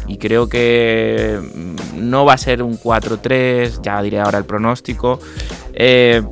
Y 0.09 0.17
creo 0.19 0.49
que 0.49 1.39
mm, 1.55 2.11
no 2.11 2.25
va 2.25 2.33
a 2.35 2.39
ser 2.39 2.63
un 2.63 2.79
4-3, 2.79 3.81
ya 3.83 4.03
diré 4.03 4.21
ahora 4.21 4.39
el 4.39 4.45
pronóstico. 4.45 5.21
Eh, 5.75 6.23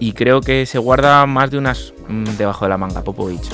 y 0.00 0.12
creo 0.12 0.40
que 0.40 0.66
se 0.66 0.78
guarda 0.78 1.24
más 1.26 1.50
de 1.50 1.58
unas 1.58 1.94
mm, 2.08 2.24
debajo 2.36 2.64
de 2.64 2.68
la 2.70 2.76
manga, 2.78 3.02
Popovich. 3.02 3.48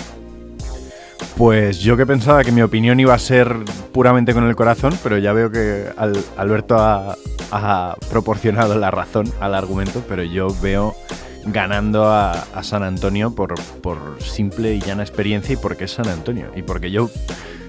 Pues 1.37 1.79
yo 1.81 1.97
que 1.97 2.05
pensaba 2.07 2.45
que 2.45 2.53
mi 2.53 2.61
opinión 2.63 3.01
iba 3.01 3.15
a 3.15 3.19
ser 3.19 3.55
puramente 3.93 4.35
con 4.35 4.47
el 4.47 4.55
corazón, 4.57 4.99
pero 5.03 5.17
ya 5.19 5.33
veo 5.33 5.51
que 5.51 5.87
Al- 5.97 6.23
Alberto 6.37 6.77
ha, 6.79 7.17
ha 7.51 7.97
proporcionado 8.11 8.77
la 8.79 8.91
razón 8.91 9.33
al 9.41 9.55
argumento, 9.55 10.03
pero 10.07 10.23
yo 10.23 10.49
veo 10.61 10.95
ganando 11.47 12.07
a, 12.11 12.33
a 12.33 12.63
San 12.63 12.83
Antonio 12.83 13.35
por, 13.35 13.55
por 13.81 13.99
simple 14.23 14.75
y 14.75 14.81
llana 14.81 15.03
experiencia 15.03 15.55
y 15.55 15.57
porque 15.57 15.85
es 15.85 15.93
San 15.93 16.09
Antonio. 16.09 16.47
Y 16.55 16.61
porque 16.63 16.91
yo 16.91 17.09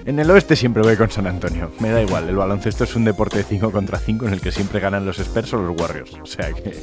En 0.04 0.18
el 0.18 0.28
oeste 0.30 0.56
siempre 0.56 0.82
voy 0.82 0.96
con 0.96 1.10
San 1.10 1.26
Antonio. 1.28 1.70
Me 1.78 1.90
da 1.90 2.02
igual, 2.02 2.28
el 2.28 2.36
baloncesto 2.36 2.84
es 2.84 2.96
un 2.96 3.04
deporte 3.04 3.38
de 3.38 3.44
5 3.44 3.70
contra 3.70 3.98
5 3.98 4.26
en 4.26 4.32
el 4.34 4.40
que 4.40 4.50
siempre 4.50 4.80
ganan 4.80 5.06
los 5.06 5.18
Spurs 5.20 5.54
o 5.54 5.58
los 5.58 5.80
Warriors. 5.80 6.14
O 6.20 6.26
sea 6.26 6.52
que. 6.52 6.76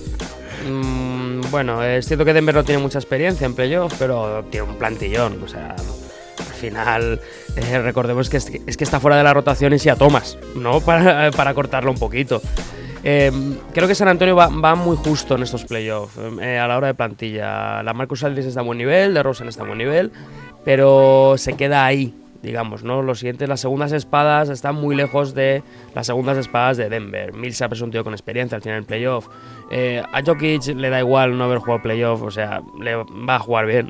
Mm, 0.70 1.42
bueno, 1.52 1.84
es 1.84 2.08
cierto 2.08 2.24
que 2.24 2.34
Denver 2.34 2.56
no 2.56 2.64
tiene 2.64 2.82
mucha 2.82 2.98
experiencia 2.98 3.46
en 3.46 3.56
playoff, 3.56 3.94
pero 4.00 4.46
tiene 4.50 4.70
un 4.70 4.76
plantillón. 4.76 5.44
O 5.44 5.48
sea, 5.50 5.76
al 5.76 6.56
final, 6.56 7.20
eh, 7.58 7.80
recordemos 7.80 8.30
que 8.30 8.38
es, 8.38 8.50
que 8.50 8.84
está 8.84 9.02
fuera 9.02 9.18
de 9.18 9.24
la 9.24 9.34
rotación 9.34 9.74
y 9.74 9.80
si 9.80 9.90
a 9.90 9.96
Thomas, 9.96 10.38
¿no? 10.56 10.80
Para, 10.90 11.32
para 11.32 11.54
cortarlo 11.54 11.92
un 11.92 11.98
poquito. 11.98 12.42
Eh, 13.04 13.32
creo 13.74 13.88
que 13.88 13.96
San 13.96 14.08
Antonio 14.08 14.36
va, 14.36 14.48
va 14.48 14.76
muy 14.76 14.98
justo 14.98 15.36
en 15.36 15.44
estos 15.44 15.64
playoffs 15.64 16.18
eh, 16.42 16.58
a 16.58 16.68
la 16.68 16.78
hora 16.78 16.88
de 16.88 16.94
plantilla. 16.94 17.84
La 17.84 17.94
Marcus 17.94 18.24
Aldridge 18.24 18.48
está 18.48 18.62
a 18.62 18.64
buen 18.64 18.78
nivel, 18.78 19.14
de 19.14 19.24
Rosen 19.24 19.48
está 19.48 19.64
a 19.64 19.66
buen 19.68 19.78
nivel, 19.78 20.12
pero 20.66 21.36
se 21.38 21.54
queda 21.54 21.86
ahí, 21.86 22.14
digamos, 22.41 22.84
¿no? 22.84 23.02
Los 23.02 23.19
siguientes, 23.19 23.49
las 23.49 23.60
segundas 23.60 23.91
espadas 23.91 24.49
están 24.49 24.75
muy 24.75 24.95
lejos 24.95 25.34
de 25.34 25.62
las 25.93 26.08
segundas 26.08 26.38
espadas 26.38 26.78
de 26.78 26.89
Denver. 26.89 27.34
Millsap 27.34 27.73
es 27.73 27.82
un 27.82 27.91
con 27.91 28.13
experiencia 28.13 28.56
al 28.56 28.62
final 28.62 28.78
del 28.78 28.86
playoff. 28.86 29.28
Eh, 29.71 30.02
a 30.12 30.21
Jokic 30.23 30.67
le 30.67 30.89
da 30.89 30.99
igual 30.99 31.38
no 31.38 31.43
haber 31.43 31.60
jugado 31.60 31.82
playoff, 31.82 32.21
o 32.21 32.32
sea, 32.32 32.62
le 32.80 32.95
va 32.95 33.36
a 33.36 33.39
jugar 33.39 33.65
bien. 33.65 33.89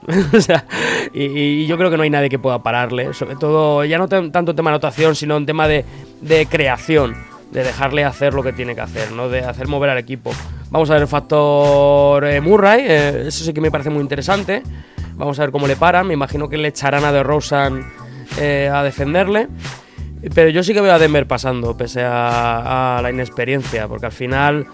y, 1.13 1.67
yo 1.67 1.77
creo 1.77 1.91
que 1.91 1.97
no 1.97 2.03
hay 2.03 2.09
nadie 2.09 2.29
que 2.29 2.39
pueda 2.39 2.63
pararle. 2.63 3.13
Sobre 3.13 3.35
todo, 3.35 3.85
ya 3.85 3.97
no 3.97 4.07
tanto 4.07 4.55
tema 4.55 4.71
anotación, 4.71 5.15
sino 5.15 5.38
en 5.38 5.45
tema 5.45 5.67
de, 5.67 5.85
de 6.21 6.45
creación, 6.47 7.15
de 7.51 7.63
dejarle 7.63 8.03
hacer 8.03 8.33
lo 8.33 8.41
que 8.41 8.53
tiene 8.53 8.73
que 8.73 8.81
hacer, 8.81 9.12
¿no? 9.12 9.29
De 9.29 9.41
hacer 9.41 9.67
mover 9.67 9.91
al 9.91 9.97
equipo. 9.97 10.31
Vamos 10.71 10.89
a 10.89 10.93
ver 10.93 11.03
el 11.03 11.07
factor 11.07 12.23
eh, 12.25 12.41
Murray, 12.41 12.85
eh, 12.88 13.23
eso 13.27 13.43
sí 13.43 13.53
que 13.53 13.62
me 13.62 13.71
parece 13.71 13.89
muy 13.89 14.01
interesante. 14.01 14.63
Vamos 15.15 15.38
a 15.38 15.43
ver 15.43 15.51
cómo 15.51 15.67
le 15.67 15.75
paran. 15.75 16.07
Me 16.07 16.13
imagino 16.13 16.47
que 16.47 16.57
le 16.57 16.69
echarán 16.69 17.03
a 17.03 17.12
DeRozan 17.12 17.85
eh, 18.38 18.70
a 18.74 18.84
defenderle. 18.84 19.48
Pero 20.36 20.50
yo 20.50 20.63
sí 20.63 20.74
que 20.74 20.82
veo 20.82 20.94
a 20.94 21.00
Denver 21.00 21.26
pasando, 21.28 21.78
pese 21.78 22.04
a, 22.04 22.98
a 22.98 23.02
la 23.02 23.10
inexperiencia, 23.10 23.88
porque 23.88 24.08
al 24.08 24.12
final 24.12 24.68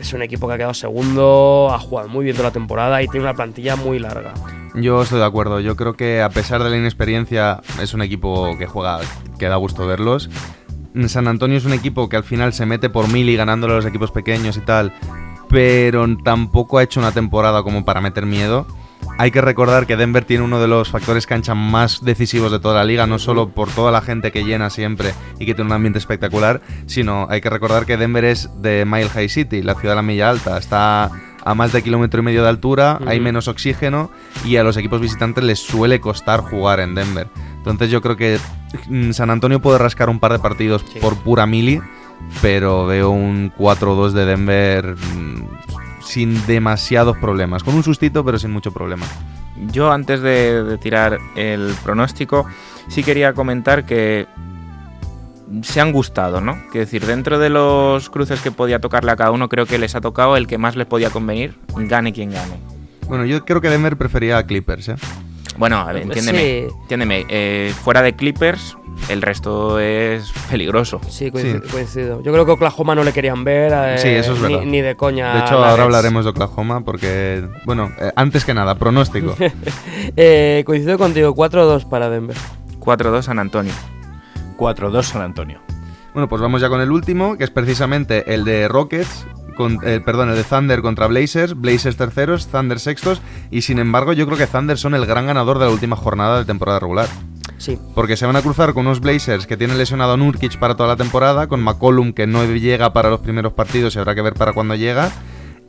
es 0.00 0.12
un 0.12 0.22
equipo 0.22 0.48
que 0.48 0.54
ha 0.54 0.56
quedado 0.56 0.74
segundo, 0.74 1.70
ha 1.72 1.78
jugado 1.78 2.08
muy 2.08 2.24
bien 2.24 2.36
toda 2.36 2.48
la 2.48 2.52
temporada 2.52 3.00
y 3.00 3.06
tiene 3.06 3.26
una 3.26 3.34
plantilla 3.34 3.76
muy 3.76 4.00
larga. 4.00 4.34
Yo 4.74 5.02
estoy 5.02 5.18
de 5.18 5.24
acuerdo. 5.24 5.60
Yo 5.60 5.76
creo 5.76 5.94
que 5.94 6.22
a 6.22 6.30
pesar 6.30 6.62
de 6.62 6.70
la 6.70 6.76
inexperiencia, 6.76 7.60
es 7.80 7.94
un 7.94 8.02
equipo 8.02 8.56
que 8.58 8.66
juega, 8.66 9.00
que 9.38 9.46
da 9.48 9.56
gusto 9.56 9.86
verlos. 9.86 10.30
San 11.06 11.28
Antonio 11.28 11.56
es 11.56 11.64
un 11.64 11.72
equipo 11.72 12.08
que 12.08 12.16
al 12.16 12.24
final 12.24 12.52
se 12.52 12.66
mete 12.66 12.90
por 12.90 13.08
mil 13.08 13.28
y 13.28 13.36
ganándole 13.36 13.74
a 13.74 13.76
los 13.76 13.86
equipos 13.86 14.10
pequeños 14.10 14.56
y 14.56 14.60
tal, 14.60 14.92
pero 15.48 16.04
tampoco 16.24 16.78
ha 16.78 16.82
hecho 16.82 16.98
una 16.98 17.12
temporada 17.12 17.62
como 17.62 17.84
para 17.84 18.00
meter 18.00 18.26
miedo. 18.26 18.66
Hay 19.20 19.32
que 19.32 19.42
recordar 19.42 19.86
que 19.86 19.98
Denver 19.98 20.24
tiene 20.24 20.44
uno 20.44 20.62
de 20.62 20.66
los 20.66 20.88
factores 20.88 21.26
cancha 21.26 21.54
más 21.54 22.02
decisivos 22.02 22.50
de 22.50 22.58
toda 22.58 22.76
la 22.76 22.84
liga, 22.84 23.06
no 23.06 23.18
solo 23.18 23.50
por 23.50 23.68
toda 23.68 23.92
la 23.92 24.00
gente 24.00 24.32
que 24.32 24.44
llena 24.44 24.70
siempre 24.70 25.12
y 25.38 25.44
que 25.44 25.52
tiene 25.54 25.68
un 25.68 25.74
ambiente 25.74 25.98
espectacular, 25.98 26.62
sino 26.86 27.26
hay 27.28 27.42
que 27.42 27.50
recordar 27.50 27.84
que 27.84 27.98
Denver 27.98 28.24
es 28.24 28.48
de 28.62 28.86
Mile 28.86 29.10
High 29.10 29.28
City, 29.28 29.60
la 29.60 29.74
ciudad 29.74 29.92
de 29.92 29.96
la 29.96 30.02
milla 30.02 30.30
alta. 30.30 30.56
Está 30.56 31.10
a 31.44 31.54
más 31.54 31.70
de 31.70 31.82
kilómetro 31.82 32.20
y 32.20 32.24
medio 32.24 32.42
de 32.44 32.48
altura, 32.48 32.98
hay 33.06 33.20
menos 33.20 33.46
oxígeno 33.46 34.10
y 34.42 34.56
a 34.56 34.64
los 34.64 34.78
equipos 34.78 35.02
visitantes 35.02 35.44
les 35.44 35.58
suele 35.58 36.00
costar 36.00 36.40
jugar 36.40 36.80
en 36.80 36.94
Denver. 36.94 37.28
Entonces 37.58 37.90
yo 37.90 38.00
creo 38.00 38.16
que 38.16 38.38
mm, 38.88 39.10
San 39.10 39.28
Antonio 39.28 39.60
puede 39.60 39.76
rascar 39.76 40.08
un 40.08 40.18
par 40.18 40.32
de 40.32 40.38
partidos 40.38 40.82
Sí. 40.90 40.98
por 40.98 41.18
pura 41.18 41.44
mili, 41.44 41.82
pero 42.40 42.86
veo 42.86 43.10
un 43.10 43.52
4-2 43.58 44.12
de 44.12 44.24
Denver 44.24 44.96
mm, 44.96 45.44
sin 46.10 46.44
demasiados 46.46 47.16
problemas. 47.18 47.62
Con 47.62 47.74
un 47.74 47.82
sustito, 47.82 48.24
pero 48.24 48.38
sin 48.38 48.50
mucho 48.50 48.72
problema. 48.72 49.06
Yo 49.72 49.90
antes 49.92 50.20
de, 50.22 50.64
de 50.64 50.78
tirar 50.78 51.18
el 51.36 51.74
pronóstico, 51.82 52.46
sí 52.88 53.02
quería 53.02 53.32
comentar 53.34 53.84
que 53.84 54.26
se 55.62 55.80
han 55.80 55.92
gustado, 55.92 56.40
¿no? 56.40 56.54
Quiero 56.70 56.84
decir, 56.86 57.04
dentro 57.06 57.38
de 57.38 57.50
los 57.50 58.08
cruces 58.08 58.40
que 58.40 58.52
podía 58.52 58.78
tocarle 58.78 59.10
a 59.10 59.16
cada 59.16 59.32
uno, 59.32 59.48
creo 59.48 59.66
que 59.66 59.78
les 59.78 59.94
ha 59.94 60.00
tocado 60.00 60.36
el 60.36 60.46
que 60.46 60.58
más 60.58 60.76
les 60.76 60.86
podía 60.86 61.10
convenir, 61.10 61.58
gane 61.74 62.12
quien 62.12 62.30
gane. 62.30 62.54
Bueno, 63.08 63.24
yo 63.24 63.44
creo 63.44 63.60
que 63.60 63.68
Denver 63.68 63.96
prefería 63.96 64.38
a 64.38 64.46
Clippers, 64.46 64.88
¿eh? 64.90 64.94
Bueno, 65.58 65.78
a 65.80 65.92
ver, 65.92 66.02
entiéndeme, 66.04 66.38
Sí. 66.68 66.74
entiéndeme, 66.82 67.26
eh, 67.28 67.74
fuera 67.82 68.00
de 68.02 68.14
Clippers, 68.14 68.76
el 69.08 69.22
resto 69.22 69.78
es 69.80 70.32
peligroso. 70.50 71.00
Sí, 71.08 71.30
coincido. 71.30 71.62
coincido. 71.70 72.22
Yo 72.22 72.32
creo 72.32 72.44
que 72.46 72.52
Oklahoma 72.52 72.94
no 72.94 73.02
le 73.04 73.12
querían 73.12 73.42
ver. 73.44 73.72
eh, 73.74 73.98
Sí, 73.98 74.08
eso 74.08 74.32
es 74.34 74.40
ni- 74.40 74.52
verdad. 74.52 74.66
Ni, 74.66 74.80
de 74.80 74.96
coña. 74.96 75.34
De 75.34 75.40
hecho, 75.40 75.64
ahora 75.64 75.82
hablaremos 75.84 76.24
de 76.24 76.30
Oklahoma 76.30 76.82
porque, 76.84 77.44
bueno, 77.64 77.90
eh, 78.00 78.12
antes 78.16 78.44
que 78.44 78.54
nada, 78.54 78.74
pronóstico. 78.76 79.34
Eh, 80.16 80.62
coincido 80.66 80.98
contigo, 80.98 81.34
4-2 81.34 81.88
para 81.88 82.08
Denver. 82.08 82.36
4-2 82.80 83.22
San 83.22 83.38
Antonio. 83.38 83.72
4-2 84.56 85.02
San 85.04 85.22
Antonio. 85.22 85.60
Bueno, 86.14 86.28
pues 86.28 86.42
vamos 86.42 86.60
ya 86.60 86.68
con 86.68 86.80
el 86.80 86.90
último, 86.90 87.36
que 87.38 87.44
es 87.44 87.50
precisamente 87.50 88.34
el 88.34 88.44
de 88.44 88.66
Rockets, 88.68 89.26
con, 89.56 89.78
eh, 89.84 90.00
perdón, 90.04 90.30
el 90.30 90.36
de 90.36 90.44
Thunder 90.44 90.80
contra 90.82 91.06
Blazers, 91.06 91.54
Blazers 91.58 91.96
terceros, 91.96 92.48
Thunder 92.48 92.80
sextos, 92.80 93.20
y 93.50 93.62
sin 93.62 93.78
embargo 93.78 94.12
yo 94.12 94.26
creo 94.26 94.36
que 94.38 94.46
Thunder 94.46 94.76
son 94.78 94.94
el 94.94 95.06
gran 95.06 95.26
ganador 95.26 95.58
de 95.58 95.66
la 95.66 95.70
última 95.70 95.96
jornada 95.96 96.38
de 96.38 96.44
temporada 96.46 96.80
regular. 96.80 97.06
Sí. 97.60 97.78
Porque 97.94 98.16
se 98.16 98.24
van 98.24 98.36
a 98.36 98.42
cruzar 98.42 98.72
con 98.72 98.86
unos 98.86 99.00
Blazers 99.00 99.46
que 99.46 99.58
tienen 99.58 99.76
lesionado 99.76 100.14
a 100.14 100.16
Nurkic 100.16 100.58
para 100.58 100.76
toda 100.76 100.88
la 100.88 100.96
temporada, 100.96 101.46
con 101.46 101.60
McCollum 101.62 102.14
que 102.14 102.26
no 102.26 102.42
llega 102.46 102.94
para 102.94 103.10
los 103.10 103.20
primeros 103.20 103.52
partidos 103.52 103.94
y 103.94 103.98
habrá 103.98 104.14
que 104.14 104.22
ver 104.22 104.32
para 104.32 104.54
cuándo 104.54 104.74
llega. 104.74 105.12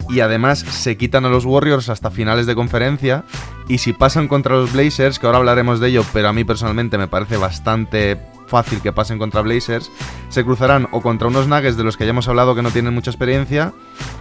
Y 0.09 0.21
además 0.21 0.59
se 0.59 0.95
quitan 0.95 1.25
a 1.25 1.29
los 1.29 1.43
Warriors 1.45 1.89
hasta 1.89 2.09
finales 2.09 2.45
de 2.45 2.55
conferencia. 2.55 3.25
Y 3.67 3.79
si 3.79 3.91
pasan 3.91 4.29
contra 4.29 4.55
los 4.55 4.71
Blazers, 4.71 5.19
que 5.19 5.25
ahora 5.25 5.39
hablaremos 5.39 5.81
de 5.81 5.89
ello, 5.89 6.05
pero 6.13 6.29
a 6.29 6.33
mí 6.33 6.45
personalmente 6.45 6.97
me 6.97 7.09
parece 7.09 7.35
bastante 7.35 8.17
fácil 8.47 8.81
que 8.81 8.91
pasen 8.91 9.17
contra 9.17 9.41
Blazers, 9.41 9.89
se 10.29 10.43
cruzarán 10.43 10.87
o 10.91 11.01
contra 11.01 11.27
unos 11.27 11.47
Nuggets 11.47 11.77
de 11.77 11.83
los 11.83 11.95
que 11.97 12.05
ya 12.05 12.09
hemos 12.09 12.27
hablado 12.27 12.53
que 12.55 12.61
no 12.61 12.71
tienen 12.71 12.93
mucha 12.93 13.09
experiencia, 13.09 13.73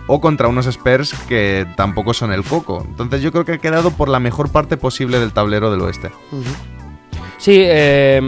o 0.06 0.20
contra 0.20 0.46
unos 0.48 0.66
Spurs 0.66 1.14
que 1.28 1.66
tampoco 1.76 2.14
son 2.14 2.32
el 2.32 2.44
coco. 2.44 2.84
Entonces 2.86 3.22
yo 3.22 3.32
creo 3.32 3.44
que 3.44 3.52
ha 3.52 3.58
quedado 3.58 3.90
por 3.90 4.08
la 4.08 4.20
mejor 4.20 4.50
parte 4.50 4.76
posible 4.76 5.18
del 5.18 5.32
tablero 5.32 5.70
del 5.70 5.80
oeste. 5.80 6.12
Sí, 7.40 7.56
eh, 7.56 8.20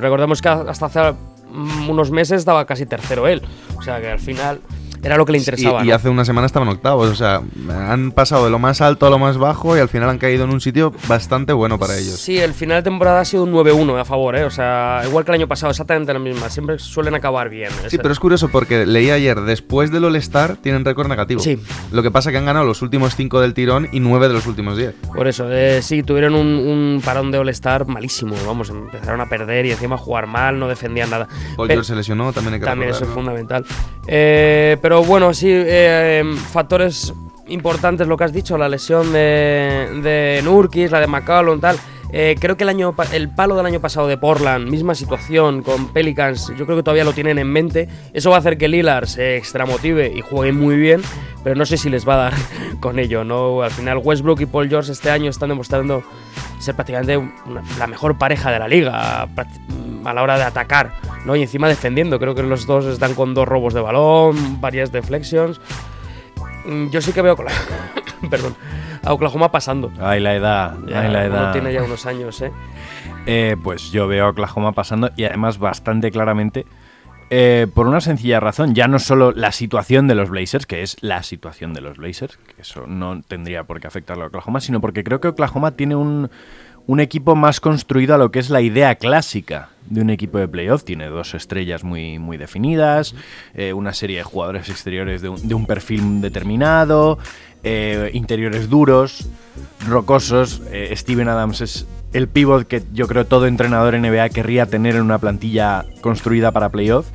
recordemos 0.00 0.40
que 0.40 0.48
hasta 0.48 0.86
hace 0.86 1.12
mm, 1.52 1.90
unos 1.90 2.10
meses 2.10 2.38
estaba 2.38 2.64
casi 2.64 2.86
tercero 2.86 3.28
él. 3.28 3.42
O 3.76 3.82
sea 3.82 4.00
que 4.00 4.08
al 4.08 4.18
final 4.18 4.60
era 5.04 5.16
lo 5.16 5.24
que 5.24 5.32
le 5.32 5.38
interesaba. 5.38 5.82
Y, 5.82 5.86
y 5.86 5.88
¿no? 5.90 5.94
hace 5.94 6.08
una 6.08 6.24
semana 6.24 6.46
estaban 6.46 6.68
octavos, 6.68 7.08
o 7.10 7.14
sea, 7.14 7.42
han 7.68 8.12
pasado 8.12 8.44
de 8.44 8.50
lo 8.50 8.58
más 8.58 8.80
alto 8.80 9.06
a 9.06 9.10
lo 9.10 9.18
más 9.18 9.38
bajo 9.38 9.76
y 9.76 9.80
al 9.80 9.88
final 9.88 10.08
han 10.08 10.18
caído 10.18 10.44
en 10.44 10.50
un 10.50 10.60
sitio 10.60 10.92
bastante 11.08 11.52
bueno 11.52 11.78
para 11.78 11.96
ellos. 11.96 12.18
Sí, 12.18 12.38
el 12.38 12.54
final 12.54 12.78
de 12.78 12.82
temporada 12.82 13.20
ha 13.20 13.24
sido 13.24 13.44
un 13.44 13.52
9-1 13.52 14.00
a 14.00 14.04
favor, 14.04 14.36
¿eh? 14.36 14.44
O 14.44 14.50
sea, 14.50 15.02
igual 15.06 15.24
que 15.24 15.30
el 15.30 15.36
año 15.36 15.48
pasado, 15.48 15.70
exactamente 15.70 16.12
la 16.12 16.18
misma. 16.18 16.48
Siempre 16.48 16.78
suelen 16.78 17.14
acabar 17.14 17.48
bien. 17.48 17.70
Sí, 17.88 17.98
pero 17.98 18.12
es 18.12 18.18
curioso 18.18 18.48
porque 18.48 18.86
leí 18.86 19.10
ayer, 19.10 19.40
después 19.42 19.90
del 19.90 20.04
All-Star 20.04 20.56
tienen 20.56 20.84
récord 20.84 21.08
negativo. 21.08 21.40
Sí. 21.40 21.58
Lo 21.92 22.02
que 22.02 22.10
pasa 22.10 22.30
que 22.30 22.38
han 22.38 22.46
ganado 22.46 22.64
los 22.64 22.82
últimos 22.82 23.14
5 23.16 23.40
del 23.40 23.54
tirón 23.54 23.88
y 23.92 24.00
9 24.00 24.28
de 24.28 24.34
los 24.34 24.46
últimos 24.46 24.76
10. 24.76 24.94
Por 25.14 25.28
eso, 25.28 25.50
eh, 25.50 25.82
sí, 25.82 26.02
tuvieron 26.02 26.34
un, 26.34 26.46
un 26.46 27.02
parón 27.04 27.30
de 27.30 27.38
All-Star 27.38 27.86
malísimo. 27.86 28.34
Vamos, 28.46 28.70
empezaron 28.70 29.20
a 29.20 29.28
perder 29.28 29.66
y 29.66 29.72
encima 29.72 29.96
a 29.96 29.98
jugar 29.98 30.26
mal, 30.26 30.58
no 30.58 30.68
defendían 30.68 31.10
nada. 31.10 31.28
Paul 31.56 31.68
George 31.68 31.84
se 31.84 31.94
lesionó, 31.94 32.32
también 32.32 32.54
hay 32.54 32.60
que 32.60 32.66
También 32.66 32.90
eso 32.90 33.04
es 33.04 33.10
fundamental. 33.10 33.64
Eh, 34.06 34.76
pero 34.82 34.93
bueno, 35.02 35.34
sí, 35.34 35.48
eh, 35.50 36.22
factores 36.52 37.12
importantes 37.48 38.06
lo 38.06 38.16
que 38.16 38.24
has 38.24 38.32
dicho, 38.32 38.56
la 38.56 38.68
lesión 38.68 39.12
de, 39.12 40.00
de 40.02 40.40
Nurkis, 40.44 40.90
la 40.90 41.00
de 41.00 41.06
McCollum, 41.06 41.60
tal. 41.60 41.76
Eh, 42.16 42.36
creo 42.38 42.56
que 42.56 42.62
el, 42.62 42.68
año, 42.70 42.94
el 43.12 43.28
palo 43.28 43.56
del 43.56 43.66
año 43.66 43.80
pasado 43.80 44.06
de 44.06 44.16
Portland, 44.16 44.68
misma 44.70 44.94
situación 44.94 45.62
con 45.64 45.88
Pelicans, 45.92 46.52
yo 46.56 46.64
creo 46.64 46.76
que 46.76 46.84
todavía 46.84 47.02
lo 47.02 47.12
tienen 47.12 47.38
en 47.40 47.48
mente. 47.50 47.88
Eso 48.12 48.30
va 48.30 48.36
a 48.36 48.38
hacer 48.38 48.56
que 48.56 48.68
Lillard 48.68 49.06
se 49.06 49.36
extramotive 49.36 50.12
y 50.14 50.20
juegue 50.20 50.52
muy 50.52 50.76
bien, 50.76 51.02
pero 51.42 51.56
no 51.56 51.66
sé 51.66 51.76
si 51.76 51.90
les 51.90 52.06
va 52.08 52.14
a 52.14 52.16
dar 52.30 52.34
con 52.80 53.00
ello. 53.00 53.24
¿no? 53.24 53.62
Al 53.62 53.72
final, 53.72 53.98
Westbrook 53.98 54.40
y 54.42 54.46
Paul 54.46 54.68
George 54.68 54.92
este 54.92 55.10
año 55.10 55.28
están 55.28 55.48
demostrando 55.48 56.04
ser 56.60 56.76
prácticamente 56.76 57.16
una- 57.16 57.62
la 57.80 57.88
mejor 57.88 58.16
pareja 58.16 58.52
de 58.52 58.60
la 58.60 58.68
liga 58.68 59.22
a 59.22 60.14
la 60.14 60.22
hora 60.22 60.36
de 60.36 60.44
atacar, 60.44 60.92
¿no? 61.24 61.34
Y 61.34 61.42
encima 61.42 61.66
defendiendo. 61.66 62.20
Creo 62.20 62.36
que 62.36 62.44
los 62.44 62.64
dos 62.66 62.84
están 62.84 63.14
con 63.14 63.34
dos 63.34 63.48
robos 63.48 63.74
de 63.74 63.80
balón, 63.80 64.60
varias 64.60 64.92
deflections. 64.92 65.60
Mm, 66.64 66.90
Yo 66.90 67.00
sí 67.00 67.12
que 67.12 67.22
veo 67.22 67.32
a 67.32 67.34
Oklahoma- 67.34 67.60
perdón, 68.30 68.54
a 69.04 69.12
Oklahoma 69.12 69.50
pasando. 69.50 69.92
Ay, 70.00 70.20
la 70.20 70.34
edad. 70.34 70.76
Ya, 70.86 71.00
ay, 71.00 71.12
la 71.12 71.24
edad. 71.24 71.52
tiene 71.52 71.72
ya 71.72 71.82
unos 71.82 72.06
años, 72.06 72.40
¿eh? 72.42 72.52
Eh, 73.26 73.56
pues 73.62 73.90
yo 73.90 74.06
veo 74.06 74.26
a 74.26 74.28
Oklahoma 74.28 74.72
pasando 74.72 75.10
y 75.16 75.24
además 75.24 75.56
bastante 75.56 76.10
claramente 76.10 76.66
eh, 77.30 77.66
por 77.72 77.86
una 77.86 78.00
sencilla 78.00 78.38
razón. 78.38 78.74
Ya 78.74 78.86
no 78.86 78.98
solo 78.98 79.32
la 79.32 79.50
situación 79.50 80.08
de 80.08 80.14
los 80.14 80.28
Blazers, 80.28 80.66
que 80.66 80.82
es 80.82 80.96
la 81.00 81.22
situación 81.22 81.72
de 81.72 81.80
los 81.80 81.96
Blazers, 81.96 82.36
que 82.36 82.62
eso 82.62 82.86
no 82.86 83.22
tendría 83.22 83.64
por 83.64 83.80
qué 83.80 83.86
afectarlo 83.86 84.24
a 84.24 84.26
Oklahoma, 84.26 84.60
sino 84.60 84.80
porque 84.80 85.04
creo 85.04 85.20
que 85.20 85.28
Oklahoma 85.28 85.70
tiene 85.70 85.96
un, 85.96 86.30
un 86.86 87.00
equipo 87.00 87.34
más 87.34 87.60
construido 87.60 88.14
a 88.14 88.18
lo 88.18 88.30
que 88.30 88.40
es 88.40 88.50
la 88.50 88.60
idea 88.60 88.94
clásica 88.96 89.70
de 89.86 90.02
un 90.02 90.10
equipo 90.10 90.38
de 90.38 90.48
playoff. 90.48 90.84
Tiene 90.84 91.06
dos 91.06 91.34
estrellas 91.34 91.82
muy, 91.82 92.18
muy 92.18 92.36
definidas, 92.36 93.14
eh, 93.54 93.72
una 93.72 93.94
serie 93.94 94.18
de 94.18 94.22
jugadores 94.22 94.68
exteriores 94.68 95.22
de 95.22 95.30
un, 95.30 95.48
de 95.48 95.54
un 95.54 95.66
perfil 95.66 96.20
determinado, 96.20 97.18
eh, 97.64 98.10
interiores 98.12 98.68
duros, 98.68 99.26
rocosos. 99.86 100.62
Eh, 100.70 100.92
Steven 100.96 101.28
Adams 101.28 101.60
es 101.60 101.86
el 102.12 102.28
pivot 102.28 102.66
que 102.66 102.82
yo 102.92 103.08
creo 103.08 103.26
todo 103.26 103.46
entrenador 103.46 103.98
NBA 103.98 104.28
querría 104.28 104.66
tener 104.66 104.94
en 104.96 105.02
una 105.02 105.18
plantilla 105.18 105.84
construida 106.00 106.52
para 106.52 106.68
playoff. 106.68 107.06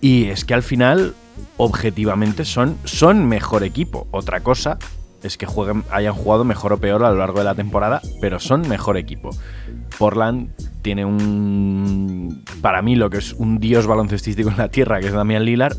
Y 0.00 0.26
es 0.26 0.44
que 0.44 0.54
al 0.54 0.62
final, 0.62 1.14
objetivamente, 1.56 2.44
son, 2.44 2.76
son 2.84 3.26
mejor 3.26 3.64
equipo. 3.64 4.06
Otra 4.12 4.40
cosa 4.40 4.78
es 5.22 5.36
que 5.36 5.46
jueguen, 5.46 5.82
hayan 5.90 6.14
jugado 6.14 6.44
mejor 6.44 6.72
o 6.72 6.78
peor 6.78 7.04
a 7.04 7.10
lo 7.10 7.16
largo 7.16 7.38
de 7.38 7.44
la 7.44 7.54
temporada, 7.54 8.00
pero 8.20 8.38
son 8.38 8.68
mejor 8.68 8.96
equipo. 8.96 9.30
Portland 9.98 10.50
tiene 10.82 11.04
un. 11.04 12.44
Para 12.62 12.82
mí, 12.82 12.94
lo 12.94 13.10
que 13.10 13.18
es 13.18 13.32
un 13.32 13.58
dios 13.58 13.86
baloncestístico 13.86 14.50
en 14.50 14.56
la 14.58 14.68
tierra, 14.68 15.00
que 15.00 15.08
es 15.08 15.12
Damian 15.12 15.44
Lillard. 15.44 15.76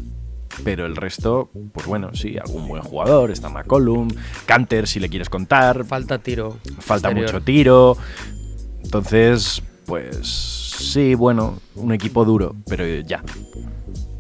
Pero 0.64 0.86
el 0.86 0.96
resto, 0.96 1.50
pues 1.74 1.86
bueno, 1.86 2.12
sí, 2.14 2.38
algún 2.38 2.68
buen 2.68 2.82
jugador. 2.82 3.32
Está 3.32 3.50
McCollum, 3.50 4.10
Canter, 4.46 4.88
si 4.88 5.00
le 5.00 5.10
quieres 5.10 5.30
contar. 5.30 5.86
Falta 5.86 6.20
tiro. 6.20 6.58
Falta 6.80 7.10
exterior. 7.10 7.34
mucho 7.34 7.44
tiro. 7.44 7.98
Entonces, 8.84 9.62
pues 9.86 10.18
sí, 10.80 11.16
bueno, 11.16 11.60
un 11.76 11.94
equipo 11.94 12.26
duro, 12.26 12.56
pero 12.68 12.86
ya. 13.02 13.24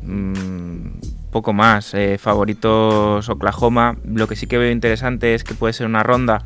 Mm, 0.01 0.99
poco 1.31 1.53
más. 1.53 1.93
Eh, 1.93 2.17
favoritos 2.17 3.29
Oklahoma. 3.29 3.97
Lo 4.03 4.27
que 4.27 4.35
sí 4.35 4.47
que 4.47 4.57
veo 4.57 4.71
interesante 4.71 5.33
es 5.33 5.43
que 5.43 5.53
puede 5.53 5.73
ser 5.73 5.85
una 5.87 6.03
ronda 6.03 6.43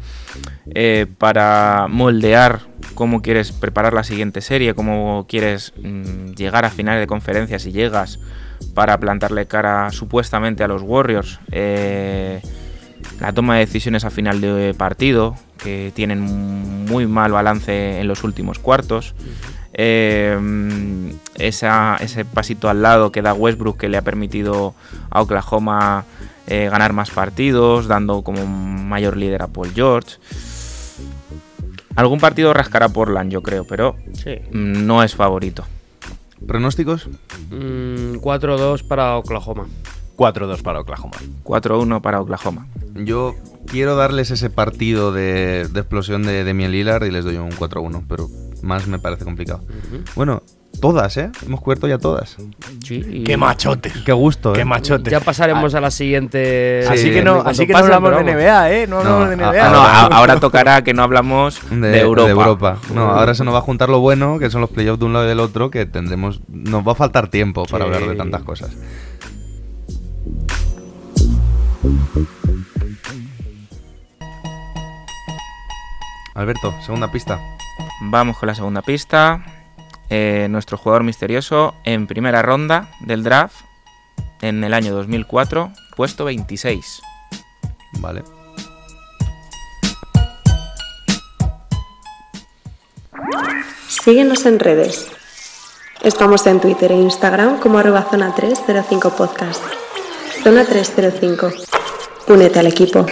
eh, 0.73 1.07
para 1.17 1.88
moldear 1.89 2.61
cómo 2.93 3.21
quieres 3.21 3.51
preparar 3.51 3.93
la 3.93 4.03
siguiente 4.03 4.41
serie, 4.41 4.73
cómo 4.73 5.25
quieres 5.27 5.73
mm, 5.81 6.31
llegar 6.34 6.65
a 6.65 6.69
finales 6.69 7.01
de 7.01 7.07
conferencia 7.07 7.59
si 7.59 7.71
llegas 7.71 8.19
para 8.74 8.97
plantarle 8.99 9.45
cara 9.45 9.91
supuestamente 9.91 10.64
a 10.64 10.68
los 10.68 10.82
Warriors. 10.82 11.39
Eh, 11.51 12.41
la 13.20 13.34
toma 13.34 13.55
de 13.55 13.61
decisiones 13.66 14.05
a 14.05 14.09
final 14.09 14.41
de 14.41 14.74
partido, 14.78 15.36
que 15.57 15.91
tienen 15.95 16.22
muy 16.22 17.07
mal 17.07 17.32
balance 17.32 17.99
en 17.99 18.07
los 18.07 18.24
últimos 18.24 18.59
cuartos. 18.59 19.14
Eh, 19.74 20.38
esa- 21.36 21.97
ese 21.99 22.26
pasito 22.26 22.70
al 22.70 22.82
lado 22.82 23.11
que 23.11 23.22
da 23.22 23.34
Westbrook 23.34 23.78
que 23.78 23.89
le 23.89 23.97
ha 23.97 24.01
permitido 24.03 24.74
a 25.09 25.22
Oklahoma 25.22 26.05
eh, 26.45 26.68
ganar 26.70 26.91
más 26.91 27.09
partidos, 27.09 27.88
dando 27.88 28.22
como 28.22 28.45
mayor 28.45 29.16
líder 29.16 29.41
a 29.43 29.47
Paul 29.47 29.72
George. 29.74 30.18
Algún 31.95 32.20
partido 32.20 32.53
rascará 32.53 32.89
Portland, 32.89 33.32
yo 33.32 33.41
creo, 33.41 33.66
pero 33.66 33.95
Sí. 34.14 34.36
no 34.51 35.03
es 35.03 35.16
favorito. 35.16 35.64
¿Pronósticos? 36.47 37.09
Mm, 37.49 38.17
4-2 38.17 38.83
para 38.83 39.17
Oklahoma. 39.17 39.67
4-2 40.17 40.61
para 40.61 40.81
Oklahoma. 40.81 41.17
4-1 41.43 42.01
para 42.01 42.21
Oklahoma. 42.21 42.67
Yo 42.95 43.35
quiero 43.67 43.95
darles 43.95 44.31
ese 44.31 44.49
partido 44.49 45.11
de, 45.11 45.67
de 45.71 45.79
explosión 45.79 46.23
de 46.23 46.43
Demian 46.43 46.71
Lillard 46.71 47.05
y 47.05 47.11
les 47.11 47.25
doy 47.25 47.37
un 47.37 47.51
4-1, 47.51 48.03
pero 48.07 48.29
más 48.61 48.87
me 48.87 48.99
parece 48.99 49.25
complicado. 49.25 49.63
Bueno, 50.15 50.43
todas, 50.82 51.15
¿eh? 51.17 51.32
Hemos 51.45 51.61
cubierto 51.61 51.88
ya 51.88 51.97
todas. 51.97 52.36
Sí. 52.84 53.01
y- 53.09 53.24
¡Qué 53.24 53.38
machote! 53.38 53.91
Qué 54.05 54.11
gusto, 54.11 54.51
¿eh? 54.53 54.57
¡Qué 54.57 54.65
machote! 54.65 55.09
Ya 55.09 55.19
pasaremos 55.21 55.74
a 55.76 55.82
la 55.82 55.91
siguiente. 55.91 56.86
así 56.89 57.03
Sí, 57.03 57.11
que 57.11 57.21
no, 57.24 57.41
así 57.41 57.65
que 57.65 57.74
pasen, 57.74 57.89
no 57.89 57.95
hablamos 57.95 58.26
de. 58.26 58.34
NBA, 58.34 58.71
¿eh? 58.71 58.88
No 58.88 58.97
hablamos 58.99 59.19
No, 59.21 59.28
de 59.30 59.34
a- 59.34 59.38
NBA. 59.51 59.65
Ah, 59.67 59.69
no, 59.71 59.78
Ahora- 59.78 59.99
a- 60.01 60.17
ahora 60.17 60.39
tocará 60.39 60.84
que 60.84 60.93
no 60.93 61.03
hablamos 61.03 61.59
de, 61.71 61.99
Europa. 62.01 62.78
No, 62.93 63.09
ahora 63.11 63.34
se 63.36 63.43
nos 63.43 63.53
va 63.53 63.59
a 63.59 63.61
juntar 63.61 63.89
lo 63.89 63.99
bueno, 63.99 64.39
que 64.39 64.49
son 64.49 64.61
los 64.61 64.69
playoffs 64.69 64.99
de 64.99 65.05
un 65.05 65.13
lado 65.13 65.26
y 65.26 65.30
del 65.30 65.39
otro, 65.39 65.69
que 65.71 65.86
tendremos. 65.86 66.41
Nos 66.49 66.86
va 66.86 66.91
a 66.93 66.95
faltar 66.95 67.30
tiempo 67.30 67.65
para 67.65 67.86
Sí. 67.86 67.91
hablar 67.93 68.09
de 68.09 68.15
tantas 68.15 68.43
cosas. 68.43 68.71
Alberto, 76.36 76.74
segunda 76.82 77.11
pista. 77.11 77.39
Vamos 78.01 78.38
con 78.38 78.47
la 78.47 78.55
segunda 78.55 78.82
pista. 78.82 79.43
Eh, 80.10 80.47
nuestro 80.49 80.78
jugador 80.78 81.04
misterioso 81.04 81.74
en 81.86 82.08
primera 82.08 82.41
ronda 82.41 82.89
del 83.01 83.24
draft 83.24 83.56
en 84.41 84.64
el 84.64 84.74
año 84.74 84.93
2004, 84.93 85.72
puesto 85.95 86.26
26. 86.26 87.01
Vale. 87.99 88.24
Síguenos 93.88 94.45
en 94.45 94.60
redes. 94.60 95.08
Estamos 96.01 96.45
en 96.47 96.60
Twitter 96.60 96.91
e 96.91 96.95
Instagram 96.95 97.60
como 97.60 97.78
arroba 97.78 98.04
zona 98.04 98.36
305 98.36 99.12
podcast. 99.12 99.64
Zona 100.43 100.66
305. 100.66 101.54
Únete 102.28 102.60
al 102.60 102.68
equipo. 102.68 103.06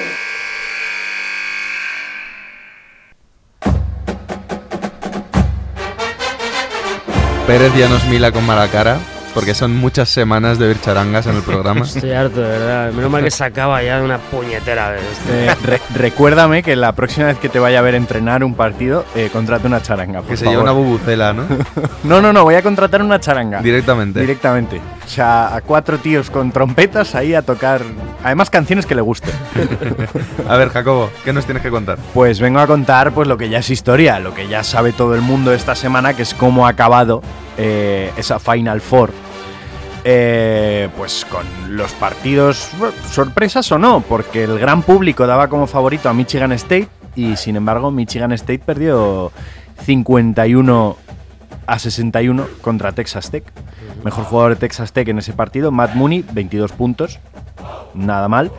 Pérez 7.52 7.76
ya 7.76 7.89
nos 7.89 8.06
mila 8.06 8.32
con 8.32 8.45
mala 8.45 8.70
cara, 8.70 8.97
porque 9.34 9.53
son 9.53 9.75
muchas 9.75 10.09
semanas 10.09 10.59
de 10.59 10.67
ver 10.67 10.79
charangas 10.82 11.25
en 11.27 11.36
el 11.36 11.41
programa. 11.41 11.82
Estoy 11.86 12.11
harto, 12.11 12.41
de 12.41 12.47
verdad. 12.47 12.91
Menos 12.91 13.09
mal 13.11 13.23
que 13.23 13.32
se 13.32 13.43
acaba 13.43 13.82
ya 13.84 13.99
de 13.99 14.05
una 14.05 14.17
puñetera 14.17 14.89
vez. 14.91 15.01
Eh, 15.29 15.55
re- 15.63 15.82
recuérdame 15.95 16.63
que 16.63 16.75
la 16.75 16.91
próxima 16.93 17.27
vez 17.27 17.38
que 17.38 17.49
te 17.49 17.59
vaya 17.59 17.79
a 17.79 17.82
ver 17.82 17.95
entrenar 17.95 18.43
un 18.43 18.55
partido, 18.55 19.05
eh, 19.15 19.29
contrate 19.32 19.67
una 19.67 19.82
charanga. 19.82 20.19
Por 20.21 20.29
que 20.32 20.38
se 20.38 20.45
lleva 20.45 20.61
una 20.63 20.71
bubucela, 20.71 21.34
¿no? 21.34 21.43
No, 22.03 22.21
no, 22.21 22.34
no, 22.34 22.43
voy 22.43 22.55
a 22.55 22.61
contratar 22.61 23.01
una 23.01 23.19
charanga. 23.19 23.61
Directamente. 23.61 24.19
Directamente. 24.19 24.82
O 25.05 25.09
sea, 25.09 25.55
a 25.55 25.61
cuatro 25.61 25.97
tíos 25.97 26.29
con 26.29 26.51
trompetas 26.51 27.15
ahí 27.15 27.34
a 27.34 27.41
tocar. 27.41 27.82
Además, 28.23 28.49
canciones 28.49 28.86
que 28.86 28.95
le 28.95 29.01
gusten. 29.01 29.32
A 30.49 30.57
ver, 30.57 30.69
Jacobo, 30.69 31.09
¿qué 31.23 31.34
nos 31.34 31.45
tienes 31.45 31.63
que 31.63 31.69
contar? 31.69 31.97
Pues 32.13 32.39
vengo 32.39 32.59
a 32.59 32.67
contar 32.67 33.11
pues 33.11 33.27
lo 33.27 33.38
que 33.38 33.49
ya 33.49 33.59
es 33.59 33.69
historia, 33.69 34.19
lo 34.19 34.34
que 34.34 34.47
ya 34.47 34.63
sabe 34.63 34.91
todo 34.91 35.15
el 35.15 35.21
mundo 35.21 35.53
esta 35.53 35.75
semana, 35.75 36.13
que 36.13 36.23
es 36.23 36.34
cómo 36.34 36.65
ha 36.67 36.69
acabado 36.69 37.21
eh, 37.64 38.12
esa 38.18 38.39
Final 38.39 38.82
Four. 38.82 39.12
Eh, 40.03 40.89
pues 40.97 41.28
con 41.30 41.45
los 41.78 41.91
partidos, 41.91 42.72
sorpresas 43.12 43.72
o 43.72 43.78
no, 43.78 44.01
porque 44.01 44.45
el 44.45 44.57
gran 44.57 44.82
público 44.82 45.28
daba 45.28 45.47
como 45.47 45.68
favorito 45.68 46.09
a 46.09 46.14
Michigan 46.14 46.51
State 46.53 46.88
y 47.16 47.36
sin 47.36 47.55
embargo 47.55 47.91
Michigan 47.91 48.32
State 48.32 48.64
perdió 48.66 49.32
51 49.86 50.97
a 51.68 51.78
61 51.78 52.47
contra 52.62 52.93
Texas 52.93 53.30
Tech. 53.30 53.43
Mejor 54.03 54.24
jugador 54.24 54.53
de 54.53 54.55
Texas 54.55 54.91
Tech 54.91 55.07
en 55.07 55.20
ese 55.20 55.34
partido, 55.34 55.70
Matt 55.70 55.93
Mooney, 55.93 56.26
22 56.34 56.72
puntos, 56.72 57.20
nada 57.93 58.28
mal. 58.28 58.51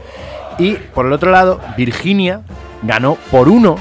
Y 0.61 0.74
por 0.74 1.07
el 1.07 1.12
otro 1.12 1.32
lado, 1.32 1.61
Virginia 1.76 2.42
ganó 2.82 3.16
por 3.32 3.48
uno 3.48 3.74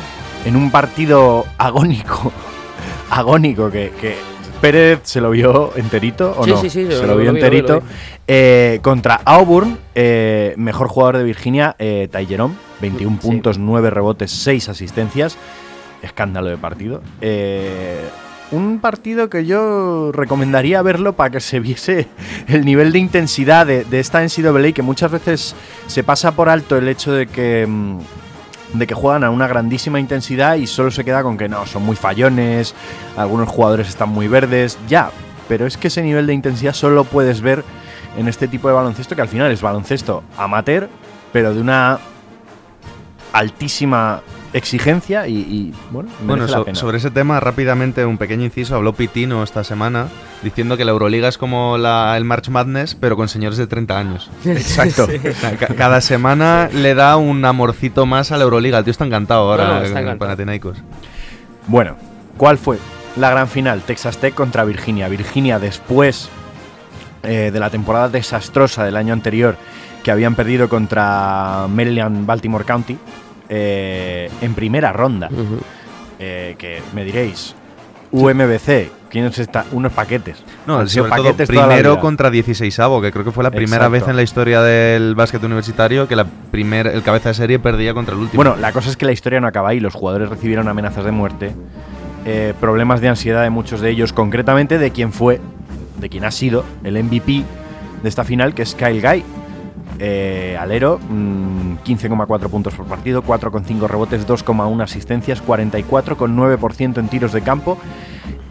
en 0.45 0.55
un 0.55 0.72
partido 0.72 1.45
agónico. 1.59 2.32
agónico 3.11 3.69
que 3.69 4.30
Pérez 4.62 4.99
se 5.03 5.20
lo 5.20 5.32
vio 5.32 5.72
enterito 5.76 6.36
o 6.38 6.43
Sí, 6.45 6.51
no? 6.51 6.57
sí, 6.62 6.70
sí, 6.70 6.86
se 6.89 7.05
lo- 7.07 7.18
vio 7.18 7.32
lo 7.32 7.38
enterito. 7.38 7.74
lo. 7.76 7.84
Eh, 8.28 8.80
contra 8.82 9.16
Auburn, 9.26 9.78
eh, 9.95 10.53
mejor 10.57 10.88
jugador 10.88 11.18
de 11.18 11.24
Virginia, 11.24 11.76
eh, 11.80 12.07
Ty 12.12 12.26
Jerome, 12.28 12.55
21 12.80 13.18
Sí. 13.20 13.28
puntos, 13.28 13.57
9 13.57 13.89
rebotes, 13.89 14.32
6 14.32 14.70
asistencias. 14.70 15.38
Escándalo 16.01 16.49
de 16.49 16.57
partido. 16.57 17.01
Eh, 17.22 17.99
un 18.51 18.80
partido 18.80 19.30
que 19.30 19.45
yo 19.45 20.12
recomendaría 20.12 20.82
verlo 20.82 21.14
para 21.14 21.30
que 21.30 21.39
se 21.39 21.59
viese 21.59 22.07
el 22.47 22.66
nivel 22.66 22.91
de 22.91 22.99
intensidad 22.99 23.66
de, 23.66 23.84
de 23.86 23.99
esta 23.99 24.22
NCAA, 24.24 24.72
que 24.74 24.82
muchas 24.82 25.12
veces 25.12 25.55
se 25.88 26.03
pasa 26.03 26.32
por 26.36 26.49
alto 26.49 26.78
el 26.78 26.88
hecho 26.88 27.14
de 27.14 27.28
que, 27.28 27.66
mm, 27.68 27.99
de 28.74 28.88
que 28.88 28.93
juegan 28.93 29.24
a 29.24 29.30
una 29.30 29.47
grandísima 29.47 29.99
intensidad 29.99 30.55
y 30.55 30.67
solo 30.67 30.91
se 30.91 31.03
queda 31.03 31.24
con 31.24 31.38
que 31.38 31.49
no, 31.49 31.65
son 31.65 31.84
muy 31.84 31.95
fallones, 31.95 32.74
algunos 33.17 33.49
jugadores 33.49 33.89
están 33.89 34.09
muy 34.09 34.28
verdes, 34.28 34.78
ya, 34.88 35.11
pero 35.47 35.65
es 35.65 35.78
que 35.78 35.88
ese 35.88 36.01
nivel 36.01 36.28
de 36.28 36.34
intensidad 36.34 36.74
solo 36.74 36.95
lo 36.95 37.03
puedes 37.03 37.41
ver 37.41 37.63
en 38.17 38.28
este 38.28 38.47
tipo 38.47 38.67
de 38.67 38.74
baloncesto, 38.74 39.15
que 39.15 39.22
al 39.22 39.28
final 39.28 39.51
es 39.51 39.61
baloncesto 39.61 40.24
amateur, 40.38 40.89
pero 41.32 41.53
de 41.53 41.61
una 41.61 41.99
altísima 43.34 44.22
exigencia 44.54 45.28
y, 45.28 45.38
y, 45.38 45.74
bueno, 45.91 46.10
Bueno, 46.26 46.45
la 46.45 46.58
so- 46.58 46.66
pena. 46.66 46.76
sobre 46.76 46.97
ese 46.97 47.12
tema, 47.12 47.39
rápidamente 47.39 48.06
un 48.06 48.18
pequeño 48.18 48.43
inciso. 48.43 48.76
Habló 48.76 48.93
Pitino 48.93 49.43
esta 49.43 49.64
semana 49.64 50.08
diciendo 50.43 50.76
que 50.78 50.86
la 50.86 50.91
Euroliga 50.91 51.28
es 51.28 51.38
como 51.38 51.78
la- 51.78 52.16
el 52.18 52.26
March 52.26 52.49
Madness, 52.49 52.95
pero 52.95 53.16
con 53.16 53.28
señores 53.30 53.58
de 53.58 53.68
30 53.68 53.97
años. 53.97 54.30
Exacto. 54.45 55.08
Cada 55.78 56.02
semana 56.02 56.70
le 56.74 56.93
da 56.95 57.18
un 57.18 57.43
amorcito 57.45 58.06
más 58.06 58.32
a 58.32 58.38
la 58.38 58.43
Euroliga. 58.43 58.78
El 58.80 58.84
tío 58.84 58.91
está 58.91 59.06
encantado 59.06 59.49
ahora 59.52 59.64
No, 59.68 59.74
no, 59.76 59.82
está 59.82 59.93
con 59.93 60.02
encantado. 60.04 60.20
Panathinaikos. 60.30 60.78
Bueno, 61.68 61.95
¿cuál 62.38 62.58
fue 62.58 62.78
la 63.16 63.30
gran 63.30 63.47
final? 63.47 63.82
Texas 63.82 64.18
Tech 64.18 64.34
contra 64.34 64.64
Virginia. 64.66 65.08
Virginia 65.08 65.60
después 65.60 66.30
eh, 67.24 67.52
de 67.54 67.60
la 67.60 67.70
temporada 67.70 68.10
desastrosa 68.10 68.84
del 68.84 68.97
año 68.97 69.14
anterior 69.14 69.56
que 70.04 70.10
habían 70.10 70.34
perdido 70.34 70.68
contra 70.68 71.68
Maryland 71.70 72.26
Baltimore 72.26 72.66
County 72.66 72.97
eh, 73.52 74.32
en 74.41 74.56
primera 74.56 74.91
ronda. 74.91 75.30
Eh, 76.18 76.56
que 76.58 76.82
me 76.93 77.04
diréis, 77.04 77.56
UMBC, 78.12 79.10
¿quiénes 79.10 79.38
está? 79.39 79.66
Unos 79.72 79.91
paquetes. 79.91 80.43
No, 80.66 80.78
Han 80.78 80.88
sido 80.88 81.06
todo 81.06 81.16
paquetes 81.18 81.49
toda 81.49 81.62
la 81.62 81.68
primero 81.68 81.99
contra 81.99 82.30
16 82.30 82.80
que 83.02 83.12
creo 83.12 83.26
que 83.26 83.32
fue 83.32 83.43
la 83.43 83.52
primera 83.52 83.86
Exacto. 83.86 83.91
vez 83.91 84.08
en 84.08 84.16
la 84.16 84.24
historia 84.24 84.62
del 84.62 85.16
básquet 85.16 85.43
universitario 85.43 86.08
que 86.08 86.16
la 86.16 86.26
primer, 86.26 86.88
el 86.88 87.04
cabeza 87.04 87.30
de 87.30 87.36
serie 87.36 87.60
perdía 87.60 87.93
contra 87.93 88.16
el 88.16 88.22
último. 88.22 88.43
Bueno, 88.43 88.56
la 88.60 88.72
cosa 88.72 88.89
es 88.89 88.97
que 88.97 89.06
la 89.06 89.12
historia 89.12 89.39
no 89.41 89.47
acaba 89.47 89.70
ahí. 89.70 89.80
Los 89.80 89.93
jugadores 89.93 90.30
recibieron 90.30 90.68
amenazas 90.68 91.04
de 91.04 91.12
muerte 91.12 91.54
eh, 92.24 92.54
problemas 92.60 93.02
de 93.02 93.10
ansiedad 93.10 93.41
de 93.41 93.49
muchos 93.49 93.82
de 93.82 93.89
ellos, 93.89 94.14
concretamente 94.14 94.78
de 94.78 94.91
quien 94.91 95.12
fue, 95.12 95.41
de 95.99 96.08
quien 96.08 96.24
ha 96.24 96.32
sido 96.32 96.64
el 96.84 97.02
MVP 97.04 97.43
de 98.04 98.10
esta 98.10 98.24
final, 98.24 98.54
que 98.54 98.62
es 98.62 98.76
Kyle 98.76 99.02
Guy. 99.02 99.24
Eh, 100.04 100.58
alero, 100.60 100.97
mm, 100.97 101.76
15,4 101.84 102.49
puntos 102.49 102.74
por 102.74 102.88
partido, 102.88 103.22
4,5 103.22 103.88
rebotes, 103.88 104.26
2,1 104.26 104.82
asistencias, 104.82 105.43
44,9% 105.43 106.99
en 106.99 107.08
tiros 107.08 107.34
de 107.34 107.43
campo. 107.43 107.78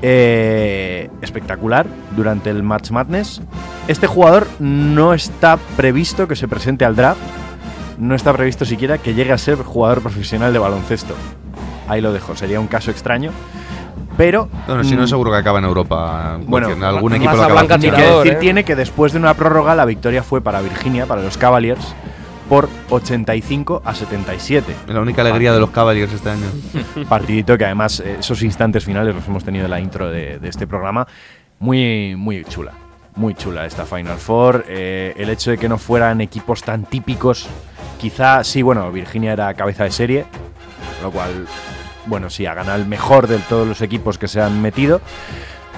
Eh, 0.00 1.10
espectacular 1.22 1.86
durante 2.14 2.50
el 2.50 2.62
Match 2.62 2.92
Madness. 2.92 3.42
Este 3.88 4.06
jugador 4.06 4.46
no 4.60 5.12
está 5.12 5.58
previsto 5.76 6.28
que 6.28 6.36
se 6.36 6.46
presente 6.46 6.84
al 6.84 6.94
draft. 6.94 7.20
No 7.98 8.14
está 8.14 8.32
previsto 8.32 8.64
siquiera 8.64 8.98
que 8.98 9.14
llegue 9.14 9.32
a 9.32 9.38
ser 9.38 9.56
jugador 9.56 10.02
profesional 10.02 10.52
de 10.52 10.60
baloncesto. 10.60 11.14
Ahí 11.88 12.00
lo 12.00 12.12
dejo, 12.12 12.36
sería 12.36 12.60
un 12.60 12.68
caso 12.68 12.92
extraño. 12.92 13.32
Pero. 14.16 14.48
Bueno, 14.66 14.84
si 14.84 14.94
no, 14.96 15.02
mm, 15.02 15.08
seguro 15.08 15.30
que 15.30 15.38
acaba 15.38 15.58
en 15.58 15.64
Europa. 15.64 16.38
Bueno, 16.44 16.68
algún 16.86 17.12
más 17.12 17.20
equipo 17.20 17.36
lo 17.36 17.42
acaba 17.42 17.78
Ni 17.78 17.90
que 17.90 18.02
decir 18.02 18.32
¿eh? 18.32 18.36
tiene 18.40 18.64
que 18.64 18.76
después 18.76 19.12
de 19.12 19.18
una 19.18 19.34
prórroga 19.34 19.74
la 19.74 19.84
victoria 19.84 20.22
fue 20.22 20.40
para 20.40 20.60
Virginia, 20.60 21.06
para 21.06 21.22
los 21.22 21.38
Cavaliers, 21.38 21.94
por 22.48 22.68
85 22.90 23.82
a 23.84 23.94
77. 23.94 24.74
La 24.88 25.00
única 25.00 25.22
alegría 25.22 25.52
de 25.52 25.60
los 25.60 25.70
Cavaliers 25.70 26.12
este 26.12 26.30
año. 26.30 26.46
Partidito 27.08 27.56
que 27.56 27.64
además 27.64 28.00
eh, 28.00 28.16
esos 28.20 28.42
instantes 28.42 28.84
finales 28.84 29.14
los 29.14 29.26
hemos 29.26 29.44
tenido 29.44 29.64
en 29.64 29.70
la 29.70 29.80
intro 29.80 30.10
de, 30.10 30.38
de 30.38 30.48
este 30.48 30.66
programa. 30.66 31.06
Muy, 31.60 32.16
muy 32.16 32.44
chula. 32.44 32.72
Muy 33.16 33.34
chula 33.34 33.66
esta 33.66 33.84
Final 33.84 34.18
Four. 34.18 34.64
Eh, 34.68 35.14
el 35.16 35.30
hecho 35.30 35.50
de 35.50 35.58
que 35.58 35.68
no 35.68 35.78
fueran 35.78 36.20
equipos 36.20 36.62
tan 36.62 36.84
típicos. 36.84 37.48
Quizá, 37.98 38.42
sí, 38.44 38.62
bueno, 38.62 38.90
Virginia 38.90 39.32
era 39.32 39.52
cabeza 39.54 39.84
de 39.84 39.90
serie. 39.90 40.24
Lo 41.02 41.10
cual, 41.10 41.46
bueno, 42.06 42.30
sí, 42.30 42.46
ha 42.46 42.54
ganado 42.54 42.78
el 42.78 42.86
mejor 42.86 43.26
de 43.26 43.38
todos 43.38 43.66
los 43.66 43.80
equipos 43.82 44.18
que 44.18 44.28
se 44.28 44.40
han 44.40 44.60
metido. 44.60 45.00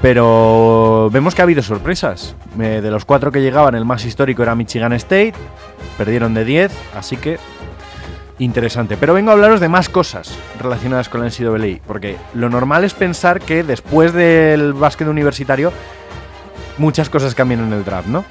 Pero 0.01 1.11
vemos 1.12 1.35
que 1.35 1.43
ha 1.43 1.45
habido 1.45 1.62
sorpresas. 1.62 2.35
Eh, 2.61 2.81
de 2.83 2.91
los 2.91 3.05
cuatro 3.05 3.31
que 3.31 3.41
llegaban, 3.41 3.75
el 3.75 3.85
más 3.85 4.05
histórico 4.05 4.43
era 4.43 4.55
Michigan 4.55 4.93
State. 4.95 5.35
Perdieron 5.97 6.35
de 6.35 6.45
10, 6.45 6.73
así 6.97 7.16
que 7.16 7.39
interesante. 8.41 8.97
Pero 8.97 9.14
vengo 9.14 9.31
a 9.31 9.35
hablaros 9.35 9.61
de 9.61 9.68
más 9.68 9.89
cosas 9.89 10.37
relacionadas 10.61 11.09
con 11.09 11.20
la 11.20 11.29
NCAA, 11.29 11.81
porque 11.87 12.16
lo 12.35 12.51
normal 12.51 12.83
es 12.85 12.95
pensar 12.95 13.41
que 13.41 13.62
después 13.62 14.12
del 14.12 14.73
básquet 14.73 15.07
universitario 15.07 15.73
muchas 16.79 17.09
cosas 17.09 17.35
cambian 17.35 17.61
en 17.61 17.73
el 17.73 17.85
draft, 17.85 18.09
¿no? 18.09 18.25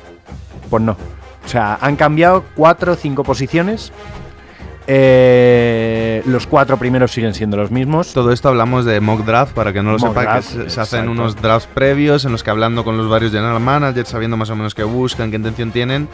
Pues 0.70 0.84
no. 0.84 0.98
O 1.46 1.48
sea, 1.48 1.78
han 1.82 1.96
cambiado 1.96 2.44
cuatro 2.56 2.94
o 2.94 2.96
cinco 2.96 3.24
posiciones. 3.24 3.92
Eh, 4.88 6.22
los 6.26 6.48
cuatro 6.48 6.78
primeros 6.78 7.12
siguen 7.12 7.34
siendo 7.34 7.58
los 7.58 7.72
mismos. 7.72 8.14
Todo 8.14 8.32
esto 8.32 8.50
hablamos 8.50 8.86
de 8.86 9.00
mock 9.00 9.24
draft, 9.26 9.54
para 9.54 9.72
que 9.72 9.82
no 9.82 9.92
lo 9.92 10.00
Mock 10.00 10.10
sepa, 10.10 10.22
draft, 10.24 10.56
que 10.56 10.64
se, 10.64 10.70
se 10.70 10.82
hacen 10.82 11.10
unos 11.10 11.36
drafts 11.36 11.70
previos 11.74 12.26
en 12.26 12.32
los 12.32 12.44
que 12.44 12.50
hablando 12.50 12.84
con 12.84 12.98
los 12.98 13.08
varios 13.10 13.32
general 13.32 13.60
managers, 13.60 14.10
sabiendo 14.10 14.38
más 14.38 14.50
o 14.50 14.56
menos 14.56 14.74
qué 14.74 14.84
buscan, 14.84 15.30
qué 15.30 15.38
intención 15.38 15.72
tienen, 15.72 16.08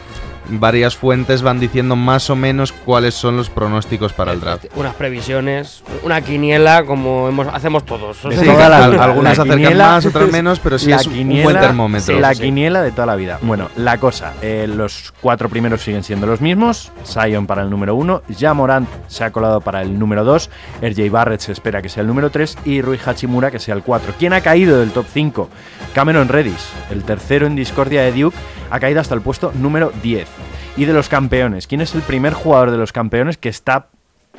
varias 0.48 0.96
fuentes 0.96 1.42
van 1.42 1.60
diciendo 1.60 1.94
más 1.96 2.30
o 2.30 2.36
menos 2.36 2.72
cuáles 2.72 3.14
son 3.14 3.36
los 3.36 3.50
pronósticos 3.50 4.12
para 4.12 4.32
el 4.32 4.40
draft. 4.40 4.66
Unas 4.76 4.94
previsiones, 4.94 5.82
una 6.02 6.20
quiniela 6.22 6.84
como 6.84 7.28
hemos- 7.28 7.48
hacemos 7.52 7.84
todos. 7.84 8.24
O 8.24 8.30
sea, 8.32 8.42
toda 8.42 8.68
la 8.68 8.84
Al- 8.84 8.98
algunas 9.00 9.36
La 9.36 9.42
acercan 9.44 9.58
quiniela- 9.58 9.84
más, 9.88 10.06
otras 10.06 10.30
menos, 10.32 10.58
pero 10.60 10.78
sí 10.78 10.88
la 10.90 10.96
es 10.96 11.06
un 11.06 11.12
quiniela- 11.14 11.42
buen 11.44 11.60
termómetro. 11.60 12.18
La 12.20 12.34
sí. 12.34 12.42
quiniela 12.42 12.82
de 12.82 12.90
toda 12.92 13.06
la 13.06 13.16
vida. 13.16 13.38
Bueno, 13.42 13.68
la 13.76 13.98
cosa, 13.98 14.32
eh, 14.42 14.66
los 14.68 15.12
cuatro 15.20 15.48
primeros 15.48 15.82
siguen 15.82 16.02
siendo 16.02 16.26
los 16.26 16.40
mismos. 16.40 16.90
Zion 17.04 17.46
para 17.46 17.62
el 17.62 17.70
número 17.70 17.94
uno, 17.94 18.22
Ja 18.38 18.54
Morant 18.54 18.88
se 19.08 19.24
ha 19.24 19.30
colado 19.30 19.60
para 19.60 19.82
el 19.82 19.98
número 19.98 20.24
dos, 20.24 20.50
RJ 20.82 21.10
Barrett 21.10 21.40
se 21.40 21.52
espera 21.52 21.82
que 21.82 21.88
sea 21.88 22.00
el 22.02 22.06
número 22.06 22.30
tres 22.30 22.56
y 22.64 22.80
Rui 22.82 22.98
Hachimura 23.04 23.50
que 23.50 23.58
sea 23.58 23.74
el 23.74 23.82
cuatro. 23.82 24.14
¿Quién 24.18 24.32
ha 24.32 24.40
caído 24.40 24.78
del 24.80 24.90
top 24.92 25.06
5? 25.12 25.48
Cameron 25.94 26.28
Reddish, 26.28 26.54
el 26.90 27.02
tercero 27.04 27.46
en 27.46 27.56
discordia 27.56 28.02
de 28.02 28.12
Duke, 28.12 28.36
ha 28.70 28.78
caído 28.80 29.00
hasta 29.00 29.14
el 29.14 29.20
puesto 29.20 29.52
número 29.54 29.92
10. 30.02 30.28
Y 30.78 30.84
de 30.84 30.92
los 30.92 31.08
campeones, 31.08 31.66
¿quién 31.66 31.80
es 31.80 31.94
el 31.94 32.02
primer 32.02 32.32
jugador 32.32 32.70
de 32.70 32.76
los 32.78 32.92
campeones 32.92 33.36
que 33.36 33.48
está 33.48 33.86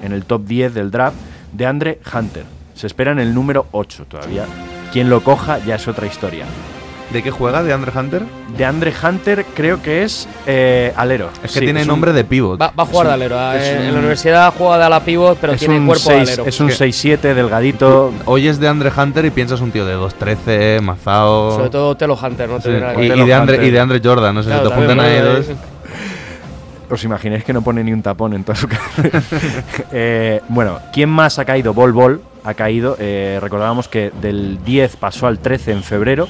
en 0.01 0.13
el 0.13 0.23
top 0.25 0.45
10 0.45 0.73
del 0.73 0.89
draft? 0.89 1.17
De 1.51 1.65
Andre 1.65 1.99
Hunter. 2.13 2.45
Se 2.75 2.87
espera 2.87 3.11
en 3.11 3.19
el 3.19 3.33
número 3.33 3.65
8 3.71 4.05
todavía. 4.07 4.45
Quien 4.93 5.09
lo 5.09 5.21
coja 5.21 5.57
ya 5.59 5.75
es 5.75 5.87
otra 5.87 6.07
historia. 6.07 6.45
¿De 7.11 7.23
qué 7.23 7.31
juega 7.31 7.63
de 7.63 7.73
Andre 7.73 7.91
Hunter? 7.93 8.21
De 8.55 8.63
Andre 8.65 8.93
Hunter 9.03 9.43
creo 9.55 9.81
que 9.81 10.03
es 10.03 10.29
eh, 10.45 10.93
alero. 10.95 11.29
Es 11.43 11.51
que 11.53 11.59
Sí, 11.59 11.65
tiene 11.65 11.81
un- 11.81 11.87
nombre 11.87 12.13
de 12.13 12.23
pivot. 12.23 12.61
Va, 12.61 12.71
va 12.77 12.83
a 12.83 12.85
jugar 12.85 13.07
Es 13.07 13.09
de 13.09 13.13
alero. 13.15 13.51
es 13.53 13.67
en, 13.67 13.77
un- 13.79 13.85
en 13.87 13.93
la 13.93 13.99
universidad 13.99 14.53
juega 14.55 14.77
de 14.77 14.83
ala 14.85 14.99
pivot, 15.03 15.37
pero 15.41 15.53
es 15.53 15.59
tiene 15.59 15.79
un 15.79 15.87
cuerpo 15.87 16.03
seis- 16.03 16.27
de 16.27 16.33
alero. 16.33 16.45
Es 16.47 16.59
un 16.61 16.67
Que- 16.67 16.75
6-7 16.75 17.33
delgadito. 17.33 18.13
Oyes 18.25 18.59
de 18.59 18.67
Andre 18.67 18.91
Hunter 18.95 19.25
y 19.25 19.31
piensas 19.31 19.59
un 19.59 19.71
tío 19.71 19.85
de 19.87 19.95
2'13, 19.95 20.79
mazao. 20.81 21.55
Sobre 21.57 21.69
todo 21.71 21.97
Telo 21.97 22.15
Hunter, 22.21 22.47
no 22.47 22.61
Sí, 22.61 22.69
y, 22.69 22.73
de 22.73 23.13
Hunter. 23.21 23.33
Andre, 23.33 23.67
y 23.67 23.71
de 23.71 23.79
Andre 23.79 24.01
Jordan, 24.03 24.35
no 24.35 24.43
sé 24.43 24.49
Claro, 24.49 24.63
si 24.65 24.69
te 24.69 24.75
juntan 24.75 24.99
ahí 24.99 25.19
dos. 25.19 25.45
¿Os 26.89 27.03
imagináis 27.03 27.43
que 27.43 27.53
no 27.53 27.61
pone 27.61 27.83
ni 27.83 27.93
un 27.93 28.01
tapón 28.01 28.33
en 28.33 28.43
toda 28.43 28.55
su 28.57 28.67
carrera? 28.67 29.21
Eh, 29.91 30.41
bueno, 30.49 30.79
¿quién 30.91 31.09
más 31.09 31.37
ha 31.39 31.45
caído? 31.45 31.73
Bol 31.73 31.91
Bol 31.93 32.21
ha 32.43 32.53
caído. 32.53 32.95
eh, 32.99 33.37
recordábamos 33.41 33.87
que 33.87 34.11
del 34.21 34.63
10 34.63 34.95
pasó 34.95 35.27
al 35.27 35.39
13 35.39 35.71
en 35.73 35.83
febrero. 35.83 36.27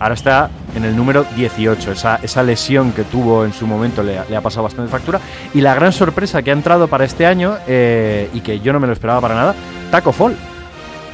Ahora 0.00 0.14
está 0.14 0.50
en 0.74 0.84
el 0.84 0.96
número 0.96 1.24
18. 1.36 1.92
Esa, 1.92 2.18
esa 2.22 2.42
lesión 2.42 2.92
que 2.92 3.04
tuvo 3.04 3.44
en 3.44 3.52
su 3.52 3.66
momento 3.66 4.02
le, 4.02 4.18
ha- 4.18 4.24
le 4.28 4.36
ha 4.36 4.40
pasado 4.40 4.64
bastante 4.64 4.90
factura. 4.90 5.20
Y 5.54 5.60
la 5.60 5.74
gran 5.74 5.92
sorpresa 5.92 6.42
que 6.42 6.50
ha 6.50 6.54
entrado 6.54 6.88
para 6.88 7.04
este 7.04 7.26
año, 7.26 7.56
eh, 7.68 8.28
y 8.34 8.40
que 8.40 8.58
yo 8.60 8.72
no 8.72 8.80
me 8.80 8.86
lo 8.86 8.92
esperaba 8.92 9.20
para 9.20 9.34
nada, 9.34 9.54
Taco 9.90 10.12
Fall. 10.12 10.34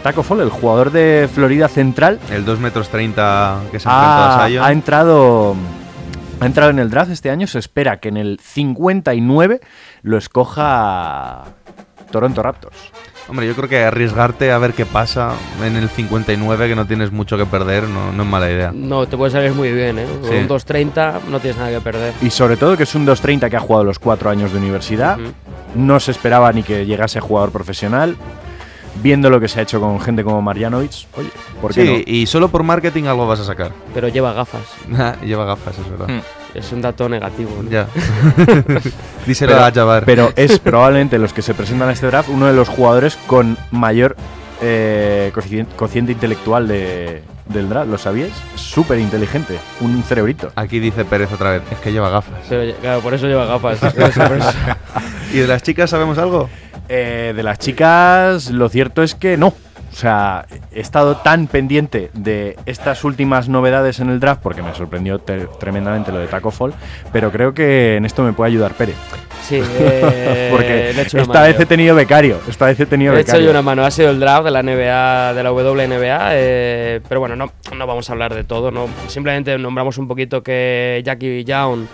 Taco 0.03 0.23
Fall, 0.23 0.41
el 0.41 0.49
jugador 0.51 0.91
de 0.93 1.29
Florida 1.33 1.69
Central, 1.69 2.19
El 2.31 2.45
2 2.47 2.59
metros 2.59 2.89
30 2.89 3.59
que 3.71 3.79
se 3.79 3.87
ha, 3.89 4.45
a 4.45 4.47
Zion. 4.49 4.65
ha 4.65 4.73
entrado 4.73 5.55
ha 6.41 6.47
entrado 6.47 6.71
en 6.71 6.79
el 6.79 6.91
draft 6.91 7.11
este 7.11 7.31
año. 7.31 7.47
Se 7.47 7.59
espera 7.59 8.01
que 8.01 8.09
en 8.09 8.17
el 8.17 8.39
59 8.43 9.61
lo 10.03 10.17
escoja 10.19 11.45
Toronto 12.11 12.43
Raptors. 12.43 12.77
Hombre, 13.29 13.47
yo 13.47 13.55
creo 13.55 13.69
que 13.69 13.85
arriesgarte 13.85 14.51
a 14.51 14.59
ver 14.59 14.73
qué 14.73 14.85
pasa 14.87 15.33
en 15.65 15.77
el 15.77 15.89
59, 15.89 16.69
que 16.69 16.75
no 16.75 16.85
tienes 16.87 17.13
mucho 17.13 17.37
que 17.37 17.47
perder, 17.47 17.85
no, 17.85 18.11
no 18.13 18.25
es 18.25 18.29
mala 18.29 18.51
idea. 18.51 18.73
No, 18.75 19.07
te 19.07 19.17
puede 19.17 19.31
salir 19.31 19.53
muy 19.53 19.71
bien, 19.71 20.01
¿eh? 20.01 20.07
Con 20.21 20.31
Sí. 20.31 20.37
un 20.37 20.49
2.30 20.49 21.21
no 21.29 21.39
tienes 21.39 21.57
nada 21.59 21.71
que 21.71 21.81
perder. 21.81 22.13
Y 22.23 22.31
sobre 22.31 22.57
todo 22.57 22.77
que 22.77 22.83
es 22.83 22.95
un 22.97 23.05
230 23.07 23.49
que 23.49 23.57
ha 23.57 23.61
jugado 23.61 23.85
los 23.85 24.01
cuatro 24.01 24.31
años 24.31 24.51
de 24.53 24.59
universidad. 24.59 25.17
No 25.77 26.01
se 26.01 26.11
esperaba 26.11 26.53
ni 26.53 26.65
que 26.65 26.85
llegase 26.87 27.19
a 27.19 27.23
jugador 27.23 27.53
profesional. 27.53 28.17
Viendo 29.03 29.31
lo 29.31 29.41
que 29.41 29.49
se 29.49 29.61
ha 29.61 29.63
hecho 29.63 29.81
con 29.81 30.01
gente 30.01 30.25
como 30.25 30.43
Marjanovic, 30.43 30.91
oye, 31.17 31.31
¿por 31.63 31.73
qué 31.73 32.03
Sí, 32.05 32.05
y 32.07 32.27
solo 32.27 32.49
por 32.49 32.63
marketing 32.65 33.05
algo 33.05 33.27
vas 33.27 33.41
a 33.41 33.45
sacar. 33.45 33.71
Pero 33.95 34.09
lleva 34.09 34.33
gafas. 34.33 34.63
Lleva 35.23 35.45
gafas, 35.45 35.79
es 35.79 35.89
verdad. 35.91 36.09
Hmm. 36.09 36.21
Es 36.55 36.73
un 36.73 36.83
dato 36.83 37.09
negativo. 37.09 37.51
¿no? 37.63 37.71
Ya. 37.71 37.87
Díselo 39.27 39.53
Pero- 39.53 39.65
a 39.65 39.71
Jabbar. 39.73 40.03
no? 40.03 40.07
Pero 40.07 40.33
es 40.37 40.59
probablemente 40.59 41.19
los 41.19 41.33
que 41.33 41.43
se 41.43 41.55
presentan 41.55 41.89
a 41.89 41.93
este 41.93 42.07
draft 42.07 42.29
uno 42.29 42.47
de 42.47 42.53
los 42.53 42.69
jugadores 42.69 43.17
con 43.27 43.57
mayor 43.71 44.17
eh, 44.61 45.31
cociente, 45.35 45.75
cociente 45.77 46.13
intelectual 46.13 46.67
de, 46.69 47.23
del 47.47 47.69
draft. 47.69 47.89
¿Lo 47.89 47.97
sabíais? 47.99 48.33
Súper 48.57 48.99
inteligente. 48.99 49.59
Un 49.81 50.03
cerebrito. 50.03 50.51
Aquí 50.57 50.81
dice 50.81 51.05
Pérez 51.05 51.33
otra 51.33 51.53
vez, 51.53 51.63
es 51.71 51.79
que 51.79 51.93
lleva 51.93 52.11
gafas. 52.11 52.41
Pero, 52.49 52.75
claro, 52.81 53.01
por 53.01 53.15
eso 53.15 53.27
lleva 53.29 53.47
gafas. 53.47 53.79
Por 53.79 54.03
eso, 54.03 54.21
por 54.25 54.37
eso. 54.37 54.53
¿Y 55.33 55.39
de 55.39 55.47
las 55.47 55.63
chicas 55.63 55.89
sabemos 55.91 56.19
algo? 56.19 56.49
Eh, 56.93 57.33
de 57.37 57.43
las 57.45 57.59
chicas, 57.61 58.51
lo 58.51 58.69
cierto 58.69 59.03
es 59.05 59.15
que 59.15 59.37
no. 59.37 59.49
O 59.93 59.97
sea, 59.97 60.47
he 60.73 60.81
estado 60.81 61.17
tan 61.17 61.47
pendiente 61.49 62.11
de 62.15 62.57
estas 62.67 63.03
últimas 63.05 63.49
novedades 63.49 63.99
en 64.01 64.09
el 64.11 64.21
draft 64.21 64.41
porque 64.41 64.63
me 64.63 64.73
sorprendió 64.75 65.19
te- 65.19 65.47
tremendamente 65.59 66.13
lo 66.13 66.19
de 66.19 66.27
Taco 66.29 66.51
Fall, 66.53 66.73
pero 67.13 67.33
creo 67.33 67.55
que 67.55 67.97
en 67.97 68.05
esto 68.05 68.23
me 68.23 68.33
puede 68.33 68.51
ayudar 68.53 68.75
Pérez. 68.75 68.95
Sí, 69.43 69.61
eh, 69.81 70.49
porque 70.53 70.91
he 70.91 71.01
hecho 71.01 71.19
esta 71.19 71.33
mano 71.35 71.47
vez 71.47 71.59
he 71.61 71.67
tenido 71.67 71.97
becario. 71.97 72.39
Esta 72.49 72.67
vez 72.67 72.79
he 72.79 72.87
tenido 72.87 73.13
Le 73.13 73.19
he 73.19 73.23
hecho 73.23 73.33
becario. 73.33 73.47
yo 73.47 73.51
una 73.51 73.63
mano. 73.63 73.85
Ha 73.85 73.91
sido 73.91 74.11
el 74.11 74.21
draft 74.21 74.45
de 74.45 74.51
la 74.53 74.63
NBA, 74.63 75.35
de 75.35 75.43
la 75.43 75.53
WNBA. 75.53 76.29
eh, 76.35 77.01
pero 77.09 77.19
bueno, 77.21 77.35
no, 77.35 77.51
no 77.77 77.87
vamos 77.87 78.09
a 78.09 78.13
hablar 78.13 78.35
de 78.35 78.45
todo. 78.45 78.71
¿no? 78.71 78.87
Simplemente 79.09 79.59
nombramos 79.59 79.99
un 79.99 80.07
poquito 80.07 80.43
que 80.43 81.03
Jackie 81.05 81.43
Young 81.45 81.87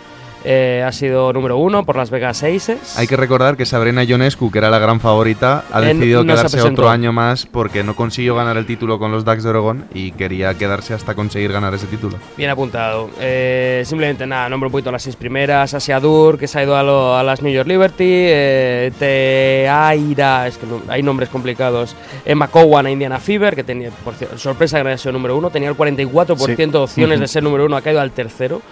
eh, 0.48 0.82
ha 0.86 0.92
sido 0.92 1.32
número 1.32 1.56
uno 1.58 1.84
por 1.84 1.96
Las 1.96 2.08
Vegas 2.10 2.42
Aces. 2.44 2.96
Hay 2.96 3.06
que 3.08 3.16
recordar 3.16 3.56
que 3.56 3.66
Sabrina 3.66 4.04
Ionescu, 4.04 4.50
que 4.52 4.58
era 4.58 4.70
la 4.70 4.78
gran 4.78 5.00
favorita, 5.00 5.64
ha 5.72 5.80
En- 5.82 5.98
decidido 5.98 6.22
no 6.22 6.32
quedarse 6.34 6.60
otro 6.62 6.88
año 6.88 7.12
más 7.12 7.46
porque 7.46 7.82
no 7.82 7.96
consiguió 7.96 8.36
ganar 8.36 8.56
el 8.56 8.64
título 8.64 8.98
con 9.00 9.10
los 9.10 9.24
Ducks 9.24 9.42
de 9.42 9.50
Oregón 9.50 9.86
y 9.92 10.12
quería 10.12 10.54
quedarse 10.54 10.94
hasta 10.94 11.14
conseguir 11.14 11.52
ganar 11.52 11.74
ese 11.74 11.86
título. 11.88 12.16
Bien 12.36 12.50
apuntado. 12.50 13.10
Eh, 13.20 13.82
simplemente 13.84 14.26
nada, 14.26 14.48
nombro 14.48 14.68
un 14.68 14.72
poquito 14.72 14.92
las 14.92 15.02
seis 15.02 15.16
primeras. 15.16 15.74
Asia 15.74 15.98
Dur, 15.98 16.38
que 16.38 16.46
se 16.46 16.60
ha 16.60 16.62
ido 16.62 16.76
a, 16.76 16.82
lo- 16.84 17.16
a 17.16 17.22
las 17.24 17.42
New 17.42 17.52
York 17.52 17.66
Liberty. 17.68 18.04
Eh, 18.06 18.92
Teaira, 18.98 20.46
es 20.46 20.58
que 20.58 20.66
no- 20.66 20.82
hay 20.88 21.02
nombres 21.02 21.28
complicados. 21.28 21.96
Emma 22.24 22.48
Cowan 22.48 22.86
a 22.86 22.90
Indiana 22.90 23.18
Fever, 23.18 23.54
que 23.56 23.64
tenía, 23.64 23.90
por 24.04 24.14
cierto, 24.14 24.38
sorpresa 24.38 24.78
que 24.78 24.84
no 24.84 24.88
haya 24.90 24.98
sido 24.98 25.12
número 25.12 25.36
uno. 25.36 25.50
Tenía 25.50 25.68
el 25.68 25.76
44% 25.76 26.78
de 26.78 26.78
opciones 26.78 27.20
de 27.20 27.28
ser 27.28 27.42
número 27.42 27.66
uno, 27.66 27.76
ha 27.76 27.82
caído 27.82 28.00
al 28.00 28.10
tercero. 28.12 28.62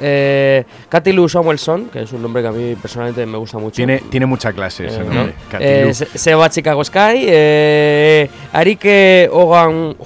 Eh, 0.00 0.64
Katy 0.88 1.12
Lou 1.12 1.28
Samuelson, 1.28 1.86
que 1.92 2.02
es 2.02 2.12
un 2.12 2.22
nombre 2.22 2.42
que 2.42 2.48
a 2.48 2.52
mí 2.52 2.74
personalmente 2.80 3.24
me 3.26 3.38
gusta 3.38 3.58
mucho. 3.58 3.76
Tiene, 3.76 3.98
tiene 4.10 4.26
mucha 4.26 4.52
clase 4.52 4.86
ese 4.86 5.00
Eh, 5.00 5.04
nombre. 5.04 5.34
Eh, 5.60 5.92
se, 5.94 6.34
va 6.34 6.46
a 6.46 6.50
Chicago 6.50 6.84
Sky. 6.84 7.24
Eh, 7.26 8.30
Arike 8.52 9.28
Ogan. 9.32 9.96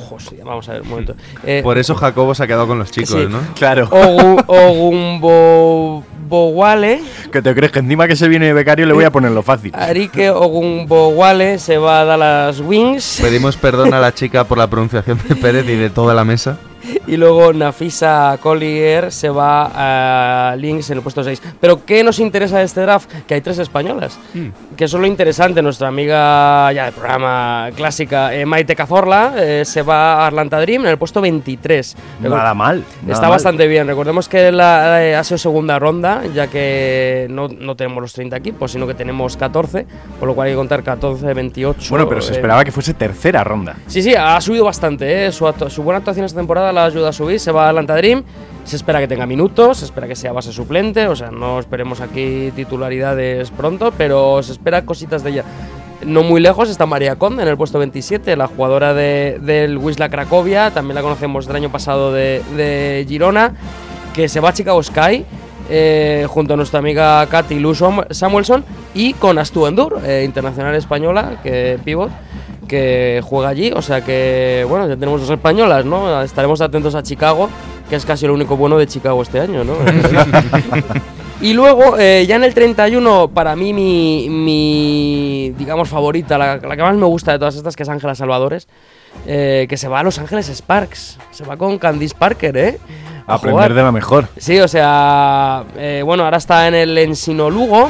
Vamos 0.44 0.68
a 0.68 0.72
ver 0.72 0.82
un 0.82 0.88
momento. 0.88 1.14
Eh, 1.44 1.60
Por 1.62 1.78
eso 1.78 1.94
Jacobo 1.94 2.34
se 2.34 2.42
ha 2.44 2.46
quedado 2.46 2.66
con 2.66 2.78
los 2.78 2.90
chicos, 2.90 3.10
sí. 3.10 3.26
¿no? 3.28 3.38
Claro. 3.54 3.88
Ogu- 3.90 4.44
Ogumbo 4.46 6.04
Bowale. 6.28 7.00
Que 7.30 7.42
te 7.42 7.54
crees 7.54 7.72
que 7.72 7.80
encima 7.80 8.08
que 8.08 8.16
se 8.16 8.26
viene 8.28 8.46
de 8.46 8.52
becario 8.54 8.86
le 8.86 8.94
voy 8.94 9.04
a 9.04 9.10
ponerlo 9.10 9.42
fácil. 9.42 9.70
Arike 9.74 10.30
Ogumbowale 10.30 11.58
se 11.58 11.76
va 11.78 12.00
a 12.00 12.04
Dallas 12.04 12.60
Wings. 12.60 13.18
Pedimos 13.20 13.56
perdón 13.56 13.92
a 13.92 14.00
la 14.00 14.14
chica 14.14 14.44
por 14.44 14.56
la 14.58 14.68
pronunciación 14.68 15.20
de 15.28 15.36
Pérez 15.36 15.66
y 15.68 15.76
de 15.76 15.90
toda 15.90 16.14
la 16.14 16.24
mesa. 16.24 16.58
Y 17.06 17.16
luego 17.16 17.52
Nafisa 17.52 18.38
Collier 18.40 19.12
se 19.12 19.28
va 19.30 20.50
a 20.50 20.56
Lynx 20.56 20.90
en 20.90 20.98
el 20.98 21.02
puesto 21.02 21.22
6. 21.24 21.42
Pero 21.60 21.84
¿qué 21.84 22.02
nos 22.04 22.18
interesa 22.18 22.58
de 22.58 22.64
este 22.64 22.80
draft? 22.82 23.10
Que 23.26 23.34
hay 23.34 23.40
tres 23.40 23.58
españolas. 23.58 24.18
Que 24.76 24.84
eso 24.84 24.96
es 24.96 25.00
lo 25.00 25.06
interesante. 25.06 25.62
Nuestra 25.62 25.88
amiga 25.88 26.72
ya 26.72 26.84
del 26.86 26.94
programa 26.94 27.68
clásica, 27.76 28.34
eh, 28.34 28.46
Maite 28.46 28.74
Cazorla, 28.76 29.34
eh, 29.36 29.64
se 29.64 29.82
va 29.82 30.24
a 30.24 30.26
Atlanta 30.28 30.60
Dream 30.60 30.82
en 30.84 30.90
el 30.90 30.98
puesto 30.98 31.20
23. 31.20 31.96
Nada 32.20 32.54
mal. 32.54 32.84
nada 33.02 33.12
Está 33.12 33.22
mal. 33.22 33.30
bastante 33.32 33.66
bien. 33.66 33.86
Recordemos 33.86 34.28
que 34.28 34.52
la, 34.52 35.04
eh, 35.04 35.14
ha 35.16 35.24
sido 35.24 35.38
segunda 35.38 35.78
ronda, 35.78 36.22
ya 36.34 36.46
que 36.46 37.26
no, 37.30 37.48
no 37.48 37.76
tenemos 37.76 38.00
los 38.02 38.12
30 38.12 38.36
equipos, 38.36 38.72
sino 38.72 38.86
que 38.86 38.94
tenemos 38.94 39.36
14, 39.36 39.86
por 40.18 40.28
lo 40.28 40.34
cual 40.34 40.46
hay 40.48 40.52
que 40.52 40.56
contar 40.56 40.82
14, 40.82 41.32
28. 41.34 41.86
Bueno, 41.90 42.08
pero 42.08 42.20
se 42.20 42.32
eh, 42.32 42.36
esperaba 42.36 42.64
que 42.64 42.72
fuese 42.72 42.94
tercera 42.94 43.44
ronda. 43.44 43.76
Sí, 43.86 44.02
sí, 44.02 44.14
ha 44.14 44.40
subido 44.40 44.64
bastante. 44.64 45.26
¿eh? 45.26 45.32
Su, 45.32 45.52
su 45.68 45.82
buena 45.82 45.98
actuación 45.98 46.26
esta 46.26 46.38
temporada 46.40 46.71
la 46.72 46.84
ayuda 46.84 47.10
a 47.10 47.12
subir. 47.12 47.38
Se 47.40 47.52
va 47.52 47.66
a 47.66 47.68
Atlanta 47.70 47.94
Dream. 47.96 48.22
Se 48.64 48.76
espera 48.76 49.00
que 49.00 49.08
tenga 49.08 49.26
minutos, 49.26 49.78
se 49.78 49.84
espera 49.86 50.06
que 50.06 50.14
sea 50.16 50.32
base 50.32 50.52
suplente. 50.52 51.06
O 51.08 51.16
sea, 51.16 51.30
no 51.30 51.58
esperemos 51.58 52.00
aquí 52.00 52.52
titularidades 52.54 53.50
pronto, 53.50 53.92
pero 53.96 54.42
se 54.42 54.52
espera 54.52 54.84
cositas 54.86 55.22
de 55.24 55.30
ella. 55.30 55.44
No 56.06 56.22
muy 56.22 56.40
lejos 56.40 56.68
está 56.68 56.84
María 56.86 57.16
Conde 57.16 57.42
en 57.42 57.48
el 57.48 57.56
puesto 57.56 57.78
27, 57.78 58.36
la 58.36 58.46
jugadora 58.48 58.92
de- 58.94 59.38
del 59.40 59.78
Wisla 59.78 60.08
Cracovia. 60.08 60.70
También 60.72 60.94
la 60.96 61.02
conocemos 61.02 61.46
del 61.46 61.56
año 61.56 61.70
pasado 61.70 62.12
de, 62.12 62.42
de 62.56 63.04
Girona, 63.08 63.54
que 64.14 64.28
se 64.28 64.40
va 64.40 64.48
a 64.50 64.52
Chicago 64.52 64.82
Sky. 64.82 65.24
eh, 65.70 66.26
junto 66.28 66.54
a 66.54 66.56
nuestra 66.56 66.80
amiga 66.80 67.24
Katy 67.28 67.54
Sam- 67.74 68.04
Samuelson 68.10 68.64
y 68.94 69.14
con 69.14 69.38
Astu 69.38 69.66
Endur, 69.66 70.00
eh, 70.04 70.22
internacional 70.26 70.74
española, 70.74 71.38
que 71.42 71.78
pivot, 71.84 72.10
que 72.68 73.20
juega 73.24 73.48
allí. 73.48 73.72
O 73.74 73.82
sea 73.82 74.02
que, 74.02 74.64
bueno, 74.68 74.88
ya 74.88 74.94
tenemos 74.94 75.20
dos 75.20 75.30
españolas, 75.30 75.84
¿no? 75.84 76.22
Estaremos 76.22 76.60
atentos 76.60 76.94
a 76.94 77.02
Chicago, 77.02 77.48
que 77.88 77.96
es 77.96 78.04
casi 78.04 78.26
lo 78.26 78.34
único 78.34 78.56
bueno 78.56 78.78
de 78.78 78.86
Chicago 78.86 79.22
este 79.22 79.40
año, 79.40 79.64
¿no? 79.64 79.74
y 81.40 81.52
luego, 81.52 81.98
eh, 81.98 82.24
ya 82.26 82.36
en 82.36 82.44
el 82.44 82.54
31, 82.54 83.28
para 83.28 83.56
mí, 83.56 83.72
mi, 83.72 84.28
mi 84.30 85.54
digamos, 85.58 85.88
favorita, 85.88 86.38
la, 86.38 86.56
la 86.56 86.76
que 86.76 86.82
más 86.82 86.96
me 86.96 87.06
gusta 87.06 87.32
de 87.32 87.38
todas 87.38 87.56
estas, 87.56 87.76
que 87.76 87.82
es 87.82 87.88
Ángela 87.88 88.14
Salvadores, 88.14 88.68
eh, 89.26 89.66
que 89.68 89.76
se 89.76 89.88
va 89.88 90.00
a 90.00 90.02
Los 90.02 90.18
Ángeles 90.18 90.48
Sparks. 90.48 91.18
Se 91.30 91.44
va 91.44 91.56
con 91.56 91.78
Candice 91.78 92.14
Parker, 92.18 92.56
¿eh? 92.56 92.78
A 93.26 93.34
Aprender 93.34 93.52
jugar. 93.52 93.74
de 93.74 93.82
la 93.82 93.92
mejor. 93.92 94.28
Sí, 94.36 94.58
o 94.58 94.66
sea, 94.66 95.64
eh, 95.76 96.02
bueno, 96.04 96.24
ahora 96.24 96.38
está 96.38 96.66
en 96.66 96.74
el 96.74 96.98
Ensino 96.98 97.50
Lugo, 97.50 97.88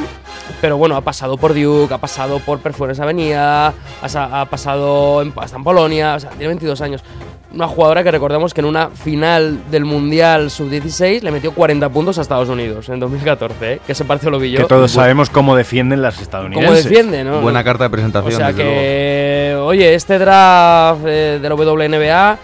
pero 0.61 0.77
bueno, 0.77 0.95
ha 0.95 1.01
pasado 1.01 1.37
por 1.37 1.53
Duke, 1.53 1.93
ha 1.93 1.97
pasado 1.97 2.39
por 2.39 2.59
Perfumes 2.59 2.99
Avenida, 2.99 3.67
ha, 4.01 4.41
ha 4.41 4.45
pasado 4.45 5.21
en, 5.21 5.33
hasta 5.35 5.57
en 5.57 5.63
Polonia, 5.63 6.15
o 6.15 6.19
sea, 6.19 6.29
tiene 6.31 6.47
22 6.47 6.81
años. 6.81 7.03
Una 7.53 7.67
jugadora 7.67 8.03
que 8.03 8.09
recordemos 8.09 8.51
que 8.51 8.61
en 8.61 8.65
una 8.65 8.89
final 8.89 9.59
del 9.69 9.85
Mundial 9.85 10.49
Sub-16 10.49 11.21
le 11.21 11.29
metió 11.29 11.51
40 11.53 11.87
puntos 11.89 12.17
a 12.17 12.21
Estados 12.21 12.49
Unidos 12.49 12.89
en 12.89 12.99
2014, 12.99 13.73
¿eh? 13.73 13.79
que 13.85 13.93
se 13.93 14.05
parece 14.05 14.31
lo 14.31 14.39
vi 14.39 14.51
yo. 14.51 14.61
Que 14.61 14.65
todos 14.65 14.91
sabemos 14.91 15.29
cómo 15.29 15.55
defienden 15.55 16.01
las 16.01 16.19
estadounidenses. 16.19 16.67
¿Cómo 16.67 16.81
defiende, 16.81 17.23
no? 17.23 17.41
Buena 17.41 17.63
carta 17.63 17.83
de 17.83 17.89
O 17.89 17.91
presentación. 17.91 18.33
sea 18.37 18.47
desde 18.47 18.63
que, 18.63 19.55
oye, 19.61 19.93
este 19.93 20.17
draft 20.17 21.01
eh, 21.05 21.37
de 21.39 21.47
la 21.47 21.53
WNBA 21.53 22.37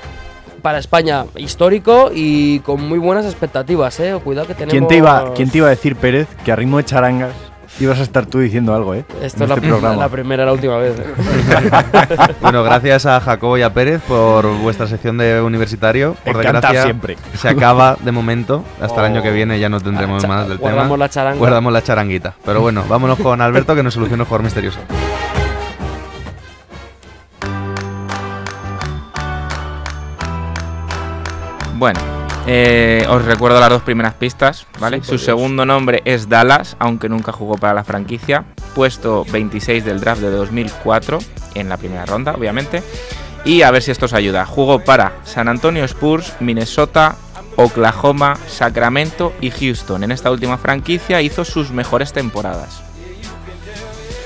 para 0.62 0.78
España 0.78 1.26
histórico 1.38 2.12
y 2.14 2.60
con 2.60 2.88
muy 2.88 3.00
buenas 3.00 3.26
expectativas, 3.26 4.00
eh. 4.00 4.16
Cuidado 4.24 4.46
que 4.46 4.54
tenemos. 4.54 4.74
¿Quién 4.74 4.88
te, 4.88 4.98
iba, 4.98 5.34
¿Quién 5.34 5.50
te 5.50 5.58
iba 5.58 5.68
a 5.68 5.72
decir, 5.72 5.96
Pérez, 5.96 6.28
que 6.46 6.52
a 6.52 6.56
ritmo 6.56 6.78
de 6.78 6.86
charangas 6.86 7.32
ibas 7.80 8.00
a 8.00 8.04
estar 8.04 8.26
tú 8.26 8.40
diciendo 8.40 8.74
algo, 8.76 8.94
eh? 8.94 9.06
Esto 9.22 9.22
es 9.22 9.32
este 9.34 9.48
la, 9.48 9.56
programa. 9.56 9.96
la 9.96 10.10
primera, 10.10 10.46
la 10.46 10.54
última 10.54 10.78
vez. 10.78 10.96
eh. 11.00 11.06
Bueno, 12.42 12.64
gracias 12.64 13.06
a 13.06 13.20
Jacobo 13.20 13.58
y 13.58 13.62
a 13.62 13.74
Pérez 13.74 14.02
por 14.08 14.46
vuestra 14.60 14.88
sección 14.88 15.18
de 15.18 15.42
universitario. 15.42 16.16
Por 16.26 16.38
Encantado 16.38 16.74
desgracia, 16.74 16.84
siempre. 16.84 17.18
se 17.36 17.50
acaba 17.50 17.98
de 18.02 18.12
momento. 18.12 18.64
Hasta 18.82 19.00
el 19.02 19.14
año 19.14 19.22
que 19.22 19.32
viene 19.32 19.60
ya 19.60 19.70
no 19.70 19.80
tendremos 19.80 20.24
Ah, 20.24 20.28
más 20.28 20.48
del 20.50 20.58
guardamos 20.58 20.88
tema. 20.88 20.98
la 20.98 21.10
charanga. 21.10 21.38
Guardamos 21.40 21.74
la 21.74 21.82
charanguita. 21.84 22.34
Pero 22.46 22.62
bueno, 22.62 22.84
vámonos 22.90 23.20
con 23.20 23.42
Alberto 23.42 23.76
que 23.76 23.84
nos 23.84 23.94
soluciona 23.94 24.24
el 24.24 24.28
jugador 24.28 24.44
misterioso. 24.44 24.80
Bueno, 31.78 32.00
eh, 32.52 33.06
os 33.08 33.24
recuerdo 33.26 33.60
las 33.60 33.70
dos 33.70 33.84
primeras 33.84 34.16
pistas, 34.16 34.66
¿vale? 34.80 35.04
Su 35.04 35.20
segundo 35.20 35.66
nombre 35.68 36.02
es 36.06 36.30
Dallas, 36.30 36.76
aunque 36.80 37.08
nunca 37.08 37.32
jugó 37.32 37.56
para 37.58 37.76
la 37.76 37.84
franquicia. 37.84 38.44
Puesto 38.74 39.24
26 39.32 39.86
del 39.86 40.00
draft 40.00 40.22
de 40.22 40.32
2004, 40.32 41.20
en 41.54 41.70
la 41.70 41.78
primera 41.78 42.08
ronda, 42.08 42.34
obviamente. 42.34 42.82
Y 43.46 43.62
a 43.62 43.70
ver 43.70 43.84
si 43.84 43.92
esto 43.92 44.06
os 44.08 44.14
ayuda. 44.14 44.48
Jugó 44.48 44.80
para 44.84 45.14
San 45.26 45.48
Antonio 45.48 45.84
Spurs, 45.86 46.34
Minnesota, 46.40 47.16
Oklahoma, 47.56 48.36
Sacramento 48.48 49.32
y 49.42 49.52
Houston. 49.52 50.04
En 50.04 50.12
esta 50.12 50.32
última 50.32 50.58
franquicia 50.58 51.22
hizo 51.22 51.46
sus 51.46 51.70
mejores 51.70 52.14
temporadas. 52.14 52.82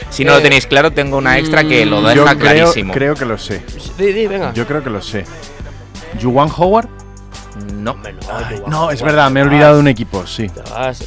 Si 0.09 0.24
no 0.24 0.32
Eh, 0.32 0.36
lo 0.38 0.41
tenéis 0.41 0.65
claro, 0.67 0.91
tengo 0.91 1.17
una 1.17 1.38
extra 1.39 1.63
que 1.65 1.86
lo 1.86 2.01
deja 2.01 2.13
Yo 2.15 2.24
creo, 2.26 2.38
clarísimo. 2.39 2.93
creo 2.93 3.15
que 3.15 3.26
lo 3.26 3.38
sé. 3.38 3.63
Venga. 3.97 4.53
Yo 4.53 4.65
creo 4.65 4.82
que 4.82 4.89
lo 4.89 5.01
sé. 5.01 5.26
¿Juwan 6.21 6.49
Howard? 6.55 6.88
No. 7.76 7.95
No, 8.68 8.91
es 8.91 9.01
verdad, 9.01 9.30
me 9.32 9.39
he 9.41 9.43
olvidado 9.43 9.76
de 9.76 9.80
un 9.82 9.88
equipo, 9.88 10.26
sí. 10.26 10.49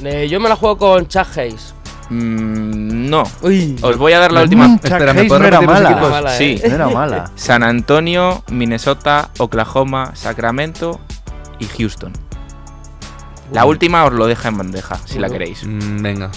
Eh, 0.05 0.29
yo 0.29 0.39
me 0.41 0.49
la 0.49 0.57
juego 0.57 0.79
con 0.79 1.07
Chuck 1.09 1.37
Hayes. 1.37 1.75
Mm, 2.09 3.11
no. 3.11 3.25
Uy. 3.43 3.77
Os 3.83 3.97
voy 3.97 4.13
a 4.13 4.21
dar 4.21 4.31
la 4.33 4.43
última. 4.43 4.69
Mm, 4.69 4.79
Chuck 4.79 4.93
Espera, 4.93 5.13
¿me 5.13 5.25
no 5.29 5.37
era 5.45 5.57
los 5.61 5.67
mala. 5.67 5.91
equipos? 5.91 6.11
Mala, 6.11 6.31
Sí. 6.31 6.61
eh. 6.63 6.69
No 6.69 6.75
era 6.77 6.89
mala. 6.89 7.31
San 7.37 7.63
Antonio, 7.65 8.45
Minnesota, 8.51 9.31
Oklahoma, 9.39 10.15
Sacramento 10.15 11.01
y 11.59 11.67
Houston. 11.67 12.13
La 13.53 13.65
última 13.65 14.05
os 14.05 14.13
lo 14.13 14.27
deja 14.27 14.49
en 14.49 14.59
bandeja, 14.59 14.97
si 15.05 15.19
la 15.19 15.29
queréis. 15.29 15.65
Mm, 15.65 16.03
venga. 16.03 16.31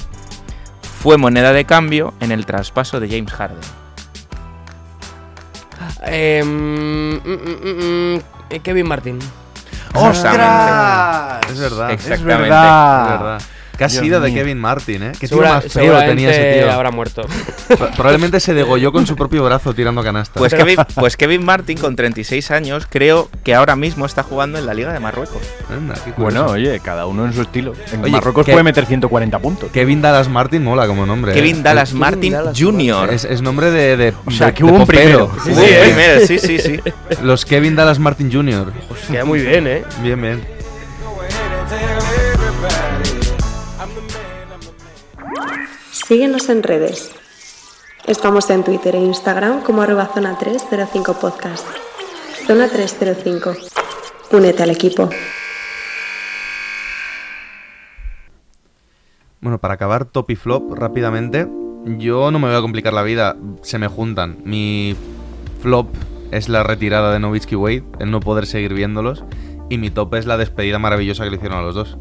Fue 1.01 1.18
moneda 1.18 1.53
de 1.53 1.66
cambio 1.66 2.14
en 2.20 2.32
el 2.32 2.45
traspaso 2.45 2.99
de 2.99 3.07
James 3.07 3.32
Harden. 3.32 3.57
Eh, 6.05 6.43
mm, 6.43 6.49
mm, 6.49 7.22
mm, 7.26 8.16
mm, 8.16 8.22
eh, 8.49 8.60
Kevin 8.62 8.88
Martin. 8.88 9.20
¡Ostras! 9.93 11.39
Es 11.49 11.59
verdad. 11.59 11.91
Es 11.91 12.01
Exactamente. 12.07 12.41
verdad. 12.43 13.03
Es 13.03 13.19
verdad. 13.19 13.41
¿Qué 13.80 13.86
ha 13.86 13.88
Dios 13.88 14.03
sido 14.03 14.19
de. 14.21 14.32
Kevin 14.34 14.59
Martin, 14.59 15.01
eh? 15.03 15.11
Qué 15.13 15.19
tío 15.27 15.30
Segura- 15.30 15.53
más 15.55 15.63
feo 15.73 15.97
tenía 16.01 16.30
ese 16.30 16.38
seguramente 16.39 16.59
tío. 16.63 16.71
habrá 16.71 16.91
muerto. 16.91 17.21
Pro- 17.67 17.89
Probablemente 17.95 18.39
se 18.39 18.53
degolló 18.53 18.91
con 18.91 19.07
su 19.07 19.15
propio 19.15 19.43
brazo 19.43 19.73
tirando 19.73 20.03
canasta. 20.03 20.38
Pues 20.39 20.53
Kevin, 20.53 20.77
pues 20.95 21.17
Kevin 21.17 21.43
Martin, 21.43 21.77
con 21.77 21.95
36 21.95 22.51
años, 22.51 22.88
creo 22.89 23.30
que 23.43 23.55
ahora 23.55 23.75
mismo 23.75 24.05
está 24.05 24.21
jugando 24.23 24.59
en 24.59 24.65
la 24.67 24.73
Liga 24.73 24.93
de 24.93 24.99
Marruecos. 24.99 25.41
Anda, 25.71 25.95
qué 25.95 26.11
curioso. 26.11 26.21
Bueno, 26.43 26.45
oye, 26.47 26.80
cada 26.82 27.05
uno 27.07 27.25
en 27.25 27.34
su 27.34 27.41
estilo. 27.41 27.73
En 27.91 28.03
Oye, 28.03 28.11
Marruecos 28.11 28.45
¿qué- 28.45 28.51
puede 28.51 28.63
meter 28.63 28.86
140 28.86 29.39
puntos. 29.39 29.71
Kevin 29.71 30.01
Dallas 30.01 30.30
Martin 30.30 30.63
mola 30.63 30.86
como 30.86 31.05
nombre. 31.05 31.34
Kevin 31.34 31.57
eh. 31.57 31.61
Dallas 31.63 31.89
Kevin 31.89 31.99
Martin 32.01 32.34
Dallas 32.34 32.57
Jr. 32.59 33.13
Es, 33.13 33.23
es 33.25 33.41
nombre 33.41 33.71
de, 33.71 33.95
de, 33.97 34.13
O 34.25 34.32
sea, 34.32 34.47
de- 34.47 34.53
que 34.53 34.63
de 34.63 34.69
hubo 34.69 34.77
un 34.80 34.86
popero. 34.86 35.30
primero. 35.30 35.32
Sí, 35.43 35.51
Hubo 35.51 35.61
sí, 35.61 35.67
un 35.67 35.73
eh. 35.73 35.82
primero, 35.86 36.27
sí, 36.27 36.39
sí, 36.39 36.59
sí. 36.59 36.80
Los 37.23 37.45
Kevin 37.45 37.75
Dallas 37.77 37.99
Martin 37.99 38.32
Jr. 38.32 38.73
Queda 39.09 39.23
muy 39.25 39.39
bien, 39.39 39.67
¿eh? 39.67 39.84
Bien, 40.03 40.21
bien. 40.21 40.59
Síguenos 46.10 46.49
en 46.49 46.64
redes. 46.64 47.12
Estamos 48.07 48.49
en 48.49 48.64
Twitter 48.64 48.95
e 48.95 48.99
Instagram 48.99 49.62
como 49.62 49.84
arroba 49.84 50.07
zona 50.07 50.39
305 50.39 51.20
podcast. 51.20 51.68
Zona 52.47 52.68
305. 52.68 53.53
Únete 54.32 54.64
al 54.64 54.72
equipo. 54.72 55.07
Bueno, 59.39 59.60
para 59.60 59.76
acabar 59.76 60.05
top 60.05 60.32
y 60.32 60.36
flop 60.36 60.74
rápidamente, 60.74 61.47
yo 61.99 62.32
no 62.32 62.39
me 62.39 62.47
voy 62.47 62.57
a 62.57 62.62
complicar 62.62 62.93
la 62.93 63.03
vida, 63.03 63.36
se 63.62 63.78
me 63.78 63.88
juntan. 63.88 64.39
Mi 64.43 64.95
flop 65.62 65.93
es 66.32 66.49
la 66.49 66.64
retirada 66.64 67.14
de 67.14 67.20
Novitsky 67.20 67.55
Wade, 67.55 67.84
el 67.99 68.10
no 68.10 68.20
poder 68.20 68.47
seguir 68.47 68.74
viéndolos, 68.74 69.24
y 69.70 69.78
mi 69.78 69.91
top 69.91 70.16
es 70.16 70.26
la 70.26 70.38
despedida 70.38 70.80
maravillosa 70.80 71.24
que 71.24 71.30
le 71.30 71.36
hicieron 71.36 71.60
a 71.60 71.62
los 71.62 71.76
dos. 71.76 71.99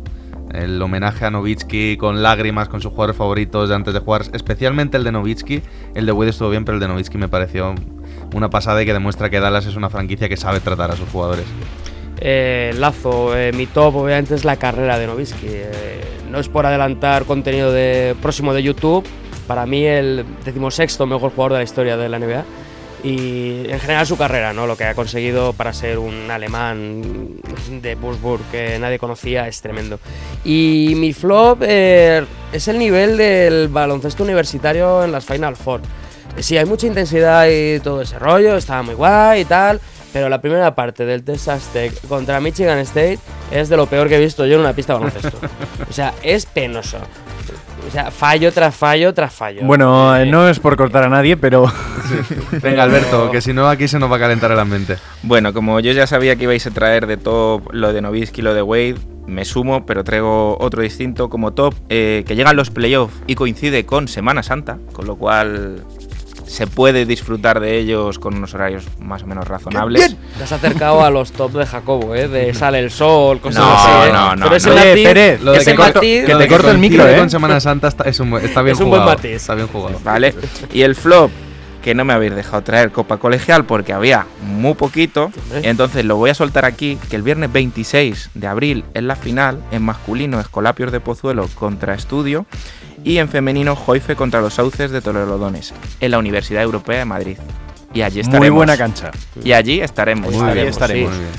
El 0.52 0.80
homenaje 0.80 1.24
a 1.24 1.30
Novitsky 1.30 1.96
con 1.96 2.22
lágrimas, 2.22 2.68
con 2.68 2.80
sus 2.80 2.90
jugadores 2.90 3.16
favoritos 3.16 3.68
de 3.68 3.74
antes 3.74 3.94
de 3.94 4.00
jugar, 4.00 4.22
especialmente 4.32 4.96
el 4.96 5.04
de 5.04 5.12
Novitsky. 5.12 5.62
El 5.94 6.06
de 6.06 6.12
Wade 6.12 6.30
estuvo 6.30 6.50
bien, 6.50 6.64
pero 6.64 6.76
el 6.76 6.80
de 6.80 6.88
Novitsky 6.88 7.18
me 7.18 7.28
pareció 7.28 7.74
una 8.34 8.50
pasada 8.50 8.82
y 8.82 8.86
que 8.86 8.92
demuestra 8.92 9.30
que 9.30 9.40
Dallas 9.40 9.66
es 9.66 9.76
una 9.76 9.90
franquicia 9.90 10.28
que 10.28 10.36
sabe 10.36 10.60
tratar 10.60 10.90
a 10.90 10.96
sus 10.96 11.08
jugadores. 11.08 11.44
eh, 12.20 12.72
Lazo, 12.76 13.36
eh, 13.36 13.52
mi 13.52 13.66
top 13.66 13.96
obviamente 13.96 14.34
es 14.34 14.44
la 14.44 14.56
carrera 14.56 14.98
de 14.98 15.06
Novisky. 15.06 15.46
Eh, 15.48 16.00
no 16.30 16.38
es 16.38 16.48
por 16.48 16.66
adelantar 16.66 17.24
contenido 17.24 17.72
de, 17.72 18.14
próximo 18.20 18.52
de 18.52 18.62
YouTube, 18.62 19.06
para 19.46 19.66
mí 19.66 19.84
el 19.84 20.24
decimosexto 20.44 21.06
mejor 21.06 21.30
jugador 21.30 21.52
de 21.52 21.58
la 21.58 21.64
historia 21.64 21.96
de 21.96 22.08
la 22.08 22.18
NBA. 22.18 22.44
Y 23.04 23.70
en 23.70 23.78
general 23.78 24.06
su 24.06 24.16
carrera, 24.16 24.52
¿no? 24.52 24.66
lo 24.66 24.76
que 24.76 24.84
ha 24.84 24.94
conseguido 24.94 25.52
para 25.52 25.72
ser 25.72 25.98
un 25.98 26.30
alemán 26.30 27.36
de 27.80 27.94
Würzburg 27.94 28.42
que 28.50 28.78
nadie 28.78 28.98
conocía 28.98 29.46
es 29.46 29.60
tremendo. 29.60 30.00
Y 30.44 30.94
mi 30.96 31.12
flop 31.12 31.62
eh, 31.62 32.24
es 32.52 32.66
el 32.68 32.78
nivel 32.78 33.16
del 33.16 33.68
baloncesto 33.68 34.24
universitario 34.24 35.04
en 35.04 35.12
las 35.12 35.24
Final 35.24 35.56
Four. 35.56 35.80
Sí, 36.38 36.56
hay 36.56 36.64
mucha 36.64 36.86
intensidad 36.86 37.46
y 37.48 37.80
todo 37.80 38.02
ese 38.02 38.18
rollo, 38.18 38.56
estaba 38.56 38.82
muy 38.82 38.94
guay 38.94 39.42
y 39.42 39.44
tal, 39.44 39.80
pero 40.12 40.28
la 40.28 40.40
primera 40.40 40.74
parte 40.74 41.04
del 41.04 41.24
Texas 41.24 41.68
Tech 41.72 41.92
contra 42.08 42.40
Michigan 42.40 42.78
State 42.78 43.18
es 43.50 43.68
de 43.68 43.76
lo 43.76 43.86
peor 43.86 44.08
que 44.08 44.16
he 44.16 44.20
visto 44.20 44.46
yo 44.46 44.54
en 44.54 44.60
una 44.60 44.72
pista 44.72 44.94
de 44.94 44.98
baloncesto. 45.00 45.38
o 45.90 45.92
sea, 45.92 46.14
es 46.22 46.46
penoso. 46.46 46.98
O 47.88 47.90
sea, 47.90 48.10
fallo 48.10 48.52
tras 48.52 48.76
fallo 48.76 49.14
tras 49.14 49.32
fallo. 49.32 49.62
Bueno, 49.64 50.14
eh, 50.14 50.26
no 50.26 50.46
es 50.46 50.58
por 50.58 50.76
cortar 50.76 51.04
a 51.04 51.08
nadie, 51.08 51.38
pero 51.38 51.72
Venga, 52.62 52.82
Alberto, 52.82 53.30
que 53.30 53.40
si 53.40 53.52
no 53.52 53.68
aquí 53.68 53.88
se 53.88 53.98
nos 53.98 54.10
va 54.10 54.16
a 54.16 54.18
calentar 54.18 54.50
el 54.52 54.58
ambiente. 54.58 54.96
Bueno, 55.22 55.52
como 55.54 55.80
yo 55.80 55.92
ya 55.92 56.06
sabía 56.06 56.36
que 56.36 56.44
ibais 56.44 56.66
a 56.66 56.70
traer 56.70 57.06
de 57.06 57.16
top 57.16 57.72
lo 57.72 57.92
de 57.92 58.02
Novisky 58.02 58.40
y 58.40 58.44
lo 58.44 58.54
de 58.54 58.62
Wade, 58.62 58.96
me 59.26 59.44
sumo, 59.44 59.86
pero 59.86 60.04
traigo 60.04 60.56
otro 60.58 60.82
distinto 60.82 61.28
como 61.28 61.52
top, 61.52 61.74
eh, 61.88 62.24
que 62.26 62.36
llegan 62.36 62.56
los 62.56 62.70
playoffs 62.70 63.14
y 63.26 63.34
coincide 63.34 63.84
con 63.84 64.08
Semana 64.08 64.42
Santa, 64.42 64.78
con 64.92 65.06
lo 65.06 65.16
cual 65.16 65.84
se 66.48 66.66
puede 66.66 67.06
disfrutar 67.06 67.60
de 67.60 67.78
ellos 67.78 68.18
con 68.18 68.34
unos 68.36 68.54
horarios 68.54 68.84
más 68.98 69.22
o 69.22 69.26
menos 69.26 69.46
razonables. 69.46 70.16
Te 70.36 70.44
has 70.44 70.52
acercado 70.52 71.04
a 71.04 71.10
los 71.10 71.30
top 71.32 71.52
de 71.52 71.66
Jacobo, 71.66 72.14
¿eh? 72.14 72.26
De 72.28 72.52
sale 72.54 72.78
el 72.80 72.90
sol, 72.90 73.40
cosas 73.40 73.62
No, 73.62 73.72
así. 73.72 74.08
¿eh? 74.08 74.12
no, 74.12 74.34
no, 74.36 74.44
Pero 74.44 74.56
ese 74.56 74.70
no. 74.70 74.76
Matiz- 74.76 75.04
Pérez, 75.04 75.42
Lo 75.42 75.52
de 75.52 75.58
ese 75.58 75.72
que 75.72 75.78
matiz- 75.82 76.24
que 76.26 76.34
te 76.34 76.48
corto 76.48 76.70
el 76.70 76.78
micro, 76.78 77.06
¿eh? 77.06 77.16
Con 77.18 77.30
Semana 77.30 77.60
Santa 77.60 77.88
está, 77.88 78.04
es 78.04 78.18
un 78.20 78.34
está 78.38 78.62
bien 78.62 78.74
Es 78.74 78.80
un 78.80 78.88
buen 78.90 79.02
jugado. 79.02 79.16
matiz. 79.18 79.30
Está 79.32 79.54
bien 79.54 79.68
jugado. 79.68 80.00
¿Vale? 80.02 80.34
Y 80.72 80.82
el 80.82 80.94
flop, 80.94 81.30
que 81.82 81.94
no 81.94 82.04
me 82.04 82.12
habéis 82.12 82.34
dejado 82.34 82.62
traer 82.62 82.90
Copa 82.90 83.18
Colegial 83.18 83.64
porque 83.64 83.92
había 83.92 84.26
muy 84.42 84.74
poquito. 84.74 85.30
Entonces 85.62 86.04
lo 86.04 86.16
voy 86.16 86.30
a 86.30 86.34
soltar 86.34 86.64
aquí, 86.64 86.98
que 87.08 87.16
el 87.16 87.22
viernes 87.22 87.52
26 87.52 88.30
de 88.34 88.46
abril 88.46 88.84
es 88.94 89.02
la 89.02 89.16
final, 89.16 89.60
en 89.70 89.82
masculino 89.82 90.40
Escolapios 90.40 90.90
de 90.92 91.00
Pozuelo 91.00 91.46
contra 91.54 91.94
Estudio 91.94 92.46
y 93.04 93.18
en 93.18 93.28
femenino 93.28 93.74
Joife 93.76 94.16
contra 94.16 94.40
los 94.40 94.54
Sauces 94.54 94.90
de 94.90 95.00
Torrelodones, 95.00 95.74
en 96.00 96.10
la 96.10 96.18
Universidad 96.18 96.62
Europea 96.62 96.98
de 96.98 97.04
Madrid. 97.04 97.38
Y 97.94 98.02
allí 98.02 98.20
estaremos. 98.20 98.48
muy 98.48 98.50
buena 98.50 98.76
cancha. 98.76 99.10
Y 99.42 99.52
allí 99.52 99.80
estaremos. 99.80 100.34
Muy 100.34 100.52
bien, 100.52 100.66
estaremos. 100.68 101.10
Muy 101.10 101.18
bien. 101.20 101.30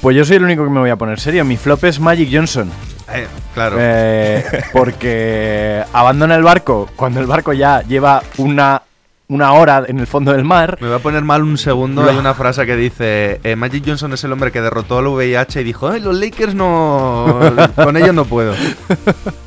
Pues 0.00 0.16
yo 0.16 0.24
soy 0.24 0.36
el 0.36 0.44
único 0.44 0.62
que 0.62 0.70
me 0.70 0.78
voy 0.80 0.90
a 0.90 0.96
poner 0.96 1.18
serio. 1.18 1.44
Mi 1.44 1.56
flop 1.56 1.82
es 1.84 1.98
Magic 1.98 2.28
Johnson. 2.32 2.70
Eh, 3.12 3.26
claro. 3.54 3.76
Eh, 3.80 4.44
porque 4.72 5.82
abandona 5.92 6.36
el 6.36 6.42
barco 6.42 6.88
cuando 6.96 7.20
el 7.20 7.26
barco 7.26 7.52
ya 7.52 7.82
lleva 7.82 8.22
una, 8.36 8.82
una 9.28 9.52
hora 9.54 9.84
en 9.88 9.98
el 9.98 10.06
fondo 10.06 10.32
del 10.32 10.44
mar. 10.44 10.78
Me 10.80 10.88
va 10.88 10.96
a 10.96 11.00
poner 11.00 11.22
mal 11.22 11.42
un 11.42 11.58
segundo. 11.58 12.08
Hay 12.08 12.16
una 12.16 12.34
frase 12.34 12.66
que 12.66 12.76
dice: 12.76 13.40
eh, 13.42 13.56
Magic 13.56 13.84
Johnson 13.86 14.12
es 14.12 14.22
el 14.22 14.32
hombre 14.32 14.52
que 14.52 14.60
derrotó 14.60 14.98
al 14.98 15.08
VIH 15.08 15.62
y 15.62 15.64
dijo: 15.64 15.88
"Ay, 15.88 16.00
Los 16.00 16.14
Lakers 16.14 16.54
no. 16.54 17.40
Con 17.74 17.96
ellos 17.96 18.14
no 18.14 18.24
puedo. 18.26 18.54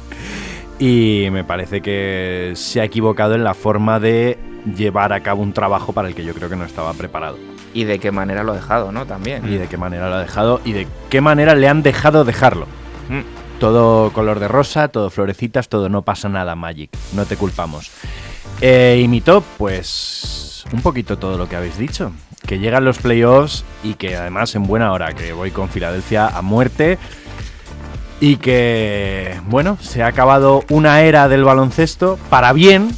Y 0.79 1.27
me 1.31 1.43
parece 1.43 1.81
que 1.81 2.53
se 2.55 2.79
ha 2.79 2.85
equivocado 2.85 3.35
en 3.35 3.43
la 3.43 3.53
forma 3.53 3.99
de 3.99 4.37
llevar 4.77 5.11
a 5.11 5.21
cabo 5.21 5.43
un 5.43 5.51
trabajo 5.51 5.91
para 5.91 6.07
el 6.07 6.15
que 6.15 6.23
yo 6.23 6.33
creo 6.33 6.49
que 6.49 6.55
no 6.55 6.63
estaba 6.63 6.93
preparado. 6.93 7.37
Y 7.73 7.83
de 7.83 7.99
qué 7.99 8.11
manera 8.11 8.43
lo 8.43 8.53
ha 8.53 8.55
dejado, 8.55 8.91
¿no? 8.91 9.05
También. 9.05 9.45
Y 9.51 9.57
de 9.57 9.67
qué 9.67 9.77
manera 9.77 10.09
lo 10.09 10.15
ha 10.15 10.21
dejado 10.21 10.61
y 10.63 10.71
de 10.71 10.87
qué 11.09 11.21
manera 11.21 11.53
le 11.53 11.67
han 11.67 11.83
dejado 11.83 12.23
dejarlo. 12.23 12.65
Mm. 13.09 13.59
Todo 13.59 14.11
color 14.13 14.39
de 14.39 14.47
rosa, 14.47 14.87
todo 14.87 15.09
florecitas, 15.09 15.67
todo 15.67 15.89
no 15.89 16.01
pasa 16.01 16.29
nada, 16.29 16.55
Magic. 16.55 16.89
No 17.13 17.25
te 17.25 17.35
culpamos. 17.35 17.91
Eh, 18.61 19.01
y 19.03 19.07
mi 19.09 19.19
top, 19.19 19.43
pues 19.57 20.65
un 20.71 20.81
poquito 20.81 21.17
todo 21.17 21.37
lo 21.37 21.49
que 21.49 21.55
habéis 21.55 21.77
dicho. 21.77 22.11
Que 22.45 22.57
llegan 22.57 22.85
los 22.85 22.99
playoffs 22.99 23.65
y 23.83 23.95
que 23.95 24.15
además 24.15 24.55
en 24.55 24.63
buena 24.63 24.91
hora, 24.93 25.13
que 25.13 25.33
voy 25.33 25.51
con 25.51 25.69
Filadelfia 25.69 26.27
a 26.27 26.41
muerte. 26.41 26.97
Y 28.21 28.35
que, 28.37 29.39
bueno, 29.47 29.77
se 29.79 30.03
ha 30.03 30.07
acabado 30.07 30.63
una 30.69 31.01
era 31.01 31.29
del 31.29 31.45
baloncesto 31.45 32.19
para 32.29 32.51
bien, 32.51 32.89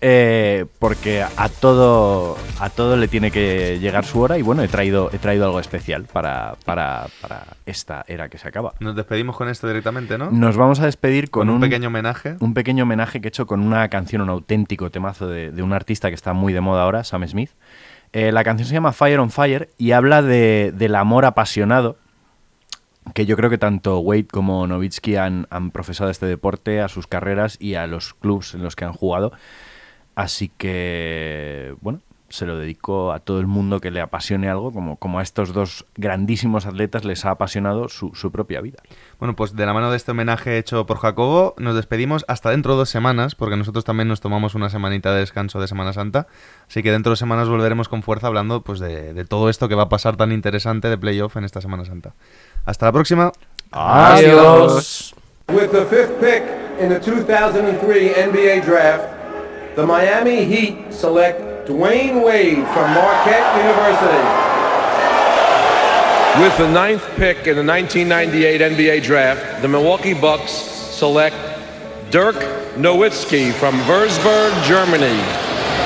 eh, 0.00 0.64
porque 0.78 1.22
a 1.22 1.48
todo, 1.50 2.38
a 2.58 2.70
todo 2.70 2.96
le 2.96 3.08
tiene 3.08 3.30
que 3.30 3.78
llegar 3.78 4.06
su 4.06 4.20
hora. 4.20 4.38
Y 4.38 4.42
bueno, 4.42 4.62
he 4.62 4.68
traído, 4.68 5.10
he 5.12 5.18
traído 5.18 5.44
algo 5.44 5.60
especial 5.60 6.04
para, 6.10 6.54
para, 6.64 7.08
para 7.20 7.42
esta 7.66 8.06
era 8.08 8.30
que 8.30 8.38
se 8.38 8.48
acaba. 8.48 8.72
Nos 8.80 8.96
despedimos 8.96 9.36
con 9.36 9.50
esto 9.50 9.66
directamente, 9.66 10.16
¿no? 10.16 10.30
Nos 10.30 10.56
vamos 10.56 10.80
a 10.80 10.86
despedir 10.86 11.28
con, 11.30 11.46
Con 11.48 11.54
un 11.56 11.60
pequeño 11.60 11.88
homenaje. 11.88 12.36
un 12.40 12.54
pequeño 12.54 12.84
homenaje 12.84 13.20
que 13.20 13.28
he 13.28 13.30
hecho 13.30 13.46
con 13.46 13.60
una 13.60 13.86
canción, 13.88 14.22
un 14.22 14.30
auténtico 14.30 14.88
temazo 14.90 15.26
de, 15.28 15.50
de 15.50 15.62
un 15.62 15.74
artista 15.74 16.08
que 16.08 16.14
está 16.14 16.32
muy 16.32 16.54
de 16.54 16.62
moda 16.62 16.84
ahora, 16.84 17.04
Sam 17.04 17.26
Smith. 17.28 17.50
Eh, 18.14 18.32
la 18.32 18.44
canción 18.44 18.66
se 18.66 18.72
llama 18.72 18.92
Fire 18.92 19.18
on 19.20 19.30
Fire 19.30 19.68
y 19.76 19.92
habla 19.92 20.22
de- 20.22 20.72
del 20.74 20.94
amor 20.94 21.26
apasionado 21.26 21.98
que 23.14 23.26
yo 23.26 23.36
creo 23.36 23.50
que 23.50 23.58
tanto 23.58 23.98
Wade 24.00 24.26
como 24.26 24.66
Nowitzki 24.66 25.16
han, 25.16 25.46
han 25.50 25.70
profesado 25.70 26.10
este 26.10 26.26
deporte 26.26 26.80
a 26.80 26.88
sus 26.88 27.06
carreras 27.06 27.56
y 27.60 27.74
a 27.74 27.86
los 27.86 28.14
clubs 28.14 28.54
en 28.54 28.62
los 28.62 28.76
que 28.76 28.84
han 28.84 28.92
jugado. 28.92 29.32
Así 30.14 30.50
que, 30.56 31.74
bueno, 31.80 32.00
se 32.28 32.44
lo 32.44 32.58
dedico 32.58 33.12
a 33.12 33.20
todo 33.20 33.40
el 33.40 33.46
mundo 33.46 33.80
que 33.80 33.90
le 33.90 34.00
apasione 34.00 34.48
algo, 34.50 34.72
como, 34.72 34.96
como 34.96 35.18
a 35.18 35.22
estos 35.22 35.52
dos 35.52 35.86
grandísimos 35.96 36.66
atletas 36.66 37.04
les 37.04 37.24
ha 37.24 37.30
apasionado 37.30 37.88
su, 37.88 38.14
su 38.14 38.30
propia 38.30 38.60
vida. 38.60 38.78
Bueno, 39.18 39.34
pues 39.34 39.56
de 39.56 39.64
la 39.64 39.72
mano 39.72 39.90
de 39.90 39.96
este 39.96 40.10
homenaje 40.10 40.58
hecho 40.58 40.84
por 40.86 40.98
Jacobo, 40.98 41.54
nos 41.58 41.74
despedimos 41.74 42.24
hasta 42.28 42.50
dentro 42.50 42.72
de 42.72 42.78
dos 42.78 42.90
semanas, 42.90 43.34
porque 43.34 43.56
nosotros 43.56 43.84
también 43.84 44.08
nos 44.08 44.20
tomamos 44.20 44.54
una 44.54 44.68
semanita 44.68 45.12
de 45.12 45.20
descanso 45.20 45.60
de 45.60 45.68
Semana 45.68 45.92
Santa. 45.92 46.26
Así 46.68 46.82
que 46.82 46.92
dentro 46.92 47.10
de 47.10 47.12
dos 47.12 47.18
semanas 47.18 47.48
volveremos 47.48 47.88
con 47.88 48.02
fuerza 48.02 48.26
hablando 48.26 48.62
pues, 48.62 48.78
de 48.78 49.24
todo 49.24 49.48
esto 49.48 49.68
que 49.68 49.74
va 49.74 49.84
a 49.84 49.88
pasar 49.88 50.16
tan 50.16 50.32
interesante 50.32 50.88
de 50.88 50.98
playoff 50.98 51.36
en 51.36 51.44
esta 51.44 51.60
Semana 51.60 51.84
Santa. 51.86 52.14
Hasta 52.68 52.84
la 52.84 52.92
próxima. 52.92 53.32
Adiós. 53.72 55.14
With 55.48 55.72
the 55.72 55.86
fifth 55.86 56.20
pick 56.20 56.42
in 56.78 56.90
the 56.90 57.00
2003 57.00 58.10
NBA 58.10 58.62
Draft, 58.62 59.08
the 59.74 59.86
Miami 59.86 60.44
Heat 60.44 60.92
select 60.92 61.66
Dwayne 61.66 62.22
Wade 62.22 62.66
from 62.74 62.92
Marquette 62.92 63.56
University. 63.56 64.28
With 66.42 66.58
the 66.58 66.68
ninth 66.70 67.08
pick 67.16 67.46
in 67.46 67.56
the 67.56 67.64
1998 67.64 68.60
NBA 68.60 69.02
Draft, 69.02 69.62
the 69.62 69.68
Milwaukee 69.68 70.12
Bucks 70.12 70.52
select 70.52 71.36
Dirk 72.10 72.36
Nowitzki 72.76 73.50
from 73.54 73.80
Würzburg, 73.88 74.52
Germany. 74.64 75.16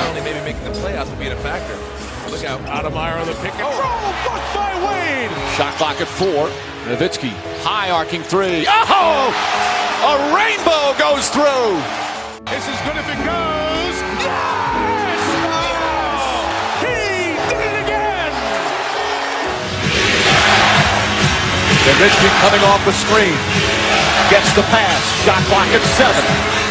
Only 0.09 0.19
maybe 0.19 0.41
making 0.43 0.65
the 0.65 0.71
playoffs 0.81 1.09
will 1.09 1.17
be 1.17 1.27
a 1.27 1.35
factor. 1.37 1.79
Look 2.29 2.43
out, 2.43 2.59
Ademeyer 2.67 3.21
on 3.21 3.27
the 3.27 3.35
pick 3.35 3.53
and 3.53 3.63
oh, 3.63 3.71
roll, 3.71 4.11
blocked 4.27 4.53
by 4.53 4.75
Wade. 4.83 5.31
Shot 5.55 5.73
clock 5.75 6.01
at 6.01 6.07
four. 6.09 6.51
Nowitzki, 6.83 7.31
high 7.63 7.95
arcing 7.95 8.19
three. 8.27 8.67
Oh! 8.67 9.31
A 10.03 10.19
rainbow 10.35 10.91
goes 10.99 11.31
through. 11.31 11.79
This 12.51 12.67
is 12.67 12.75
good 12.83 12.99
if 12.99 13.07
it 13.07 13.19
goes. 13.23 13.95
Yes! 14.19 15.23
Oh! 15.47 16.83
He 16.83 17.39
did 17.39 17.55
it 17.55 17.87
again. 17.87 18.31
Nowitzki 21.87 22.29
coming 22.43 22.63
off 22.67 22.83
the 22.83 22.91
screen. 22.91 23.39
Gets 24.27 24.51
the 24.51 24.67
pass. 24.67 24.99
Shot 25.23 25.39
clock 25.47 25.71
at 25.71 25.87
seven. 25.95 26.19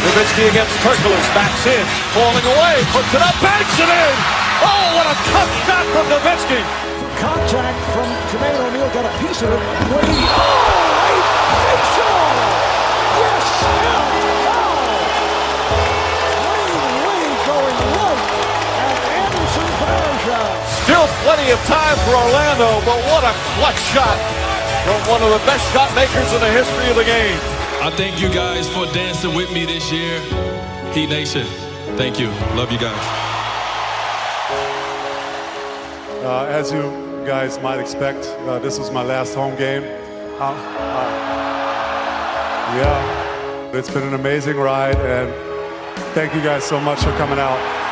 Nowitzki 0.05 0.45
against 0.45 0.77
Turkles. 0.85 1.25
Backs 1.33 1.65
in. 1.65 1.81
Falling 2.13 2.45
away. 2.53 2.85
Puts 2.93 3.09
it 3.17 3.21
up. 3.25 3.33
Banks 3.41 3.81
it 3.81 3.89
in. 3.89 4.15
Oh, 4.61 4.93
what 4.93 5.09
a 5.09 5.17
tough 5.33 5.49
shot 5.65 5.89
from 5.89 6.05
Nowitzki. 6.05 6.92
Contact 7.23 7.79
from 7.95 8.03
Jermaine 8.27 8.59
O'Neal 8.67 8.91
got 8.91 9.07
a 9.07 9.13
piece 9.23 9.39
of 9.39 9.47
it. 9.47 9.63
Wade. 9.95 10.27
Oh, 10.27 10.83
Wade 10.99 11.29
facial. 11.63 12.19
Yes. 13.15 13.47
Foul. 14.43 14.75
Wade, 16.43 16.83
Wade 16.99 17.39
going 17.47 17.79
right 17.95 18.19
at 18.75 18.99
Anderson 19.23 19.69
Varejao. 19.79 20.51
Still 20.83 21.07
plenty 21.23 21.47
of 21.55 21.63
time 21.63 21.95
for 22.03 22.11
Orlando, 22.11 22.83
but 22.83 22.99
what 23.07 23.23
a 23.23 23.31
clutch 23.55 23.79
shot 23.95 24.19
from 24.83 24.99
one 25.07 25.23
of 25.23 25.31
the 25.31 25.39
best 25.47 25.63
shot 25.71 25.95
makers 25.95 26.27
in 26.35 26.41
the 26.43 26.51
history 26.51 26.89
of 26.91 26.97
the 26.99 27.07
game. 27.07 27.39
I 27.79 27.89
thank 27.95 28.19
you 28.19 28.27
guys 28.27 28.67
for 28.67 28.85
dancing 28.91 29.33
with 29.33 29.49
me 29.53 29.63
this 29.65 29.89
year. 29.93 30.19
Heat 30.91 31.07
Nation, 31.07 31.47
thank 31.95 32.19
you. 32.19 32.27
Love 32.59 32.69
you 32.69 32.79
guys. 32.79 32.99
Uh, 36.23 36.47
as 36.51 36.71
you 36.71 37.02
guys 37.25 37.59
might 37.59 37.79
expect, 37.79 38.25
uh, 38.47 38.59
this 38.59 38.77
was 38.77 38.91
my 38.91 39.01
last 39.01 39.33
home 39.33 39.55
game. 39.55 39.83
Uh, 40.39 40.51
uh, 40.51 41.13
yeah, 42.75 43.71
it's 43.73 43.89
been 43.89 44.03
an 44.03 44.13
amazing 44.13 44.57
ride, 44.57 44.97
and 44.97 45.33
thank 46.13 46.33
you 46.33 46.41
guys 46.41 46.63
so 46.63 46.79
much 46.79 46.99
for 46.99 47.11
coming 47.17 47.39
out. 47.39 47.82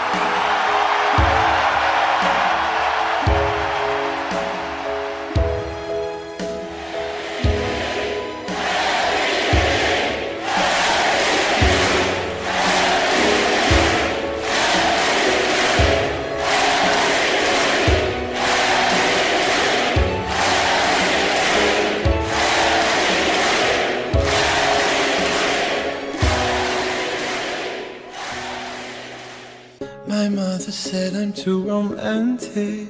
Romantic. 32.55 32.89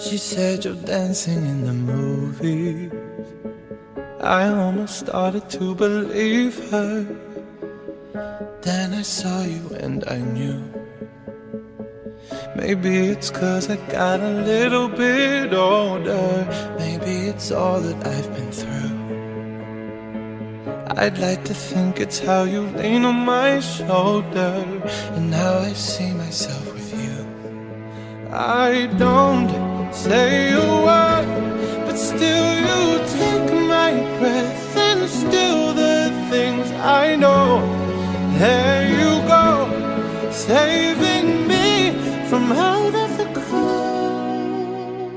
She 0.00 0.18
said 0.18 0.64
you're 0.64 0.74
dancing 0.74 1.44
in 1.46 1.64
the 1.64 1.72
movies. 1.72 2.92
I 4.20 4.48
almost 4.48 5.00
started 5.00 5.48
to 5.50 5.74
believe 5.74 6.70
her. 6.70 7.06
Then 8.62 8.94
I 8.94 9.02
saw 9.02 9.42
you 9.42 9.68
and 9.80 10.04
I 10.08 10.18
knew. 10.18 10.62
Maybe 12.54 13.08
it's 13.08 13.30
cause 13.30 13.68
I 13.68 13.76
got 13.90 14.20
a 14.20 14.30
little 14.30 14.88
bit 14.88 15.52
older. 15.52 16.46
Maybe 16.78 17.28
it's 17.28 17.50
all 17.50 17.80
that 17.80 18.06
I've 18.06 18.32
been 18.34 18.52
through. 18.52 18.92
I'd 20.96 21.18
like 21.18 21.44
to 21.44 21.54
think 21.54 21.98
it's 21.98 22.20
how 22.20 22.44
you 22.44 22.60
lean 22.60 23.04
on 23.04 23.24
my 23.24 23.58
shoulder 23.60 24.64
and 25.16 25.34
how 25.34 25.58
I 25.58 25.72
see 25.72 26.12
myself. 26.12 26.71
I 28.34 28.86
don't 28.96 29.92
say 29.92 30.54
a 30.54 30.58
word, 30.58 31.84
but 31.84 31.98
still 31.98 32.54
you 32.66 33.06
take 33.06 33.52
my 33.68 33.92
breath 34.18 34.76
and 34.76 35.06
still 35.06 35.74
the 35.74 36.10
things 36.30 36.70
I 36.80 37.14
know. 37.14 37.60
There 38.38 38.88
you 38.88 39.20
go, 39.28 40.30
saving 40.30 41.46
me 41.46 41.92
from 42.30 42.52
out 42.52 42.94
of 42.94 43.18
the 43.18 43.26
cold. 43.38 45.12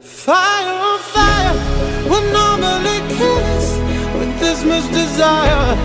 Fire 0.00 0.74
on 0.90 0.98
fire 0.98 1.54
will 2.10 2.30
normally 2.30 3.00
kill 3.16 3.38
us 3.56 3.78
with 4.18 4.38
this 4.38 4.64
much 4.66 4.86
desire. 4.92 5.76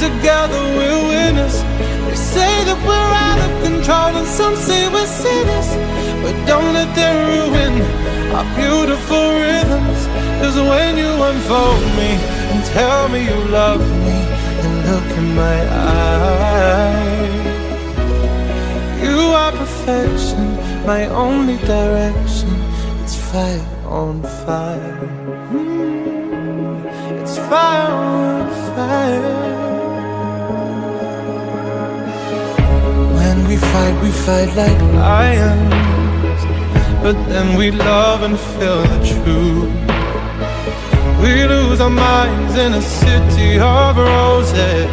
Together 0.00 0.60
we're 0.76 1.08
winners. 1.10 1.63
Say 2.36 2.54
that 2.68 2.78
we're 2.88 3.12
out 3.28 3.38
of 3.46 3.50
control, 3.66 4.10
and 4.20 4.26
some 4.40 4.56
say 4.56 4.82
we're 4.94 5.06
sinners. 5.24 5.68
But 6.22 6.34
don't 6.50 6.70
let 6.78 6.90
them 7.00 7.16
ruin 7.32 7.74
our 8.36 8.46
beautiful 8.60 9.24
rhythms. 9.44 10.00
Cause 10.40 10.56
when 10.70 10.92
you 11.02 11.10
unfold 11.30 11.84
me 12.00 12.10
and 12.52 12.60
tell 12.76 13.08
me 13.08 13.20
you 13.30 13.38
love 13.60 13.80
me, 14.06 14.18
and 14.64 14.74
look 14.88 15.08
in 15.20 15.28
my 15.44 15.58
eyes. 15.70 17.42
You 19.06 19.18
are 19.42 19.52
perfection, 19.52 20.44
my 20.86 21.06
only 21.06 21.56
direction. 21.58 22.50
It's 23.02 23.16
fire 23.30 23.66
on 23.86 24.22
fire. 24.44 24.98
Mm, 25.52 26.84
It's 27.22 27.36
fire 27.50 27.92
on 27.92 28.44
fire. 28.76 29.63
We 33.54 33.60
fight, 33.60 34.02
we 34.02 34.10
fight 34.10 34.50
like 34.56 34.80
lions. 34.94 36.42
But 37.04 37.16
then 37.28 37.56
we 37.56 37.70
love 37.70 38.22
and 38.22 38.36
feel 38.54 38.82
the 38.82 39.00
truth. 39.10 39.72
We 41.22 41.32
lose 41.46 41.80
our 41.80 41.90
minds 41.90 42.56
in 42.56 42.72
a 42.74 42.82
city 42.82 43.58
of 43.60 43.96
roses. 43.96 44.90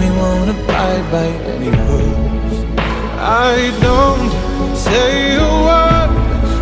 We 0.00 0.06
won't 0.18 0.50
abide 0.56 1.06
by 1.16 1.28
any 1.54 1.70
rules. 1.88 2.54
I 3.18 3.54
don't 3.88 4.30
say 4.86 5.34
a 5.36 5.50
word, 5.68 6.10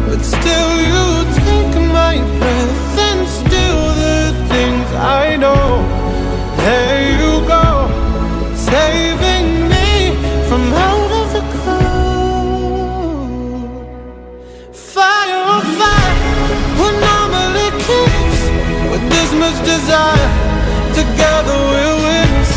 but 0.08 0.20
still 0.34 0.72
you 0.92 1.06
take 1.44 1.74
my 2.00 2.14
breath 2.38 2.98
and 3.08 3.20
still 3.40 3.82
the 4.04 4.18
things 4.50 4.86
I 5.22 5.36
know. 5.36 5.66
There 6.64 7.02
you 7.20 7.32
go, 7.46 7.66
saving 8.56 9.15
with 18.96 19.10
this 19.10 19.30
much 19.34 19.58
desire. 19.64 20.28
Together 20.96 21.56
we're 21.70 21.96
winners. 22.06 22.52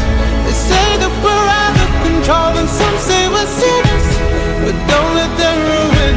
They 0.46 0.56
say 0.56 0.88
that 1.02 1.12
we're 1.24 1.50
out 1.64 1.76
of 1.84 1.90
control, 2.08 2.52
and 2.56 2.70
some 2.70 2.98
say 3.10 3.28
we're 3.28 3.52
sinners. 3.62 4.08
But 4.64 4.76
don't 4.88 5.14
let 5.20 5.32
them 5.36 5.58
ruin 5.74 6.16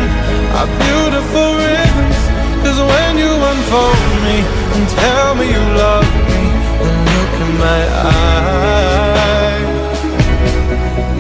our 0.59 0.69
beautiful 0.87 1.49
rhythms. 1.59 2.21
Cause 2.63 2.79
when 2.79 3.13
you 3.19 3.33
unfold 3.51 4.11
me 4.27 4.37
and 4.75 4.85
tell 5.03 5.35
me 5.35 5.45
you 5.51 5.65
love 5.83 6.07
me, 6.31 6.43
then 6.83 6.97
look 7.11 7.33
in 7.43 7.53
my 7.67 7.83
eyes. 8.07 9.67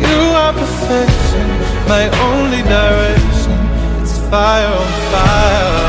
You 0.06 0.20
are 0.42 0.54
perfection, 0.54 1.46
my 1.90 2.04
only 2.30 2.62
direction. 2.62 3.58
It's 4.02 4.16
fire 4.30 4.70
on 4.70 4.90
fire. 5.10 5.81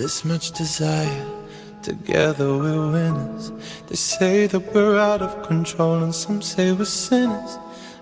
This 0.00 0.24
much 0.24 0.52
desire. 0.52 1.26
Together 1.82 2.56
we're 2.56 2.90
winners. 2.90 3.52
They 3.88 3.96
say 3.96 4.46
that 4.46 4.72
we're 4.72 4.98
out 4.98 5.20
of 5.20 5.46
control, 5.46 5.96
and 6.02 6.14
some 6.14 6.40
say 6.40 6.72
we're 6.72 6.86
sinners. 6.86 7.58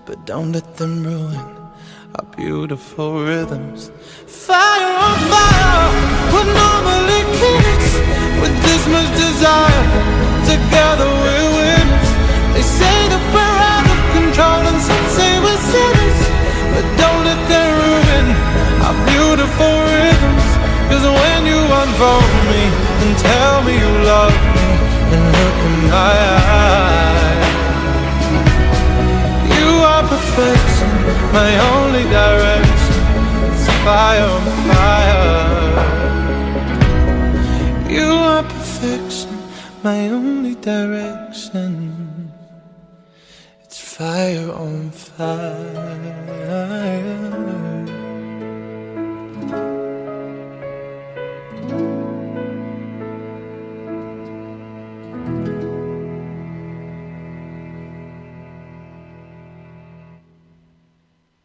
But 0.06 0.24
don't 0.24 0.52
let 0.52 0.76
them 0.76 1.02
ruin 1.02 1.48
our 2.14 2.26
beautiful 2.36 3.24
rhythms. 3.24 3.90
Fire 4.46 4.92
on 5.06 5.18
fire 5.32 5.86
would 6.32 6.50
normally 6.62 7.22
kill 7.38 7.64
us 7.76 7.88
with 8.42 8.54
this 8.66 8.82
much 8.94 9.10
desire. 9.26 9.84
Together 10.54 11.08
we're 11.24 11.50
winners. 11.58 12.10
They 12.54 12.66
say 12.80 12.96
that 13.12 13.24
we're 13.34 13.58
out 13.74 13.86
of 13.94 14.00
control, 14.18 14.60
and 14.70 14.80
some 14.88 15.06
say 15.18 15.30
we're 15.44 15.62
sinners. 15.74 16.20
But 16.74 16.86
don't 17.02 17.22
let 17.28 17.40
them 17.50 17.70
ruin 17.82 18.26
our 18.86 18.96
beautiful 19.10 19.74
rhythms. 19.90 20.47
Cause 20.88 21.06
when 21.20 21.40
you 21.46 21.60
unfold 21.82 22.32
me 22.50 22.62
and 23.02 23.12
tell 23.18 23.56
me 23.66 23.72
you 23.84 23.92
love 24.12 24.36
me, 24.56 24.68
and 25.12 25.24
look 25.36 25.58
in 25.68 25.76
my 25.90 26.16
eyes, 26.64 27.54
you 29.56 29.68
are 29.92 30.04
perfection, 30.14 30.90
my 31.32 31.50
only 31.72 32.04
direction. 32.20 33.00
It's 33.50 33.66
fire 33.84 34.28
on 34.36 34.44
fire. 34.68 35.38
You 37.96 38.08
are 38.30 38.42
perfection, 38.42 39.32
my 39.82 40.08
only 40.08 40.54
direction. 40.56 41.70
It's 43.64 43.78
fire 43.80 44.50
on 44.52 44.90
fire. 44.90 46.48